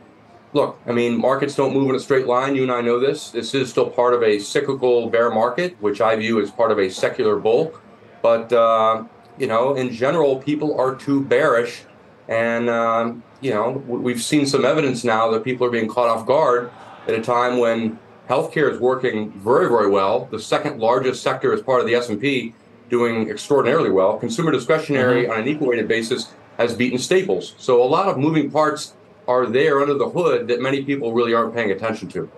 look, 0.53 0.79
I 0.87 0.93
mean, 0.93 1.19
markets 1.19 1.55
don't 1.55 1.73
move 1.73 1.89
in 1.91 1.97
a 1.97 2.01
straight 2.01 2.27
line. 2.27 2.55
You 2.55 2.63
and 2.63 2.73
I 2.73 2.81
know 2.81 2.99
this. 2.99 3.31
This 3.31 3.55
is 3.55 3.71
still 3.71 3.89
part 3.89 4.15
of 4.15 4.23
a 4.23 4.39
cyclical 4.39 5.09
bear 5.09 5.31
market, 5.31 5.77
which 5.81 6.01
I 6.01 6.17
view 6.17 6.41
as 6.41 6.51
part 6.51 6.71
of 6.71 6.79
a 6.79 6.91
secular 6.91 7.39
bull. 7.39 7.75
But, 8.23 8.53
uh, 8.53 9.05
you 9.39 9.47
know, 9.47 9.75
in 9.75 9.93
general, 9.93 10.37
people 10.37 10.79
are 10.79 10.95
too 10.95 11.23
bearish. 11.23 11.85
And, 12.29 12.69
um, 12.69 13.23
you 13.41 13.51
know, 13.51 13.83
we've 13.87 14.23
seen 14.23 14.47
some 14.47 14.65
evidence 14.65 15.05
now 15.05 15.31
that 15.31 15.43
people 15.43 15.67
are 15.67 15.71
being 15.71 15.89
caught 15.89 16.09
off 16.09 16.27
guard 16.27 16.71
at 17.09 17.15
a 17.15 17.23
time 17.23 17.59
when 17.59 17.99
healthcare 18.29 18.73
is 18.73 18.79
working 18.79 19.33
very, 19.33 19.69
very 19.69 19.89
well. 19.89 20.29
The 20.31 20.39
second 20.39 20.79
largest 20.79 21.23
sector 21.23 21.53
as 21.53 21.63
part 21.63 21.81
of 21.81 21.87
the 21.87 21.95
S&P 21.95 22.55
doing 22.93 23.31
extraordinarily 23.31 23.91
well. 23.91 24.19
Consumer 24.19 24.53
discretionary 24.53 25.23
mm-hmm. 25.23 25.33
on 25.33 25.41
an 25.41 25.49
equal 25.49 25.69
weighted 25.69 25.89
basis 25.89 26.33
has 26.59 26.75
beaten 26.75 26.99
staples. 26.99 27.55
So 27.59 27.83
a 27.83 27.89
lot 27.89 28.07
of 28.07 28.19
moving 28.19 28.51
parts 28.51 28.95
are 29.27 29.47
there 29.47 29.81
under 29.81 29.95
the 29.95 30.09
hood 30.09 30.47
that 30.49 30.61
many 30.61 30.85
people 30.85 31.13
really 31.13 31.33
aren't 31.33 31.55
paying 31.55 31.71
attention 31.71 32.09
to. 32.11 32.31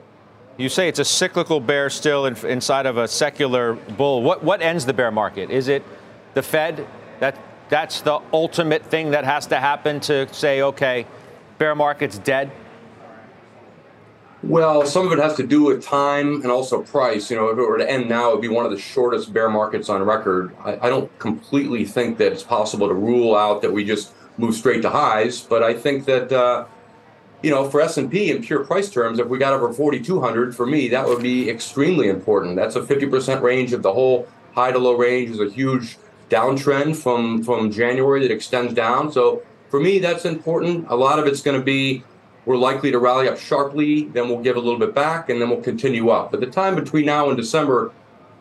You 0.57 0.69
say 0.69 0.89
it's 0.89 1.01
a 1.01 1.05
cyclical 1.05 1.59
bear 1.59 1.91
still 1.91 2.27
in, 2.27 2.37
inside 2.47 2.87
of 2.87 2.97
a 2.97 3.09
secular 3.09 3.75
bull. 3.75 4.23
What 4.23 4.45
what 4.45 4.63
ends 4.63 4.87
the 4.87 4.93
bear 4.93 5.11
market? 5.11 5.51
Is 5.51 5.67
it 5.67 5.83
the 6.35 6.43
Fed? 6.43 6.87
That 7.19 7.37
that's 7.69 8.03
the 8.03 8.21
ultimate 8.33 8.85
thing 8.87 9.11
that 9.11 9.25
has 9.25 9.49
to 9.49 9.59
happen 9.59 9.99
to 10.01 10.33
say, 10.33 10.63
okay, 10.63 11.07
bear 11.59 11.75
market's 11.75 12.19
dead. 12.19 12.53
Well, 14.47 14.85
some 14.85 15.07
of 15.07 15.13
it 15.13 15.23
has 15.23 15.37
to 15.37 15.47
do 15.47 15.63
with 15.63 15.83
time 15.83 16.43
and 16.43 16.51
also 16.51 16.83
price. 16.83 17.31
You 17.31 17.37
know, 17.37 17.49
if 17.49 17.59
it 17.59 17.63
were 17.63 17.79
to 17.79 17.91
end 17.91 18.11
now, 18.11 18.31
it 18.31 18.35
would 18.35 18.43
be 18.43 18.49
one 18.49 18.67
of 18.67 18.71
the 18.71 18.79
shortest 18.79 19.33
bear 19.33 19.49
markets 19.49 19.89
on 19.89 20.03
record. 20.03 20.55
I, 20.63 20.87
I 20.87 20.91
don't 20.91 21.19
completely 21.19 21.87
think 21.87 22.19
that 22.19 22.31
it's 22.31 22.43
possible 22.43 22.87
to 22.87 22.95
rule 22.95 23.35
out 23.35 23.63
that 23.63 23.73
we 23.73 23.85
just 23.85 24.13
move 24.37 24.55
straight 24.55 24.83
to 24.83 24.91
highs, 24.91 25.41
but 25.41 25.63
I 25.63 25.73
think 25.73 26.05
that 26.05 26.31
uh, 26.31 26.67
you 27.43 27.51
know, 27.51 27.71
for 27.71 27.81
S&P 27.81 28.31
in 28.31 28.43
pure 28.43 28.65
price 28.65 28.91
terms, 28.91 29.19
if 29.19 29.29
we 29.29 29.39
got 29.39 29.55
over 29.55 29.73
4,200, 29.73 30.55
for 30.55 30.67
me, 30.67 30.89
that 30.89 31.07
would 31.07 31.23
be 31.23 31.49
extremely 31.49 32.09
important. 32.09 32.57
That's 32.57 32.77
a 32.77 32.83
50% 32.83 33.41
range 33.41 33.73
of 33.73 33.83
the 33.83 33.93
whole 33.93 34.29
high 34.55 34.73
to 34.73 34.79
low 34.79 34.97
range 34.97 35.31
is 35.31 35.41
a 35.41 35.49
huge 35.49 35.97
downtrend 36.29 36.97
from, 36.97 37.43
from 37.43 37.71
January 37.71 38.21
that 38.21 38.31
extends 38.33 38.75
down. 38.75 39.11
So 39.11 39.43
for 39.71 39.81
me, 39.81 39.99
that's 39.99 40.25
important. 40.25 40.87
A 40.89 40.97
lot 40.97 41.19
of 41.19 41.27
it's 41.27 41.41
going 41.41 41.59
to 41.59 41.65
be 41.65 42.03
we're 42.47 42.57
likely 42.57 42.91
to 42.91 42.99
rally 42.99 43.29
up 43.29 43.39
sharply, 43.39 44.05
then 44.09 44.29
we'll 44.29 44.41
give 44.41 44.57
a 44.57 44.61
little 44.61 44.79
bit 44.79 44.95
back, 44.95 45.31
and 45.31 45.41
then 45.41 45.49
we'll 45.49 45.63
continue 45.63 46.11
up. 46.11 46.31
But 46.31 46.41
the 46.41 46.47
time 46.47 46.75
between 46.75 47.07
now 47.07 47.29
and 47.29 47.37
December 47.37 47.93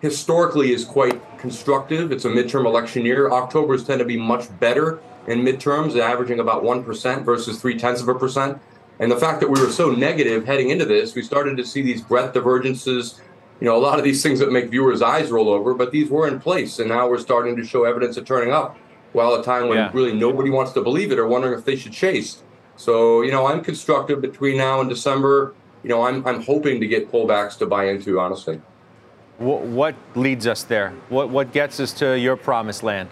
historically 0.02 0.74
is 0.74 0.84
quite 0.84 1.22
constructive. 1.38 2.12
It's 2.12 2.26
a 2.26 2.30
midterm 2.30 2.66
election 2.66 3.06
year. 3.06 3.32
October's 3.32 3.86
tend 3.86 4.00
to 4.00 4.06
be 4.06 4.18
much 4.18 4.48
better 4.60 5.00
in 5.28 5.40
midterms, 5.40 5.98
averaging 5.98 6.40
about 6.40 6.64
1% 6.64 7.24
versus 7.24 7.62
three 7.62 7.78
tenths 7.78 8.02
of 8.02 8.10
a 8.10 8.16
percent. 8.16 8.60
And 9.00 9.10
the 9.10 9.18
fact 9.18 9.40
that 9.40 9.50
we 9.50 9.60
were 9.60 9.72
so 9.72 9.92
negative 9.92 10.46
heading 10.46 10.70
into 10.70 10.86
this, 10.86 11.16
we 11.16 11.24
started 11.24 11.56
to 11.58 11.66
see 11.66 11.82
these 11.82 12.02
breadth 12.02 12.34
divergences, 12.34 13.22
you 13.60 13.66
know, 13.66 13.78
a 13.78 13.80
lot 13.80 13.98
of 13.98 14.04
these 14.04 14.22
things 14.22 14.40
that 14.40 14.52
make 14.52 14.70
viewers' 14.70 15.02
eyes 15.02 15.32
roll 15.32 15.50
over, 15.50 15.74
but 15.74 15.92
these 15.92 16.10
were 16.10 16.28
in 16.28 16.40
place. 16.40 16.80
And 16.80 16.90
now 16.90 17.08
we're 17.08 17.18
starting 17.18 17.56
to 17.56 17.64
show 17.64 17.86
evidence 17.86 18.18
of 18.18 18.26
turning 18.26 18.52
up, 18.52 18.78
while 19.14 19.34
a 19.36 19.44
time 19.44 19.70
when 19.70 19.78
yeah. 19.78 19.92
really 19.94 20.14
nobody 20.14 20.50
wants 20.50 20.74
to 20.74 20.82
believe 20.82 21.12
it 21.12 21.20
or 21.20 21.28
wondering 21.28 21.58
if 21.58 21.64
they 21.64 21.76
should 21.76 21.94
chase. 21.94 22.44
So, 22.76 23.22
you 23.22 23.32
know, 23.32 23.46
I'm 23.46 23.64
constructive 23.64 24.22
between 24.22 24.58
now 24.58 24.82
and 24.82 24.90
December. 24.90 25.54
You 25.84 25.90
know, 25.90 26.04
I'm, 26.04 26.26
I'm 26.26 26.42
hoping 26.42 26.80
to 26.82 26.88
get 26.88 27.12
pullbacks 27.12 27.58
to 27.60 27.66
buy 27.66 27.90
into, 27.90 28.20
honestly. 28.20 28.62
What, 29.38 29.62
what 29.62 29.96
leads 30.16 30.48
us 30.48 30.64
there? 30.64 30.92
What, 31.10 31.30
what 31.30 31.52
gets 31.52 31.80
us 31.80 31.94
to 31.94 32.18
your 32.18 32.36
promised 32.36 32.84
land? 32.84 33.10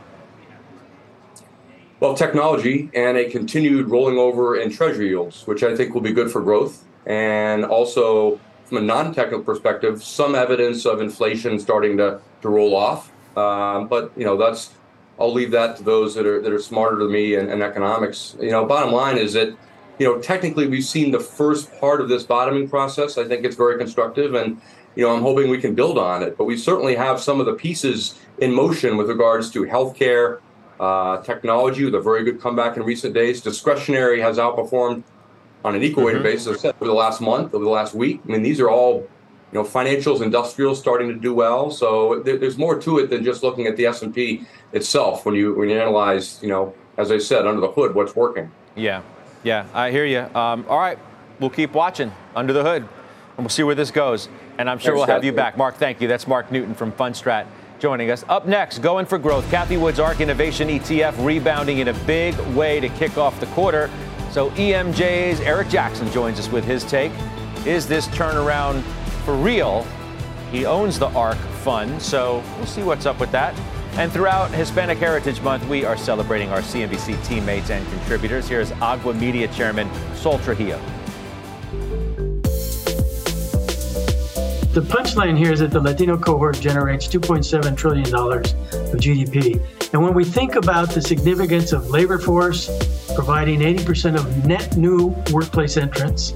Well, 1.99 2.15
technology 2.15 2.89
and 2.95 3.17
a 3.17 3.29
continued 3.29 3.89
rolling 3.89 4.17
over 4.17 4.59
in 4.59 4.71
treasury 4.71 5.09
yields, 5.09 5.45
which 5.45 5.61
I 5.61 5.75
think 5.75 5.93
will 5.93 6.01
be 6.01 6.13
good 6.13 6.31
for 6.31 6.41
growth. 6.41 6.83
And 7.05 7.63
also, 7.63 8.39
from 8.65 8.77
a 8.77 8.81
non 8.81 9.13
technical 9.13 9.43
perspective, 9.43 10.03
some 10.03 10.33
evidence 10.33 10.85
of 10.85 11.01
inflation 11.01 11.59
starting 11.59 11.97
to, 11.97 12.19
to 12.41 12.49
roll 12.49 12.75
off. 12.75 13.11
Um, 13.37 13.87
but, 13.87 14.11
you 14.15 14.25
know, 14.25 14.37
that's, 14.37 14.71
I'll 15.19 15.33
leave 15.33 15.51
that 15.51 15.77
to 15.77 15.83
those 15.83 16.15
that 16.15 16.25
are, 16.25 16.41
that 16.41 16.51
are 16.51 16.59
smarter 16.59 16.97
than 16.97 17.11
me 17.11 17.35
in, 17.35 17.49
in 17.49 17.61
economics. 17.61 18.35
You 18.39 18.51
know, 18.51 18.65
bottom 18.65 18.91
line 18.91 19.17
is 19.17 19.33
that, 19.33 19.49
you 19.99 20.07
know, 20.07 20.19
technically 20.19 20.67
we've 20.67 20.83
seen 20.83 21.11
the 21.11 21.19
first 21.19 21.71
part 21.79 22.01
of 22.01 22.09
this 22.09 22.23
bottoming 22.23 22.67
process. 22.67 23.17
I 23.17 23.25
think 23.27 23.45
it's 23.45 23.55
very 23.55 23.77
constructive. 23.77 24.33
And, 24.33 24.59
you 24.95 25.05
know, 25.05 25.15
I'm 25.15 25.21
hoping 25.21 25.49
we 25.49 25.59
can 25.59 25.75
build 25.75 25.97
on 25.97 26.23
it. 26.23 26.37
But 26.37 26.45
we 26.45 26.57
certainly 26.57 26.95
have 26.95 27.19
some 27.19 27.39
of 27.39 27.45
the 27.45 27.53
pieces 27.53 28.19
in 28.39 28.53
motion 28.53 28.97
with 28.97 29.09
regards 29.09 29.51
to 29.51 29.63
healthcare 29.63 30.39
uh, 30.79 31.21
technology 31.21 31.85
with 31.85 31.93
a 31.93 32.01
very 32.01 32.23
good 32.23 32.41
comeback 32.41 32.75
in 32.77 32.83
recent 32.83 33.13
days. 33.13 33.41
Discretionary 33.41 34.19
has 34.19 34.37
outperformed 34.37 35.03
on 35.63 35.75
an 35.75 35.83
equal 35.83 36.05
weighted 36.05 36.23
mm-hmm. 36.23 36.31
basis 36.31 36.65
over 36.65 36.85
the 36.85 36.93
last 36.93 37.21
month, 37.21 37.53
over 37.53 37.63
the 37.63 37.69
last 37.69 37.93
week. 37.93 38.19
I 38.27 38.31
mean, 38.31 38.41
these 38.41 38.59
are 38.59 38.69
all, 38.69 39.07
you 39.51 39.59
know, 39.59 39.65
financials, 39.65 40.21
industrials 40.21 40.79
starting 40.79 41.09
to 41.09 41.15
do 41.15 41.33
well. 41.33 41.71
So 41.71 42.21
there, 42.21 42.37
there's 42.37 42.57
more 42.57 42.79
to 42.79 42.99
it 42.99 43.09
than 43.09 43.23
just 43.23 43.43
looking 43.43 43.67
at 43.67 43.75
the 43.75 43.85
S 43.85 44.01
and 44.01 44.13
P 44.13 44.45
itself 44.71 45.25
when 45.25 45.35
you 45.35 45.53
when 45.55 45.69
you 45.69 45.79
analyze, 45.79 46.39
you 46.41 46.49
know, 46.49 46.73
as 46.97 47.11
I 47.11 47.17
said, 47.17 47.45
under 47.45 47.61
the 47.61 47.71
hood, 47.71 47.93
what's 47.93 48.15
working. 48.15 48.51
Yeah, 48.75 49.01
yeah, 49.43 49.67
I 49.73 49.91
hear 49.91 50.05
you. 50.05 50.19
Um, 50.19 50.65
all 50.69 50.79
right, 50.79 50.97
we'll 51.39 51.49
keep 51.49 51.73
watching 51.73 52.11
under 52.35 52.53
the 52.53 52.63
hood, 52.63 52.83
and 52.83 53.37
we'll 53.39 53.49
see 53.49 53.63
where 53.63 53.75
this 53.75 53.91
goes. 53.91 54.29
And 54.57 54.69
I'm 54.69 54.77
sure 54.77 54.93
Thanks, 54.93 55.07
we'll 55.07 55.15
have 55.15 55.25
you 55.25 55.33
back, 55.33 55.57
Mark. 55.57 55.75
Thank 55.75 56.01
you. 56.01 56.07
That's 56.07 56.27
Mark 56.27 56.51
Newton 56.51 56.73
from 56.73 56.91
Fundstrat 56.91 57.47
joining 57.79 58.11
us. 58.11 58.23
Up 58.29 58.45
next, 58.45 58.79
going 58.79 59.05
for 59.05 59.17
growth. 59.17 59.49
Cathie 59.49 59.75
Wood's 59.75 59.99
ARK 59.99 60.21
Innovation 60.21 60.69
ETF 60.69 61.25
rebounding 61.25 61.79
in 61.79 61.87
a 61.89 61.93
big 62.05 62.37
way 62.55 62.79
to 62.79 62.87
kick 62.89 63.17
off 63.17 63.39
the 63.39 63.47
quarter. 63.47 63.89
So 64.29 64.51
EMJ's 64.51 65.41
Eric 65.41 65.67
Jackson 65.67 66.09
joins 66.11 66.39
us 66.39 66.49
with 66.49 66.63
his 66.63 66.85
take. 66.85 67.11
Is 67.65 67.87
this 67.87 68.07
turnaround 68.09 68.83
for 69.21 69.35
real? 69.35 69.85
He 70.51 70.65
owns 70.65 70.99
the 70.99 71.07
ARK 71.09 71.37
fund, 71.63 72.01
so 72.01 72.43
we'll 72.57 72.65
see 72.65 72.83
what's 72.83 73.05
up 73.05 73.19
with 73.19 73.31
that. 73.31 73.57
And 73.93 74.11
throughout 74.11 74.51
Hispanic 74.51 74.97
Heritage 74.97 75.41
Month, 75.41 75.67
we 75.67 75.85
are 75.85 75.97
celebrating 75.97 76.49
our 76.49 76.61
CNBC 76.61 77.23
teammates 77.25 77.69
and 77.69 77.87
contributors. 77.89 78.47
Here's 78.47 78.71
Agua 78.73 79.13
Media 79.13 79.47
Chairman 79.49 79.89
Sol 80.15 80.39
Trujillo. 80.39 80.79
The 84.73 84.81
punchline 84.81 85.37
here 85.37 85.51
is 85.51 85.59
that 85.59 85.71
the 85.71 85.81
Latino 85.81 86.17
cohort 86.17 86.57
generates 86.61 87.05
$2.7 87.05 87.75
trillion 87.75 88.05
of 88.05 88.99
GDP. 88.99 89.61
And 89.91 90.01
when 90.01 90.13
we 90.13 90.23
think 90.23 90.55
about 90.55 90.91
the 90.91 91.01
significance 91.01 91.73
of 91.73 91.89
labor 91.89 92.17
force 92.17 92.69
providing 93.13 93.59
80% 93.59 94.15
of 94.15 94.45
net 94.45 94.77
new 94.77 95.07
workplace 95.33 95.75
entrants, 95.75 96.31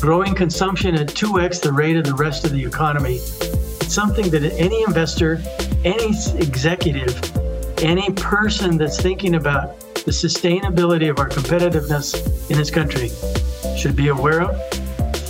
growing 0.00 0.34
consumption 0.34 0.94
at 0.94 1.08
2x 1.08 1.60
the 1.60 1.72
rate 1.72 1.96
of 1.96 2.04
the 2.04 2.14
rest 2.14 2.44
of 2.44 2.52
the 2.52 2.64
economy, 2.64 3.18
something 3.88 4.30
that 4.30 4.42
any 4.58 4.82
investor, 4.82 5.42
any 5.84 6.14
executive, 6.36 7.14
any 7.82 8.10
person 8.12 8.78
that's 8.78 9.00
thinking 9.00 9.34
about 9.34 9.78
the 10.04 10.10
sustainability 10.10 11.10
of 11.10 11.18
our 11.18 11.28
competitiveness 11.28 12.50
in 12.50 12.56
this 12.56 12.70
country 12.70 13.10
should 13.76 13.94
be 13.94 14.08
aware 14.08 14.42
of 14.42 14.58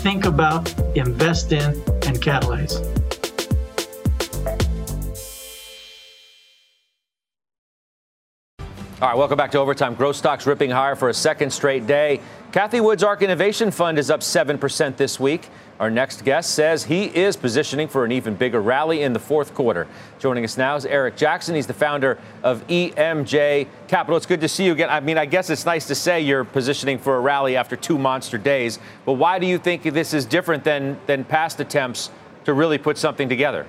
think 0.01 0.24
about, 0.24 0.72
invest 0.97 1.53
in, 1.53 1.74
and 2.07 2.22
catalyze. 2.22 2.99
All 9.01 9.09
right, 9.09 9.16
welcome 9.16 9.38
back 9.38 9.51
to 9.53 9.59
Overtime. 9.59 9.94
Growth 9.94 10.16
stocks 10.16 10.46
ripping 10.46 10.68
higher 10.68 10.94
for 10.94 11.09
a 11.09 11.14
second 11.14 11.48
straight 11.53 11.86
day. 11.86 12.20
Cathie 12.53 12.82
Wood's 12.82 13.03
ARK 13.03 13.22
Innovation 13.22 13.70
Fund 13.70 13.98
is 13.98 14.11
up 14.11 14.20
7% 14.20 14.98
this 14.98 15.18
week. 15.18 15.48
Our 15.78 15.90
next 15.90 16.22
guest 16.22 16.51
says 16.51 16.84
he 16.84 17.05
is 17.05 17.34
positioning 17.34 17.88
for 17.88 18.05
an 18.05 18.12
even 18.12 18.34
bigger 18.34 18.61
rally 18.61 19.01
in 19.01 19.14
the 19.14 19.18
fourth 19.18 19.55
quarter. 19.55 19.86
Joining 20.18 20.44
us 20.44 20.59
now 20.59 20.76
is 20.76 20.84
Eric 20.84 21.16
Jackson. 21.16 21.55
He's 21.55 21.66
the 21.66 21.72
founder 21.72 22.18
of 22.42 22.66
EMJ 22.66 23.68
Capital. 23.88 24.18
It's 24.18 24.26
good 24.26 24.42
to 24.42 24.48
see 24.48 24.66
you 24.66 24.72
again. 24.72 24.90
I 24.90 25.01
mean, 25.01 25.16
I 25.16 25.24
guess 25.24 25.48
it's 25.48 25.64
nice 25.64 25.86
to 25.86 25.94
say 25.94 26.20
you're 26.20 26.44
positioning 26.44 26.98
for 26.98 27.16
a 27.16 27.20
rally 27.20 27.57
after 27.57 27.76
two 27.76 27.96
monster 27.96 28.36
days, 28.36 28.78
but 29.07 29.14
why 29.14 29.38
do 29.38 29.46
you 29.46 29.57
think 29.57 29.82
this 29.82 30.12
is 30.12 30.26
different 30.26 30.62
than, 30.62 31.01
than 31.07 31.24
past 31.24 31.59
attempts 31.59 32.11
to 32.44 32.53
really 32.53 32.76
put 32.76 32.98
something 32.98 33.30
together? 33.30 33.66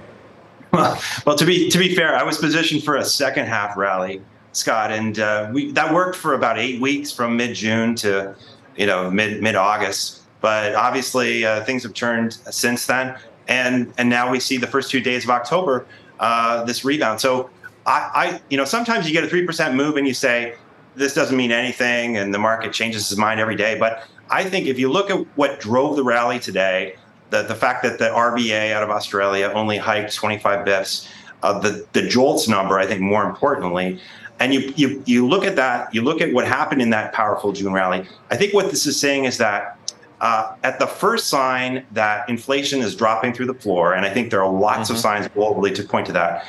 Well, 0.73 1.01
well, 1.25 1.37
to 1.37 1.45
be 1.45 1.69
to 1.69 1.77
be 1.77 1.95
fair, 1.95 2.17
I 2.17 2.23
was 2.23 2.37
positioned 2.37 2.83
for 2.83 2.97
a 2.97 3.05
second 3.05 3.45
half 3.45 3.77
rally 3.77 4.21
Scott, 4.53 4.91
and 4.91 5.19
uh, 5.19 5.49
we 5.53 5.71
that 5.71 5.93
worked 5.93 6.17
for 6.17 6.33
about 6.33 6.57
eight 6.57 6.81
weeks 6.81 7.11
from 7.11 7.37
mid 7.37 7.55
June 7.55 7.95
to 7.95 8.35
you 8.75 8.85
know 8.85 9.09
mid 9.09 9.41
mid 9.41 9.55
August. 9.55 10.21
But 10.41 10.73
obviously, 10.75 11.45
uh, 11.45 11.63
things 11.63 11.83
have 11.83 11.93
turned 11.93 12.33
since 12.33 12.85
then, 12.85 13.17
and 13.47 13.93
and 13.97 14.09
now 14.09 14.31
we 14.31 14.39
see 14.39 14.57
the 14.57 14.67
first 14.67 14.89
two 14.91 14.99
days 14.99 15.23
of 15.23 15.29
October 15.29 15.85
uh, 16.19 16.63
this 16.63 16.83
rebound. 16.83 17.21
So 17.21 17.49
I, 17.85 18.09
I 18.13 18.41
you 18.49 18.57
know 18.57 18.65
sometimes 18.65 19.07
you 19.07 19.13
get 19.13 19.23
a 19.23 19.27
three 19.27 19.45
percent 19.45 19.75
move 19.75 19.97
and 19.97 20.07
you 20.07 20.13
say 20.13 20.55
this 20.95 21.13
doesn't 21.13 21.37
mean 21.37 21.51
anything, 21.51 22.17
and 22.17 22.33
the 22.33 22.39
market 22.39 22.73
changes 22.73 23.11
its 23.11 23.19
mind 23.19 23.39
every 23.39 23.55
day. 23.55 23.77
But 23.77 24.07
I 24.29 24.43
think 24.43 24.67
if 24.67 24.77
you 24.77 24.89
look 24.91 25.09
at 25.09 25.25
what 25.35 25.59
drove 25.59 25.95
the 25.95 26.03
rally 26.03 26.39
today, 26.39 26.95
the 27.29 27.43
the 27.43 27.55
fact 27.55 27.83
that 27.83 27.99
the 27.99 28.09
RBA 28.09 28.73
out 28.73 28.83
of 28.83 28.89
Australia 28.89 29.51
only 29.53 29.77
hiked 29.77 30.13
25 30.15 30.65
bips. 30.65 31.07
Uh, 31.43 31.57
the 31.57 31.87
the 31.93 32.03
JOLTS 32.03 32.47
number, 32.47 32.77
I 32.77 32.85
think, 32.85 33.01
more 33.01 33.23
importantly, 33.23 33.99
and 34.41 34.55
you, 34.55 34.73
you, 34.75 35.03
you 35.05 35.27
look 35.27 35.45
at 35.45 35.55
that, 35.55 35.93
you 35.93 36.01
look 36.01 36.19
at 36.19 36.33
what 36.33 36.47
happened 36.47 36.81
in 36.81 36.89
that 36.89 37.13
powerful 37.13 37.51
June 37.51 37.73
rally. 37.73 38.07
I 38.31 38.37
think 38.37 38.55
what 38.55 38.71
this 38.71 38.87
is 38.87 38.99
saying 38.99 39.25
is 39.25 39.37
that 39.37 39.77
uh, 40.19 40.55
at 40.63 40.79
the 40.79 40.87
first 40.87 41.27
sign 41.27 41.85
that 41.91 42.27
inflation 42.27 42.81
is 42.81 42.95
dropping 42.95 43.33
through 43.33 43.45
the 43.45 43.53
floor, 43.53 43.93
and 43.93 44.03
I 44.03 44.09
think 44.09 44.31
there 44.31 44.43
are 44.43 44.51
lots 44.51 44.85
mm-hmm. 44.89 44.93
of 44.93 44.99
signs 44.99 45.27
globally 45.27 45.73
to 45.75 45.83
point 45.83 46.07
to 46.07 46.13
that, 46.13 46.47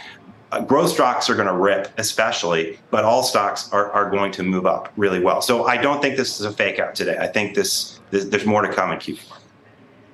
uh, 0.52 0.60
growth 0.62 0.90
stocks 0.90 1.28
are 1.28 1.34
going 1.34 1.46
to 1.46 1.54
rip, 1.54 1.92
especially, 1.98 2.78
but 2.90 3.04
all 3.04 3.22
stocks 3.22 3.70
are, 3.72 3.90
are 3.92 4.10
going 4.10 4.32
to 4.32 4.42
move 4.42 4.64
up 4.64 4.90
really 4.96 5.20
well. 5.20 5.42
So 5.42 5.64
I 5.64 5.76
don't 5.76 6.00
think 6.00 6.16
this 6.16 6.40
is 6.40 6.46
a 6.46 6.52
fake 6.52 6.78
out 6.78 6.94
today. 6.94 7.18
I 7.18 7.26
think 7.26 7.54
this, 7.54 8.00
this 8.10 8.24
there's 8.24 8.46
more 8.46 8.62
to 8.62 8.72
come 8.72 8.90
in 8.90 8.98
Q4. 8.98 9.36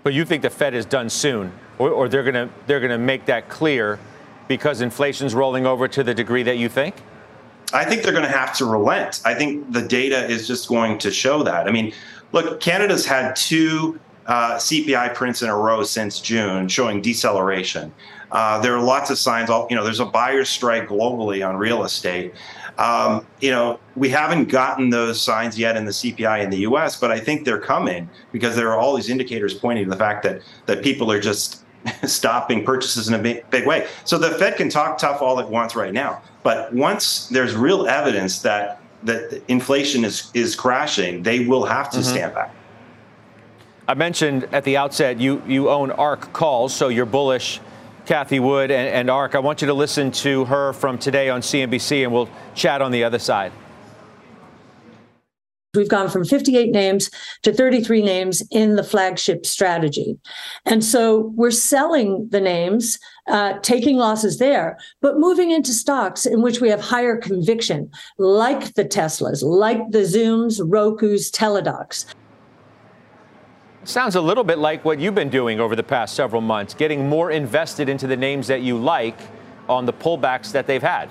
But 0.02 0.14
you 0.14 0.24
think 0.24 0.42
the 0.42 0.50
Fed 0.50 0.74
is 0.74 0.84
done 0.84 1.10
soon, 1.10 1.52
or, 1.78 1.90
or 1.90 2.08
they're 2.08 2.24
going 2.24 2.34
to 2.34 2.52
they're 2.66 2.80
going 2.80 2.90
to 2.90 2.98
make 2.98 3.26
that 3.26 3.48
clear 3.48 4.00
because 4.48 4.80
inflation's 4.80 5.34
rolling 5.34 5.64
over 5.64 5.86
to 5.86 6.02
the 6.02 6.14
degree 6.14 6.42
that 6.42 6.58
you 6.58 6.68
think? 6.68 6.96
I 7.72 7.84
think 7.84 8.02
they're 8.02 8.12
going 8.12 8.24
to 8.24 8.30
have 8.30 8.54
to 8.58 8.64
relent. 8.64 9.20
I 9.24 9.34
think 9.34 9.72
the 9.72 9.82
data 9.82 10.26
is 10.26 10.46
just 10.46 10.68
going 10.68 10.98
to 10.98 11.10
show 11.10 11.42
that. 11.42 11.68
I 11.68 11.70
mean, 11.70 11.92
look, 12.32 12.60
Canada's 12.60 13.04
had 13.04 13.36
two 13.36 14.00
uh, 14.26 14.56
CPI 14.56 15.14
prints 15.14 15.42
in 15.42 15.48
a 15.48 15.56
row 15.56 15.82
since 15.82 16.20
June 16.20 16.68
showing 16.68 17.02
deceleration. 17.02 17.92
Uh, 18.30 18.60
there 18.60 18.74
are 18.74 18.82
lots 18.82 19.10
of 19.10 19.18
signs. 19.18 19.50
All, 19.50 19.66
you 19.70 19.76
know, 19.76 19.84
there's 19.84 20.00
a 20.00 20.06
buyer's 20.06 20.48
strike 20.48 20.88
globally 20.88 21.46
on 21.46 21.56
real 21.56 21.84
estate. 21.84 22.34
Um, 22.76 23.26
you 23.40 23.50
know, 23.50 23.80
we 23.96 24.08
haven't 24.08 24.50
gotten 24.50 24.90
those 24.90 25.20
signs 25.20 25.58
yet 25.58 25.76
in 25.76 25.84
the 25.84 25.90
CPI 25.90 26.44
in 26.44 26.50
the 26.50 26.58
U.S., 26.58 26.98
but 26.98 27.10
I 27.10 27.18
think 27.18 27.44
they're 27.44 27.60
coming 27.60 28.08
because 28.30 28.54
there 28.54 28.70
are 28.70 28.78
all 28.78 28.94
these 28.94 29.10
indicators 29.10 29.54
pointing 29.54 29.84
to 29.84 29.90
the 29.90 29.96
fact 29.96 30.22
that 30.22 30.42
that 30.66 30.82
people 30.82 31.10
are 31.10 31.20
just 31.20 31.64
stopping 32.04 32.64
purchases 32.64 33.08
in 33.08 33.14
a 33.14 33.18
big, 33.18 33.48
big 33.50 33.66
way. 33.66 33.88
So 34.04 34.16
the 34.16 34.30
Fed 34.30 34.56
can 34.56 34.68
talk 34.68 34.98
tough 34.98 35.22
all 35.22 35.40
it 35.40 35.48
wants 35.48 35.74
right 35.74 35.92
now, 35.92 36.22
but 36.48 36.72
once 36.72 37.28
there's 37.28 37.54
real 37.54 37.86
evidence 37.86 38.38
that 38.38 38.80
that 39.02 39.42
inflation 39.48 40.02
is 40.02 40.30
is 40.32 40.56
crashing, 40.56 41.22
they 41.22 41.40
will 41.40 41.66
have 41.66 41.90
to 41.90 41.98
mm-hmm. 41.98 42.14
stand 42.14 42.34
back. 42.34 42.54
I 43.86 43.92
mentioned 43.92 44.48
at 44.50 44.64
the 44.64 44.78
outset 44.78 45.20
you 45.20 45.42
you 45.46 45.68
own 45.68 45.90
ARK 45.90 46.32
Calls, 46.32 46.74
so 46.74 46.88
you're 46.88 47.04
bullish. 47.04 47.60
Cathie 48.06 48.40
Wood 48.40 48.70
and, 48.70 48.88
and 48.88 49.10
ARK. 49.10 49.34
I 49.34 49.40
want 49.40 49.60
you 49.60 49.66
to 49.66 49.74
listen 49.74 50.10
to 50.24 50.46
her 50.46 50.72
from 50.72 50.96
today 50.96 51.28
on 51.28 51.42
CNBC, 51.42 52.04
and 52.04 52.12
we'll 52.14 52.30
chat 52.54 52.80
on 52.80 52.92
the 52.92 53.04
other 53.04 53.18
side. 53.18 53.52
We've 55.78 55.88
gone 55.88 56.10
from 56.10 56.24
58 56.24 56.72
names 56.72 57.08
to 57.42 57.52
33 57.52 58.02
names 58.02 58.42
in 58.50 58.74
the 58.74 58.82
flagship 58.82 59.46
strategy. 59.46 60.18
And 60.66 60.84
so 60.84 61.32
we're 61.36 61.52
selling 61.52 62.28
the 62.30 62.40
names, 62.40 62.98
uh, 63.28 63.60
taking 63.62 63.96
losses 63.96 64.38
there, 64.38 64.76
but 65.00 65.18
moving 65.18 65.52
into 65.52 65.72
stocks 65.72 66.26
in 66.26 66.42
which 66.42 66.60
we 66.60 66.68
have 66.68 66.80
higher 66.80 67.16
conviction, 67.16 67.90
like 68.18 68.74
the 68.74 68.84
Teslas, 68.84 69.44
like 69.44 69.78
the 69.90 70.00
Zooms, 70.00 70.60
Roku's, 70.60 71.30
Teladocs. 71.30 72.06
Sounds 73.84 74.16
a 74.16 74.20
little 74.20 74.44
bit 74.44 74.58
like 74.58 74.84
what 74.84 74.98
you've 74.98 75.14
been 75.14 75.30
doing 75.30 75.60
over 75.60 75.76
the 75.76 75.84
past 75.84 76.14
several 76.16 76.42
months, 76.42 76.74
getting 76.74 77.08
more 77.08 77.30
invested 77.30 77.88
into 77.88 78.08
the 78.08 78.16
names 78.16 78.48
that 78.48 78.62
you 78.62 78.76
like 78.76 79.18
on 79.68 79.86
the 79.86 79.92
pullbacks 79.92 80.50
that 80.50 80.66
they've 80.66 80.82
had. 80.82 81.08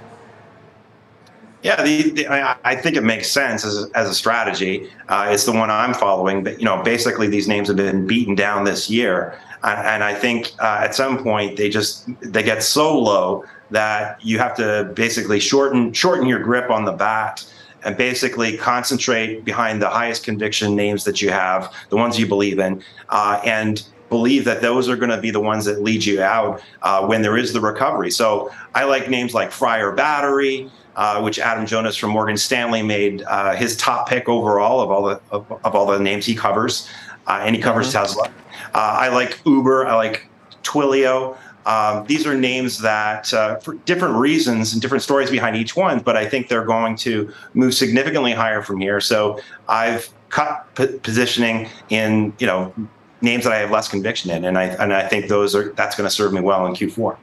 Yeah, 1.68 1.84
the, 1.84 2.12
the, 2.12 2.28
I, 2.28 2.56
I, 2.64 2.76
think 2.78 2.96
it 2.96 3.04
makes 3.04 3.30
sense 3.30 3.66
as 3.66 3.92
as 3.92 4.10
a 4.10 4.14
strategy. 4.14 4.90
Uh, 5.10 5.28
it's 5.30 5.44
the 5.44 5.52
one 5.52 5.70
I'm 5.70 5.94
following. 5.94 6.42
But 6.42 6.60
you 6.60 6.66
know, 6.66 6.82
basically, 6.82 7.28
these 7.28 7.46
names 7.46 7.68
have 7.68 7.76
been 7.76 8.08
beaten 8.08 8.36
down 8.36 8.64
this 8.64 8.90
year, 8.90 9.38
and, 9.64 9.80
and 9.86 10.02
I 10.02 10.14
think 10.14 10.54
uh, 10.60 10.80
at 10.86 10.96
some 10.96 11.22
point 11.22 11.58
they 11.58 11.70
just 11.70 12.08
they 12.22 12.42
get 12.42 12.64
so 12.64 12.98
low 12.98 13.44
that 13.72 14.24
you 14.24 14.40
have 14.40 14.56
to 14.56 14.94
basically 14.96 15.42
shorten 15.42 15.92
shorten 15.92 16.26
your 16.26 16.40
grip 16.40 16.70
on 16.70 16.86
the 16.86 16.94
bat 16.94 17.46
and 17.84 17.98
basically 17.98 18.56
concentrate 18.56 19.44
behind 19.44 19.82
the 19.82 19.90
highest 19.90 20.24
conviction 20.24 20.74
names 20.74 21.04
that 21.04 21.22
you 21.22 21.32
have, 21.32 21.74
the 21.90 21.98
ones 21.98 22.18
you 22.18 22.28
believe 22.28 22.60
in, 22.60 22.82
uh, 23.10 23.42
and 23.44 23.86
believe 24.08 24.46
that 24.46 24.62
those 24.62 24.88
are 24.88 24.96
going 24.96 25.12
to 25.12 25.20
be 25.20 25.32
the 25.32 25.42
ones 25.42 25.66
that 25.66 25.82
lead 25.82 26.06
you 26.06 26.22
out 26.22 26.62
uh, 26.82 27.06
when 27.06 27.22
there 27.22 27.38
is 27.38 27.52
the 27.52 27.60
recovery. 27.60 28.10
So 28.10 28.52
I 28.74 28.86
like 28.86 29.10
names 29.10 29.34
like 29.34 29.52
Freyr 29.52 29.92
Battery 29.92 30.72
uh, 30.98 31.22
which 31.22 31.40
Adam 31.40 31.66
Jonas 31.66 31.96
from 31.96 32.10
Morgan 32.10 32.36
Stanley 32.36 32.82
made 32.82 33.22
uh, 33.24 33.56
his 33.56 33.78
top 33.78 34.10
pick 34.10 34.28
overall 34.28 34.82
of 34.82 34.92
all 34.92 35.04
the 35.04 35.22
of, 35.32 35.50
of 35.64 35.76
all 35.76 35.86
the 35.86 36.00
names 36.00 36.26
he 36.26 36.36
covers, 36.36 36.90
uh, 37.28 37.40
and 37.44 37.56
he 37.56 37.62
covers 37.62 37.88
mm-hmm. 37.88 38.00
Tesla. 38.00 38.26
Uh, 38.74 38.98
I 39.00 39.10
like 39.10 39.40
Uber. 39.46 39.88
I 39.88 39.96
like 39.96 40.28
Twilio. 40.64 41.38
Um, 41.68 42.06
these 42.08 42.26
are 42.26 42.34
names 42.34 42.80
that, 42.80 43.34
uh, 43.34 43.58
for 43.58 43.74
different 43.86 44.16
reasons 44.16 44.72
and 44.72 44.82
different 44.82 45.04
stories 45.04 45.30
behind 45.30 45.58
each 45.58 45.76
one, 45.76 46.00
but 46.00 46.16
I 46.16 46.26
think 46.26 46.48
they're 46.48 46.66
going 46.66 46.96
to 46.98 47.32
move 47.54 47.74
significantly 47.74 48.32
higher 48.32 48.62
from 48.62 48.80
here. 48.80 49.02
So 49.02 49.42
I've 49.68 50.10
cut 50.30 50.66
p- 50.76 50.98
positioning 51.00 51.70
in 51.90 52.34
you 52.40 52.48
know 52.48 52.74
names 53.22 53.44
that 53.44 53.54
I 53.54 53.58
have 53.58 53.70
less 53.70 53.88
conviction 53.88 54.32
in, 54.32 54.46
and 54.46 54.58
I 54.58 54.64
and 54.64 54.94
I 54.94 55.08
think 55.08 55.28
those 55.28 55.56
are 55.56 55.74
that's 55.74 55.96
going 55.96 56.08
to 56.08 56.14
serve 56.14 56.34
me 56.34 56.42
well 56.42 56.66
in 56.66 56.74
Q4. 56.74 57.18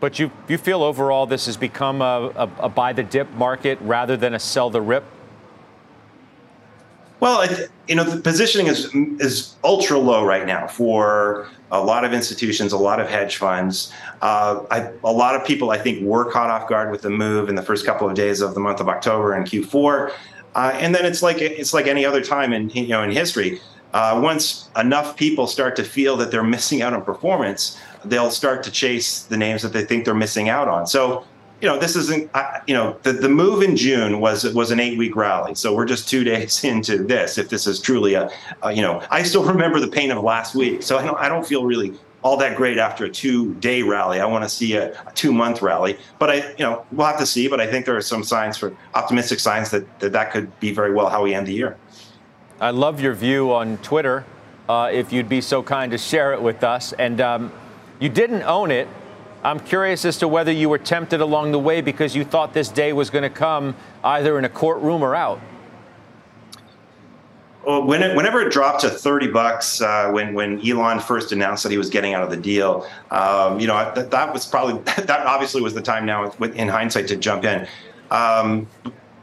But 0.00 0.18
you, 0.18 0.30
you 0.48 0.56
feel 0.56 0.82
overall 0.82 1.26
this 1.26 1.46
has 1.46 1.58
become 1.58 2.00
a, 2.00 2.32
a, 2.34 2.50
a 2.60 2.68
buy 2.68 2.92
the 2.94 3.02
dip 3.02 3.30
market 3.34 3.78
rather 3.82 4.16
than 4.16 4.34
a 4.34 4.38
sell 4.38 4.70
the 4.70 4.80
rip? 4.80 5.04
Well, 7.20 7.46
you 7.86 7.94
know, 7.94 8.04
the 8.04 8.22
positioning 8.22 8.66
is 8.66 8.94
is 9.20 9.54
ultra 9.62 9.98
low 9.98 10.24
right 10.24 10.46
now 10.46 10.66
for 10.66 11.48
a 11.70 11.80
lot 11.80 12.06
of 12.06 12.14
institutions, 12.14 12.72
a 12.72 12.78
lot 12.78 12.98
of 12.98 13.08
hedge 13.10 13.36
funds. 13.36 13.92
Uh, 14.22 14.64
I, 14.70 14.90
a 15.04 15.12
lot 15.12 15.36
of 15.36 15.46
people, 15.46 15.70
I 15.70 15.76
think, 15.76 16.02
were 16.02 16.30
caught 16.30 16.48
off 16.48 16.66
guard 16.66 16.90
with 16.90 17.02
the 17.02 17.10
move 17.10 17.50
in 17.50 17.56
the 17.56 17.62
first 17.62 17.84
couple 17.84 18.08
of 18.08 18.14
days 18.14 18.40
of 18.40 18.54
the 18.54 18.60
month 18.60 18.80
of 18.80 18.88
October 18.88 19.34
and 19.34 19.46
Q4, 19.46 20.12
uh, 20.54 20.72
and 20.74 20.94
then 20.94 21.04
it's 21.04 21.22
like 21.22 21.42
it's 21.42 21.74
like 21.74 21.86
any 21.86 22.06
other 22.06 22.22
time 22.22 22.54
in 22.54 22.70
you 22.70 22.88
know 22.88 23.02
in 23.02 23.10
history. 23.10 23.60
Uh, 23.92 24.18
once 24.22 24.70
enough 24.76 25.16
people 25.16 25.46
start 25.46 25.76
to 25.76 25.84
feel 25.84 26.16
that 26.16 26.30
they're 26.30 26.42
missing 26.56 26.80
out 26.80 26.94
on 26.94 27.04
performance, 27.04 27.78
they'll 28.04 28.30
start 28.30 28.62
to 28.64 28.70
chase 28.70 29.22
the 29.22 29.36
names 29.36 29.62
that 29.62 29.72
they 29.72 29.84
think 29.84 30.04
they're 30.04 30.14
missing 30.14 30.48
out 30.48 30.68
on. 30.68 30.86
So, 30.86 31.24
you 31.60 31.68
know, 31.68 31.78
this 31.78 31.94
isn't, 31.96 32.30
you 32.66 32.74
know, 32.74 32.96
the, 33.02 33.12
the 33.12 33.28
move 33.28 33.62
in 33.62 33.76
June 33.76 34.20
was 34.20 34.44
was 34.54 34.70
an 34.70 34.80
eight 34.80 34.96
week 34.96 35.14
rally. 35.14 35.54
So 35.54 35.74
we're 35.74 35.84
just 35.84 36.08
two 36.08 36.24
days 36.32 36.64
into 36.64 37.02
this. 37.04 37.38
If 37.38 37.48
this 37.48 37.66
is 37.66 37.80
truly 37.80 38.14
a, 38.14 38.30
a 38.62 38.72
you 38.72 38.82
know, 38.82 39.02
I 39.10 39.22
still 39.22 39.44
remember 39.52 39.80
the 39.80 39.88
pain 39.88 40.10
of 40.10 40.22
last 40.22 40.54
week. 40.54 40.82
So 40.82 40.98
I 40.98 41.04
don't, 41.04 41.18
I 41.18 41.28
don't 41.28 41.46
feel 41.46 41.64
really 41.64 41.94
all 42.22 42.36
that 42.36 42.54
great 42.56 42.76
after 42.76 43.06
a 43.06 43.10
two 43.10 43.54
day 43.54 43.82
rally. 43.82 44.20
I 44.20 44.26
want 44.26 44.44
to 44.44 44.48
see 44.48 44.74
a, 44.74 44.92
a 45.06 45.12
two 45.14 45.32
month 45.32 45.62
rally, 45.62 45.98
but 46.18 46.30
I, 46.30 46.34
you 46.50 46.64
know, 46.64 46.84
we'll 46.92 47.06
have 47.06 47.18
to 47.18 47.26
see. 47.26 47.48
But 47.48 47.60
I 47.60 47.66
think 47.66 47.86
there 47.86 47.96
are 47.96 48.02
some 48.02 48.24
signs 48.24 48.56
for 48.56 48.76
optimistic 48.94 49.40
signs 49.40 49.70
that 49.70 50.00
that, 50.00 50.12
that 50.12 50.32
could 50.32 50.58
be 50.60 50.72
very 50.72 50.92
well 50.92 51.08
how 51.08 51.22
we 51.22 51.34
end 51.34 51.46
the 51.46 51.54
year. 51.54 51.76
I 52.60 52.70
love 52.70 53.00
your 53.00 53.14
view 53.14 53.52
on 53.52 53.78
Twitter. 53.78 54.24
Uh, 54.68 54.88
if 54.92 55.12
you'd 55.12 55.28
be 55.28 55.40
so 55.40 55.64
kind 55.64 55.90
to 55.90 55.98
share 55.98 56.32
it 56.32 56.40
with 56.40 56.62
us. 56.62 56.92
And 56.92 57.20
um, 57.20 57.52
you 58.00 58.08
didn't 58.08 58.42
own 58.42 58.70
it. 58.70 58.88
I'm 59.42 59.60
curious 59.60 60.04
as 60.04 60.18
to 60.18 60.28
whether 60.28 60.52
you 60.52 60.68
were 60.68 60.78
tempted 60.78 61.20
along 61.20 61.52
the 61.52 61.58
way 61.58 61.80
because 61.80 62.14
you 62.14 62.24
thought 62.24 62.52
this 62.52 62.68
day 62.68 62.92
was 62.92 63.08
going 63.08 63.22
to 63.22 63.30
come 63.30 63.74
either 64.02 64.38
in 64.38 64.44
a 64.44 64.48
courtroom 64.48 65.02
or 65.02 65.14
out. 65.14 65.40
Well, 67.66 67.84
when 67.84 68.02
it, 68.02 68.16
whenever 68.16 68.40
it 68.40 68.50
dropped 68.50 68.80
to 68.80 68.90
30 68.90 69.28
bucks, 69.28 69.82
uh, 69.82 70.10
when 70.10 70.32
when 70.32 70.66
Elon 70.66 70.98
first 70.98 71.30
announced 71.30 71.62
that 71.62 71.70
he 71.70 71.76
was 71.76 71.90
getting 71.90 72.14
out 72.14 72.22
of 72.22 72.30
the 72.30 72.36
deal, 72.36 72.86
um, 73.10 73.60
you 73.60 73.66
know 73.66 73.92
that, 73.94 74.10
that 74.10 74.32
was 74.32 74.46
probably 74.46 74.80
that 75.04 75.26
obviously 75.26 75.60
was 75.60 75.74
the 75.74 75.82
time 75.82 76.06
now, 76.06 76.30
in 76.40 76.68
hindsight, 76.68 77.06
to 77.08 77.16
jump 77.16 77.44
in. 77.44 77.68
Um, 78.10 78.66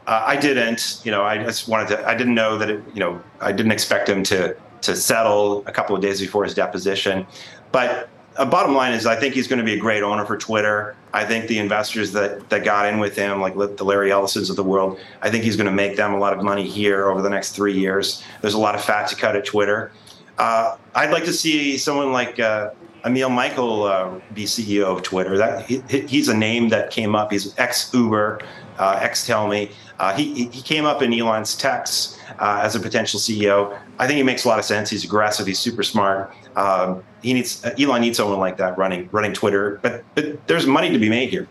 I 0.06 0.36
didn't, 0.36 1.02
you 1.04 1.10
know, 1.10 1.22
I 1.22 1.36
just 1.44 1.68
wanted 1.68 1.88
to. 1.88 2.08
I 2.08 2.14
didn't 2.14 2.34
know 2.34 2.56
that 2.56 2.70
it, 2.70 2.82
you 2.94 3.00
know, 3.00 3.20
I 3.40 3.52
didn't 3.52 3.72
expect 3.72 4.08
him 4.08 4.22
to 4.24 4.56
to 4.82 4.94
settle 4.94 5.66
a 5.66 5.72
couple 5.72 5.96
of 5.96 6.00
days 6.00 6.20
before 6.20 6.44
his 6.44 6.54
deposition, 6.54 7.26
but 7.72 8.08
uh, 8.38 8.44
bottom 8.44 8.74
line 8.74 8.92
is, 8.92 9.04
I 9.04 9.16
think 9.16 9.34
he's 9.34 9.48
going 9.48 9.58
to 9.58 9.64
be 9.64 9.74
a 9.74 9.78
great 9.78 10.02
owner 10.02 10.24
for 10.24 10.38
Twitter. 10.38 10.94
I 11.12 11.24
think 11.24 11.48
the 11.48 11.58
investors 11.58 12.12
that 12.12 12.48
that 12.50 12.64
got 12.64 12.86
in 12.86 12.98
with 12.98 13.16
him, 13.16 13.40
like 13.40 13.54
the 13.54 13.84
Larry 13.84 14.12
Ellisons 14.12 14.48
of 14.48 14.56
the 14.56 14.64
world, 14.64 14.98
I 15.22 15.30
think 15.30 15.44
he's 15.44 15.56
going 15.56 15.66
to 15.66 15.72
make 15.72 15.96
them 15.96 16.14
a 16.14 16.18
lot 16.18 16.32
of 16.32 16.42
money 16.42 16.66
here 16.66 17.08
over 17.08 17.20
the 17.20 17.30
next 17.30 17.52
three 17.52 17.76
years. 17.76 18.22
There's 18.40 18.54
a 18.54 18.58
lot 18.58 18.74
of 18.74 18.84
fat 18.84 19.08
to 19.08 19.16
cut 19.16 19.34
at 19.34 19.44
Twitter. 19.44 19.90
Uh, 20.38 20.76
I'd 20.94 21.10
like 21.10 21.24
to 21.24 21.32
see 21.32 21.76
someone 21.76 22.12
like 22.12 22.38
uh, 22.38 22.70
Emil 23.04 23.30
Michael 23.30 23.82
uh, 23.84 24.20
be 24.34 24.44
CEO 24.44 24.84
of 24.84 25.02
Twitter. 25.02 25.36
That 25.36 25.66
he, 25.66 25.80
he's 26.06 26.28
a 26.28 26.36
name 26.36 26.68
that 26.68 26.90
came 26.90 27.16
up. 27.16 27.32
He's 27.32 27.58
ex 27.58 27.92
Uber, 27.92 28.40
uh, 28.78 29.00
ex 29.02 29.26
Tellme. 29.26 29.72
Uh, 29.98 30.14
he 30.14 30.46
he 30.46 30.62
came 30.62 30.84
up 30.84 31.02
in 31.02 31.12
Elon's 31.12 31.56
texts 31.56 32.18
as 32.38 32.76
a 32.76 32.80
potential 32.80 33.18
CEO. 33.18 33.76
I 33.98 34.06
think 34.06 34.16
he 34.16 34.22
makes 34.22 34.44
a 34.44 34.48
lot 34.48 34.58
of 34.58 34.64
sense. 34.64 34.90
He's 34.90 35.04
aggressive. 35.04 35.46
He's 35.46 35.58
super 35.58 35.82
smart. 35.82 36.32
Um, 36.56 37.02
he 37.22 37.34
needs 37.34 37.64
Elon 37.78 38.00
needs 38.00 38.16
someone 38.16 38.38
like 38.38 38.56
that 38.58 38.78
running 38.78 39.08
running 39.12 39.32
Twitter. 39.32 39.80
But 39.82 40.04
but 40.14 40.46
there's 40.46 40.66
money 40.66 40.90
to 40.90 40.98
be 40.98 41.08
made 41.08 41.30
here. 41.30 41.48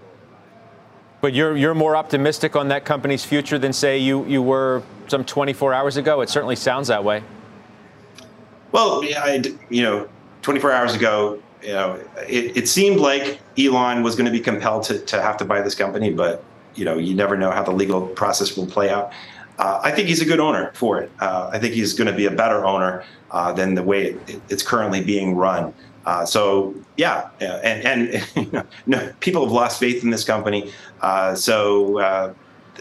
But 1.19 1.33
you're 1.33 1.57
you're 1.57 1.75
more 1.75 1.95
optimistic 1.95 2.55
on 2.55 2.69
that 2.69 2.85
company's 2.85 3.25
future 3.25 3.59
than 3.59 3.73
say 3.73 3.97
you 3.97 4.25
you 4.25 4.41
were 4.41 4.83
some 5.07 5.25
24 5.25 5.73
hours 5.73 5.97
ago. 5.97 6.21
It 6.21 6.29
certainly 6.29 6.55
sounds 6.55 6.87
that 6.87 7.03
way. 7.03 7.23
Well, 8.71 9.03
I, 9.03 9.41
you 9.69 9.81
know, 9.81 10.09
24 10.41 10.71
hours 10.71 10.93
ago, 10.93 11.41
you 11.61 11.69
know, 11.69 11.99
it, 12.27 12.57
it 12.57 12.67
seemed 12.67 12.99
like 12.99 13.39
Elon 13.57 14.03
was 14.03 14.15
going 14.15 14.25
to 14.25 14.31
be 14.31 14.41
compelled 14.41 14.83
to, 14.83 14.99
to 14.99 15.21
have 15.21 15.37
to 15.37 15.45
buy 15.45 15.61
this 15.61 15.73
company, 15.73 16.11
but 16.11 16.43
you 16.75 16.85
know, 16.85 16.97
you 16.97 17.15
never 17.15 17.35
know 17.35 17.49
how 17.49 17.63
the 17.63 17.71
legal 17.71 18.07
process 18.07 18.55
will 18.55 18.67
play 18.67 18.89
out. 18.89 19.11
Uh, 19.57 19.79
I 19.83 19.91
think 19.91 20.07
he's 20.07 20.21
a 20.21 20.25
good 20.25 20.39
owner 20.39 20.71
for 20.73 20.99
it. 20.99 21.11
Uh, 21.19 21.49
I 21.51 21.59
think 21.59 21.73
he's 21.73 21.93
going 21.93 22.07
to 22.07 22.15
be 22.15 22.25
a 22.25 22.31
better 22.31 22.65
owner 22.65 23.03
uh, 23.31 23.51
than 23.53 23.73
the 23.73 23.83
way 23.83 24.11
it, 24.27 24.41
it's 24.49 24.63
currently 24.63 25.03
being 25.03 25.35
run. 25.35 25.73
Uh, 26.05 26.25
so 26.25 26.73
yeah, 26.95 27.29
and, 27.41 28.11
and 28.13 28.27
you 28.35 28.51
know, 28.51 28.63
no, 28.85 29.13
people 29.19 29.43
have 29.43 29.51
lost 29.51 29.79
faith 29.79 30.03
in 30.03 30.09
this 30.09 30.23
company. 30.23 30.71
Uh, 31.01 31.35
so 31.35 31.99
uh, 31.99 32.33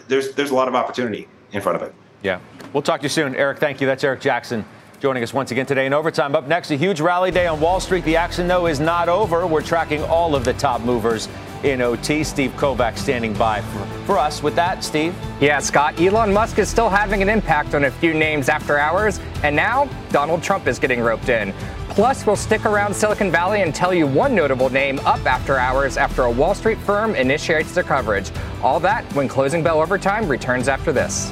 there's 0.07 0.33
there's 0.35 0.51
a 0.51 0.55
lot 0.55 0.67
of 0.67 0.75
opportunity 0.75 1.27
in 1.51 1.61
front 1.61 1.81
of 1.81 1.87
it. 1.87 1.93
Yeah, 2.23 2.39
we'll 2.73 2.83
talk 2.83 3.01
to 3.01 3.05
you 3.05 3.09
soon, 3.09 3.35
Eric. 3.35 3.59
Thank 3.59 3.81
you. 3.81 3.87
That's 3.87 4.03
Eric 4.03 4.21
Jackson 4.21 4.63
joining 4.99 5.21
us 5.21 5.33
once 5.33 5.51
again 5.51 5.65
today 5.65 5.85
in 5.85 5.93
overtime. 5.93 6.35
Up 6.35 6.47
next, 6.47 6.71
a 6.71 6.75
huge 6.75 7.01
rally 7.01 7.29
day 7.31 7.47
on 7.47 7.59
Wall 7.59 7.79
Street. 7.79 8.03
The 8.03 8.15
action, 8.15 8.47
though, 8.47 8.65
is 8.65 8.79
not 8.79 9.09
over. 9.09 9.45
We're 9.45 9.61
tracking 9.61 10.03
all 10.03 10.35
of 10.35 10.43
the 10.43 10.53
top 10.53 10.81
movers 10.81 11.27
in 11.63 11.81
OT. 11.81 12.23
Steve 12.23 12.51
Kovach 12.51 12.97
standing 12.97 13.33
by 13.33 13.61
for, 13.61 13.85
for 14.05 14.17
us 14.17 14.43
with 14.43 14.55
that. 14.55 14.83
Steve? 14.83 15.15
Yeah, 15.39 15.59
Scott. 15.59 15.99
Elon 15.99 16.33
Musk 16.33 16.59
is 16.59 16.69
still 16.69 16.89
having 16.89 17.21
an 17.21 17.29
impact 17.29 17.73
on 17.75 17.85
a 17.85 17.91
few 17.91 18.13
names 18.13 18.49
after 18.49 18.77
hours, 18.77 19.19
and 19.43 19.55
now 19.55 19.89
Donald 20.11 20.43
Trump 20.43 20.67
is 20.67 20.79
getting 20.79 21.01
roped 21.01 21.29
in. 21.29 21.53
Plus, 21.89 22.25
we'll 22.25 22.35
stick 22.35 22.65
around 22.65 22.95
Silicon 22.95 23.31
Valley 23.31 23.63
and 23.63 23.73
tell 23.73 23.93
you 23.93 24.05
one 24.05 24.35
notable 24.35 24.69
name 24.69 24.99
up 24.99 25.25
after 25.25 25.57
hours 25.57 25.97
after 25.97 26.23
a 26.23 26.31
Wall 26.31 26.53
Street 26.53 26.77
firm 26.77 27.15
initiates 27.15 27.73
their 27.73 27.83
coverage. 27.83 28.29
All 28.61 28.79
that 28.81 29.03
when 29.15 29.27
Closing 29.27 29.63
Bell 29.63 29.81
Overtime 29.81 30.27
returns 30.27 30.67
after 30.67 30.91
this. 30.91 31.31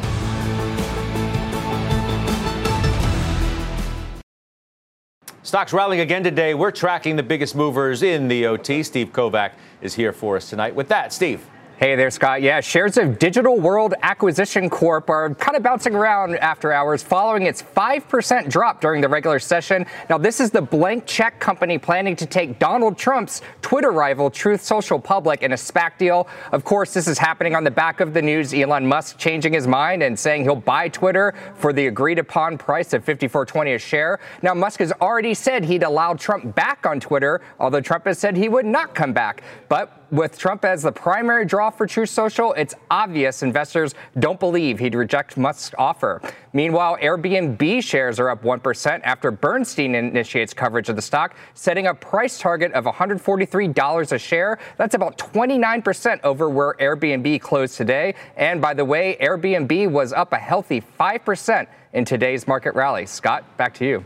Stocks 5.46 5.74
rallying 5.74 6.02
again 6.02 6.24
today. 6.24 6.56
We're 6.56 6.72
tracking 6.72 7.18
the 7.18 7.22
biggest 7.22 7.56
movers 7.56 8.02
in 8.02 8.28
the 8.30 8.48
OT. 8.48 8.82
Steve 8.82 9.14
Kovach 9.14 9.52
is 9.80 9.94
here 9.94 10.12
for 10.12 10.38
us 10.38 10.50
tonight. 10.50 10.74
With 10.74 10.88
that, 10.88 11.14
Steve. 11.14 11.46
Hey 11.78 11.98
there, 11.98 12.10
Scott. 12.10 12.42
Yeah, 12.42 12.62
shares 12.62 12.96
of 12.96 13.20
Digital 13.20 13.60
World 13.60 13.96
Acquisition 14.02 14.70
Corp 14.70 15.10
are 15.10 15.36
kind 15.36 15.58
of 15.58 15.64
bouncing 15.64 15.94
around 15.94 16.38
after 16.38 16.72
hours 16.72 17.04
following 17.04 17.48
its 17.48 17.62
5% 17.62 18.50
drop 18.50 18.80
during 18.80 19.02
the 19.02 19.10
regular 19.10 19.40
session. 19.40 19.86
Now, 20.10 20.18
this 20.18 20.40
is 20.40 20.52
the 20.52 20.62
blank 20.62 21.06
check 21.06 21.38
company 21.42 21.78
planning 21.78 22.16
to 22.16 22.26
take 22.26 22.60
Donald 22.60 22.98
Trump's 22.98 23.42
Twitter 23.62 23.92
rival, 23.92 24.30
Truth 24.30 24.64
Social 24.64 24.98
public, 24.98 25.44
in 25.44 25.52
a 25.52 25.56
SPAC 25.56 25.98
deal. 25.98 26.30
Of 26.54 26.64
course, 26.64 26.94
this 26.94 27.10
is 27.10 27.18
happening 27.18 27.58
on 27.58 27.66
the 27.66 27.72
back 27.72 28.00
of 28.00 28.14
the 28.14 28.22
news 28.22 28.54
Elon 28.54 28.88
Musk 28.88 29.18
changing 29.18 29.52
his 29.52 29.68
mind 29.68 30.02
and 30.02 30.18
saying 30.18 30.44
he'll 30.44 30.56
buy 30.56 30.88
Twitter 30.88 31.34
for 31.56 31.74
the 31.74 31.88
agreed 31.88 32.20
upon 32.20 32.58
price 32.58 32.94
of 32.94 33.04
54.20 33.04 33.76
a 33.76 33.80
share. 33.80 34.22
Now, 34.42 34.54
Musk 34.54 34.80
has 34.80 34.94
already 35.02 35.34
said 35.34 35.66
he'd 35.66 35.84
allow 35.84 36.14
Trump 36.14 36.56
back 36.56 36.86
on 36.86 37.02
Twitter, 37.02 37.42
although 37.60 37.82
Trump 37.82 38.06
has 38.06 38.18
said 38.18 38.38
he 38.38 38.48
would 38.48 38.66
not 38.66 38.96
come 38.96 39.12
back. 39.12 39.44
But 39.68 40.05
with 40.12 40.38
Trump 40.38 40.66
as 40.66 40.84
the 40.84 40.92
primary 40.92 41.46
draw 41.46 41.70
for 41.70 41.88
Truth 41.88 42.10
Social, 42.10 42.54
it's 42.54 42.74
obvious 42.90 43.44
investors 43.44 43.96
don't 44.20 44.40
believe 44.40 44.80
he'd 44.80 44.96
reject 44.96 45.38
Musk's 45.38 45.74
offer. 45.78 46.22
Meanwhile, 46.54 46.98
Airbnb 47.02 47.84
shares 47.84 48.20
are 48.20 48.30
up 48.30 48.44
1% 48.44 49.02
after 49.04 49.32
Bernstein 49.32 49.96
initiates 49.96 50.54
coverage 50.54 50.90
of 50.90 50.96
the 50.96 51.02
stock, 51.02 51.36
setting 51.54 51.88
a 51.88 51.94
price 51.94 52.40
target 52.40 52.72
of 52.74 52.86
$143 52.86 54.12
a 54.12 54.18
share. 54.18 54.60
That's 54.78 54.96
about 54.96 55.18
29% 55.18 56.20
over 56.24 56.50
where 56.50 56.74
Airbnb 56.76 57.42
closed 57.42 57.76
today. 57.76 58.16
And 58.38 58.62
by 58.62 58.74
the 58.74 58.86
way, 58.86 59.18
Airbnb 59.22 59.92
was 59.92 60.14
up 60.14 60.34
a 60.34 60.38
healthy 60.38 60.82
5% 61.00 61.68
in 61.94 62.06
today's 62.06 62.48
market 62.48 62.76
rally. 62.76 63.06
Scott, 63.06 63.44
back 63.58 63.74
to 63.76 63.86
you. 63.86 64.06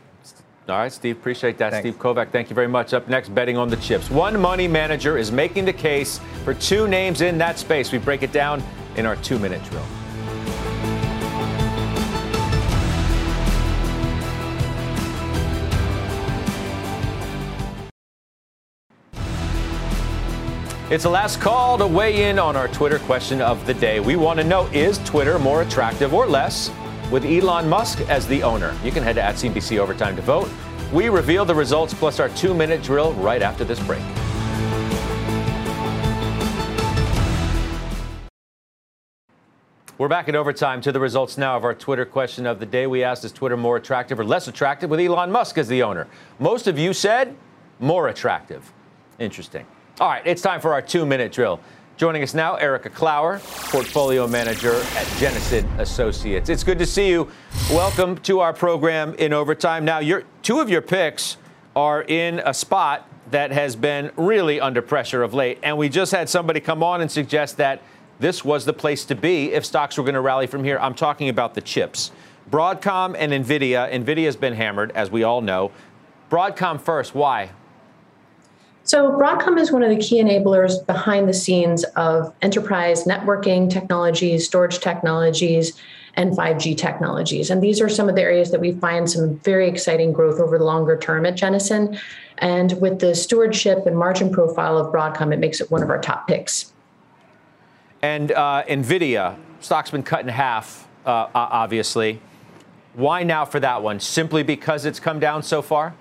All 0.69 0.77
right, 0.77 0.91
Steve, 0.91 1.17
appreciate 1.17 1.57
that. 1.57 1.71
Thanks. 1.71 1.87
Steve 1.87 1.99
Kovach, 1.99 2.29
thank 2.29 2.49
you 2.49 2.55
very 2.55 2.67
much. 2.67 2.93
Up 2.93 3.07
next, 3.07 3.33
betting 3.33 3.57
on 3.57 3.69
the 3.69 3.77
chips. 3.77 4.09
One 4.09 4.39
money 4.39 4.67
manager 4.67 5.17
is 5.17 5.31
making 5.31 5.65
the 5.65 5.73
case 5.73 6.19
for 6.43 6.53
two 6.53 6.87
names 6.87 7.21
in 7.21 7.37
that 7.39 7.57
space. 7.57 7.91
We 7.91 7.97
break 7.97 8.23
it 8.23 8.31
down 8.31 8.61
in 8.95 9.05
our 9.05 9.15
two 9.17 9.39
minute 9.39 9.63
drill. 9.65 9.85
It's 20.91 21.03
the 21.03 21.09
last 21.09 21.39
call 21.39 21.77
to 21.77 21.85
weigh 21.85 22.29
in 22.31 22.39
on 22.39 22.55
our 22.55 22.67
Twitter 22.67 22.97
question 22.97 23.41
of 23.41 23.63
the 23.67 23.75
day. 23.75 23.99
We 23.99 24.15
want 24.15 24.39
to 24.39 24.43
know 24.43 24.65
is 24.67 24.97
Twitter 25.05 25.37
more 25.37 25.61
attractive 25.61 26.15
or 26.15 26.25
less 26.25 26.71
with 27.11 27.25
Elon 27.25 27.67
Musk 27.67 28.01
as 28.09 28.27
the 28.27 28.43
owner. 28.43 28.75
You 28.83 28.91
can 28.91 29.03
head 29.03 29.15
to 29.15 29.23
at 29.23 29.35
CNBC 29.35 29.77
Overtime 29.79 30.15
to 30.15 30.21
vote. 30.21 30.49
We 30.93 31.09
reveal 31.09 31.45
the 31.45 31.55
results 31.55 31.93
plus 31.93 32.19
our 32.19 32.29
two 32.29 32.53
minute 32.53 32.81
drill 32.83 33.13
right 33.13 33.41
after 33.41 33.63
this 33.63 33.79
break. 33.79 34.01
We're 39.99 40.07
back 40.07 40.29
at 40.29 40.35
overtime 40.35 40.79
to 40.83 40.93
the 40.93 40.99
results 41.01 41.37
now 41.37 41.57
of 41.57 41.65
our 41.65 41.73
Twitter 41.73 42.05
question 42.05 42.45
of 42.45 42.61
the 42.61 42.65
day. 42.65 42.87
We 42.87 43.03
asked, 43.03 43.25
is 43.25 43.33
Twitter 43.33 43.57
more 43.57 43.75
attractive 43.75 44.17
or 44.17 44.23
less 44.23 44.47
attractive 44.47 44.89
with 44.89 45.01
Elon 45.01 45.29
Musk 45.29 45.57
as 45.57 45.67
the 45.67 45.83
owner? 45.83 46.07
Most 46.39 46.67
of 46.67 46.79
you 46.79 46.93
said 46.93 47.35
more 47.79 48.07
attractive. 48.07 48.71
Interesting. 49.19 49.65
All 49.99 50.07
right, 50.07 50.25
it's 50.25 50.41
time 50.41 50.61
for 50.61 50.71
our 50.71 50.81
two 50.81 51.05
minute 51.05 51.33
drill. 51.33 51.59
Joining 51.99 52.23
us 52.23 52.33
now, 52.33 52.55
Erika 52.55 52.89
Klauer, 52.89 53.39
portfolio 53.71 54.25
manager 54.25 54.75
at 54.95 55.05
Jennison 55.17 55.67
Associates. 55.81 56.47
It's 56.47 56.63
good 56.63 56.79
to 56.79 56.85
see 56.85 57.09
you. 57.09 57.29
Welcome 57.71 58.15
to 58.19 58.39
our 58.39 58.53
program 58.53 59.15
in 59.15 59.33
overtime. 59.33 59.83
Now, 59.83 59.99
your 59.99 60.23
two 60.41 60.61
of 60.61 60.69
your 60.69 60.81
picks 60.81 61.35
are 61.75 62.03
in 62.03 62.39
a 62.45 62.53
spot 62.53 63.05
that 63.31 63.51
has 63.51 63.75
been 63.75 64.11
really 64.15 64.61
under 64.61 64.81
pressure 64.81 65.23
of 65.23 65.33
late, 65.33 65.59
and 65.61 65.77
we 65.77 65.89
just 65.89 66.13
had 66.13 66.29
somebody 66.29 66.61
come 66.61 66.83
on 66.83 67.01
and 67.01 67.11
suggest 67.11 67.57
that 67.57 67.81
this 68.17 68.45
was 68.45 68.63
the 68.63 68.71
place 68.71 69.03
to 69.03 69.13
be 69.13 69.51
if 69.51 69.65
stocks 69.65 69.97
were 69.97 70.05
going 70.05 70.15
to 70.15 70.21
rally 70.21 70.47
from 70.47 70.63
here. 70.63 70.79
I'm 70.79 70.95
talking 70.95 71.27
about 71.27 71.53
the 71.53 71.61
chips. 71.61 72.13
Broadcom 72.49 73.13
and 73.19 73.33
Nvidia. 73.33 73.91
Nvidia 73.91 74.23
has 74.23 74.37
been 74.37 74.53
hammered, 74.53 74.93
as 74.93 75.11
we 75.11 75.23
all 75.23 75.41
know. 75.41 75.73
Broadcom 76.31 76.79
first. 76.79 77.13
Why? 77.13 77.49
So, 78.89 79.11
Broadcom 79.11 79.59
is 79.59 79.71
one 79.71 79.83
of 79.83 79.91
the 79.91 79.97
key 79.97 80.19
enablers 80.19 80.83
behind 80.87 81.29
the 81.29 81.33
scenes 81.33 81.83
of 81.95 82.33
enterprise 82.41 83.03
networking 83.03 83.69
technologies, 83.69 84.47
storage 84.47 84.79
technologies, 84.79 85.79
and 86.15 86.35
5G 86.35 86.75
technologies. 86.75 87.51
And 87.51 87.61
these 87.61 87.81
are 87.81 87.87
some 87.87 88.09
of 88.09 88.15
the 88.15 88.23
areas 88.23 88.49
that 88.49 88.59
we 88.59 88.71
find 88.71 89.07
some 89.07 89.37
very 89.41 89.69
exciting 89.69 90.11
growth 90.11 90.39
over 90.39 90.57
the 90.57 90.63
longer 90.63 90.97
term 90.97 91.27
at 91.27 91.35
Jennison. 91.35 91.99
And 92.39 92.81
with 92.81 92.97
the 92.97 93.13
stewardship 93.13 93.85
and 93.85 93.95
margin 93.95 94.31
profile 94.31 94.79
of 94.79 94.91
Broadcom, 94.91 95.31
it 95.31 95.37
makes 95.37 95.61
it 95.61 95.69
one 95.69 95.83
of 95.83 95.91
our 95.91 96.01
top 96.01 96.27
picks. 96.27 96.73
And 98.01 98.31
uh, 98.31 98.63
NVIDIA, 98.67 99.37
stock's 99.59 99.91
been 99.91 100.01
cut 100.01 100.21
in 100.21 100.29
half, 100.29 100.87
uh, 101.05 101.27
obviously. 101.35 102.21
Why 102.95 103.21
now 103.21 103.45
for 103.45 103.59
that 103.59 103.83
one? 103.83 103.99
Simply 103.99 104.41
because 104.41 104.85
it's 104.85 104.99
come 104.99 105.19
down 105.19 105.43
so 105.43 105.61
far? 105.61 105.93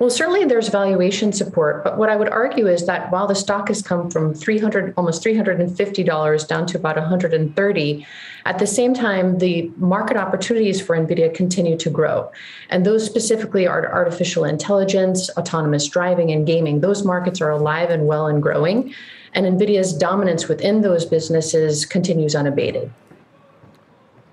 Well, 0.00 0.10
certainly 0.10 0.44
there's 0.44 0.68
valuation 0.68 1.32
support, 1.32 1.84
but 1.84 1.98
what 1.98 2.08
I 2.08 2.16
would 2.16 2.28
argue 2.28 2.66
is 2.66 2.84
that 2.86 3.12
while 3.12 3.28
the 3.28 3.34
stock 3.34 3.68
has 3.68 3.80
come 3.80 4.10
from 4.10 4.34
300 4.34 4.92
almost 4.96 5.22
$350 5.22 6.48
down 6.48 6.66
to 6.66 6.76
about 6.78 6.96
130, 6.96 8.06
at 8.44 8.58
the 8.58 8.66
same 8.66 8.92
time 8.92 9.38
the 9.38 9.70
market 9.76 10.16
opportunities 10.16 10.80
for 10.80 10.96
Nvidia 10.96 11.32
continue 11.32 11.78
to 11.78 11.90
grow. 11.90 12.30
And 12.70 12.84
those 12.84 13.06
specifically 13.06 13.68
are 13.68 13.92
artificial 13.92 14.44
intelligence, 14.44 15.30
autonomous 15.36 15.86
driving 15.86 16.32
and 16.32 16.44
gaming. 16.44 16.80
Those 16.80 17.04
markets 17.04 17.40
are 17.40 17.50
alive 17.50 17.90
and 17.90 18.08
well 18.08 18.26
and 18.26 18.42
growing, 18.42 18.92
and 19.32 19.46
Nvidia's 19.46 19.92
dominance 19.92 20.48
within 20.48 20.80
those 20.80 21.06
businesses 21.06 21.86
continues 21.86 22.34
unabated. 22.34 22.90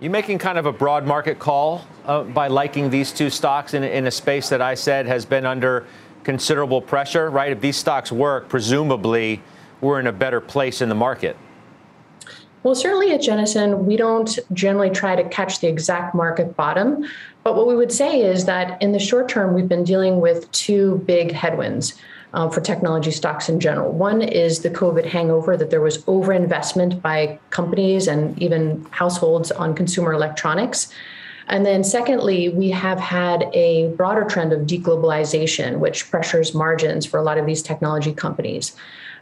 You 0.02 0.10
making 0.10 0.40
kind 0.40 0.58
of 0.58 0.66
a 0.66 0.72
broad 0.72 1.06
market 1.06 1.38
call 1.38 1.86
uh, 2.08 2.24
by 2.24 2.48
liking 2.48 2.90
these 2.90 3.12
two 3.12 3.30
stocks 3.30 3.76
in, 3.76 3.84
in 3.84 4.08
a 4.08 4.12
space 4.12 4.50
that 4.50 4.60
I 4.60 4.74
said 4.74 5.06
has 5.06 5.26
been 5.26 5.46
under 5.46 5.86
considerable 6.24 6.82
pressure, 6.82 7.30
right? 7.30 7.52
If 7.52 7.62
these 7.62 7.78
stocks 7.78 8.12
work, 8.12 8.50
presumably 8.50 9.44
we're 9.80 10.00
in 10.00 10.08
a 10.08 10.12
better 10.12 10.42
place 10.42 10.82
in 10.82 10.90
the 10.90 10.96
market. 10.96 11.38
Well, 12.64 12.74
certainly 12.74 13.12
at 13.12 13.22
Jennison, 13.22 13.86
we 13.86 13.96
don't 13.96 14.40
generally 14.54 14.90
try 14.90 15.16
to 15.16 15.24
catch 15.30 15.60
the 15.60 15.68
exact 15.68 16.16
market 16.16 16.56
bottom. 16.56 17.06
But 17.44 17.56
what 17.56 17.68
we 17.68 17.76
would 17.76 17.92
say 17.92 18.24
is 18.24 18.46
that 18.46 18.82
in 18.82 18.94
the 18.94 19.00
short 19.00 19.30
term, 19.30 19.54
we've 19.54 19.70
been 19.70 19.84
dealing 19.84 20.20
with 20.20 20.52
two 20.52 21.04
big 21.06 21.32
headwinds 21.32 21.94
um, 22.34 22.50
for 22.50 22.62
technology 22.62 23.12
stocks 23.12 23.50
in 23.50 23.60
general. 23.60 23.92
One 23.92 24.22
is 24.22 24.62
the 24.62 24.70
COVID 24.70 25.06
hangover 25.06 25.58
that 25.58 25.70
there 25.70 25.82
was 25.82 26.00
overinvestment 26.04 27.02
by 27.02 27.40
companies 27.50 28.08
and 28.08 28.38
even 28.42 28.86
households 28.92 29.52
on 29.52 29.76
consumer 29.76 30.14
electronics. 30.14 30.94
And 31.48 31.66
then, 31.66 31.84
secondly, 31.84 32.50
we 32.50 32.70
have 32.70 33.00
had 33.00 33.50
a 33.54 33.90
broader 33.90 34.24
trend 34.24 34.54
of 34.54 34.62
deglobalization, 34.62 35.80
which 35.80 36.10
pressures 36.10 36.54
margins 36.54 37.06
for 37.06 37.20
a 37.20 37.24
lot 37.24 37.38
of 37.38 37.46
these 37.46 37.62
technology 37.62 38.14
companies. 38.14 38.76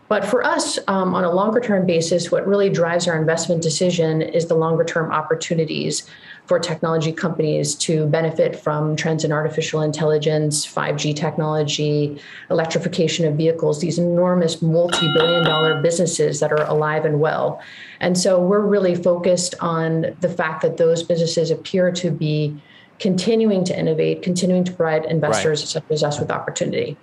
But 0.10 0.26
for 0.26 0.43
us, 0.43 0.80
um, 0.88 1.14
on 1.14 1.24
a 1.24 1.32
longer 1.32 1.60
term 1.60 1.86
basis, 1.86 2.32
what 2.32 2.45
really 2.45 2.70
drives 2.70 3.07
our 3.07 3.18
investment 3.18 3.62
decision 3.62 4.22
is 4.22 4.47
the 4.47 4.55
longer 4.55 4.84
term 4.84 5.12
opportunities 5.12 6.10
for 6.50 6.58
technology 6.58 7.12
companies 7.12 7.76
to 7.76 8.08
benefit 8.08 8.56
from 8.56 8.95
trends 8.95 9.24
in 9.24 9.32
artificial 9.32 9.84
intelligence, 9.84 10.66
5G 10.66 11.16
technology, 11.16 12.20
electrification 12.50 13.28
of 13.28 13.36
vehicles, 13.36 13.80
these 13.82 14.00
enormous 14.00 14.60
multi 14.60 15.14
billion 15.14 15.43
dollar 15.43 15.80
businesses 15.80 16.39
that 16.39 16.52
are 16.52 16.64
alive 16.64 17.06
and 17.06 17.20
well. 17.20 17.62
And 18.00 18.18
so 18.18 18.41
we're 18.41 18.66
really 18.66 18.95
focused 18.95 19.54
on 19.60 20.16
the 20.22 20.28
fact 20.28 20.64
that 20.64 20.78
those 20.78 21.04
businesses 21.04 21.52
appear 21.52 21.91
to 21.91 22.10
be 22.10 22.60
continuing 22.97 23.64
to 23.66 23.80
innovate, 23.80 24.24
continuing 24.24 24.64
to 24.64 24.72
provide 24.72 25.06
investors 25.06 25.62
right. 25.62 25.70
such 25.70 25.84
as 25.91 26.02
us 26.02 26.20
with 26.20 26.32
opportunity. 26.32 26.97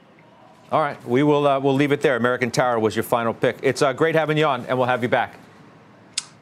All 0.72 0.80
right, 0.80 0.98
we 1.06 1.22
will 1.22 1.46
uh, 1.46 1.60
we'll 1.60 1.72
leave 1.72 1.92
it 1.92 2.00
there. 2.00 2.16
American 2.16 2.50
Tower 2.50 2.80
was 2.80 2.96
your 2.96 3.04
final 3.04 3.32
pick. 3.32 3.58
It's 3.62 3.80
uh, 3.80 3.92
great 3.92 4.16
having 4.16 4.36
you 4.38 4.46
on, 4.46 4.66
and 4.66 4.76
we'll 4.76 4.88
have 4.88 5.04
you 5.04 5.08
back. 5.08 5.38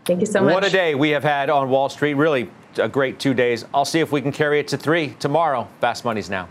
Thank 0.06 0.20
you 0.20 0.26
so 0.26 0.40
much. 0.42 0.54
What 0.54 0.64
a 0.64 0.70
day 0.70 0.94
we 0.94 1.10
have 1.10 1.22
had 1.22 1.50
on 1.50 1.68
Wall 1.68 1.90
Street. 1.90 2.14
Really 2.14 2.48
a 2.78 2.88
great 2.88 3.18
two 3.18 3.34
days. 3.34 3.64
I'll 3.74 3.84
see 3.84 4.00
if 4.00 4.12
we 4.12 4.20
can 4.20 4.32
carry 4.32 4.60
it 4.60 4.68
to 4.68 4.76
three 4.76 5.14
tomorrow. 5.18 5.68
Fast 5.80 6.04
Money's 6.04 6.30
now. 6.30 6.48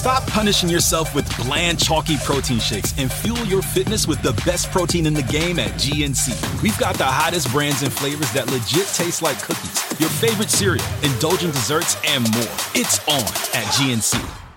Stop 0.00 0.26
punishing 0.28 0.70
yourself 0.70 1.14
with 1.14 1.28
bland, 1.36 1.78
chalky 1.78 2.16
protein 2.24 2.58
shakes 2.58 2.94
and 2.96 3.12
fuel 3.12 3.44
your 3.44 3.60
fitness 3.60 4.06
with 4.06 4.22
the 4.22 4.32
best 4.46 4.70
protein 4.70 5.04
in 5.04 5.12
the 5.12 5.22
game 5.24 5.58
at 5.58 5.70
GNC. 5.72 6.62
We've 6.62 6.78
got 6.78 6.94
the 6.96 7.04
hottest 7.04 7.50
brands 7.50 7.82
and 7.82 7.92
flavors 7.92 8.32
that 8.32 8.50
legit 8.50 8.86
taste 8.94 9.20
like 9.20 9.38
cookies, 9.42 10.00
your 10.00 10.08
favorite 10.08 10.48
cereal, 10.48 10.84
indulgent 11.02 11.52
desserts, 11.52 11.96
and 12.06 12.22
more. 12.32 12.48
It's 12.74 12.98
on 13.08 13.20
at 13.52 13.66
GNC. 13.74 14.49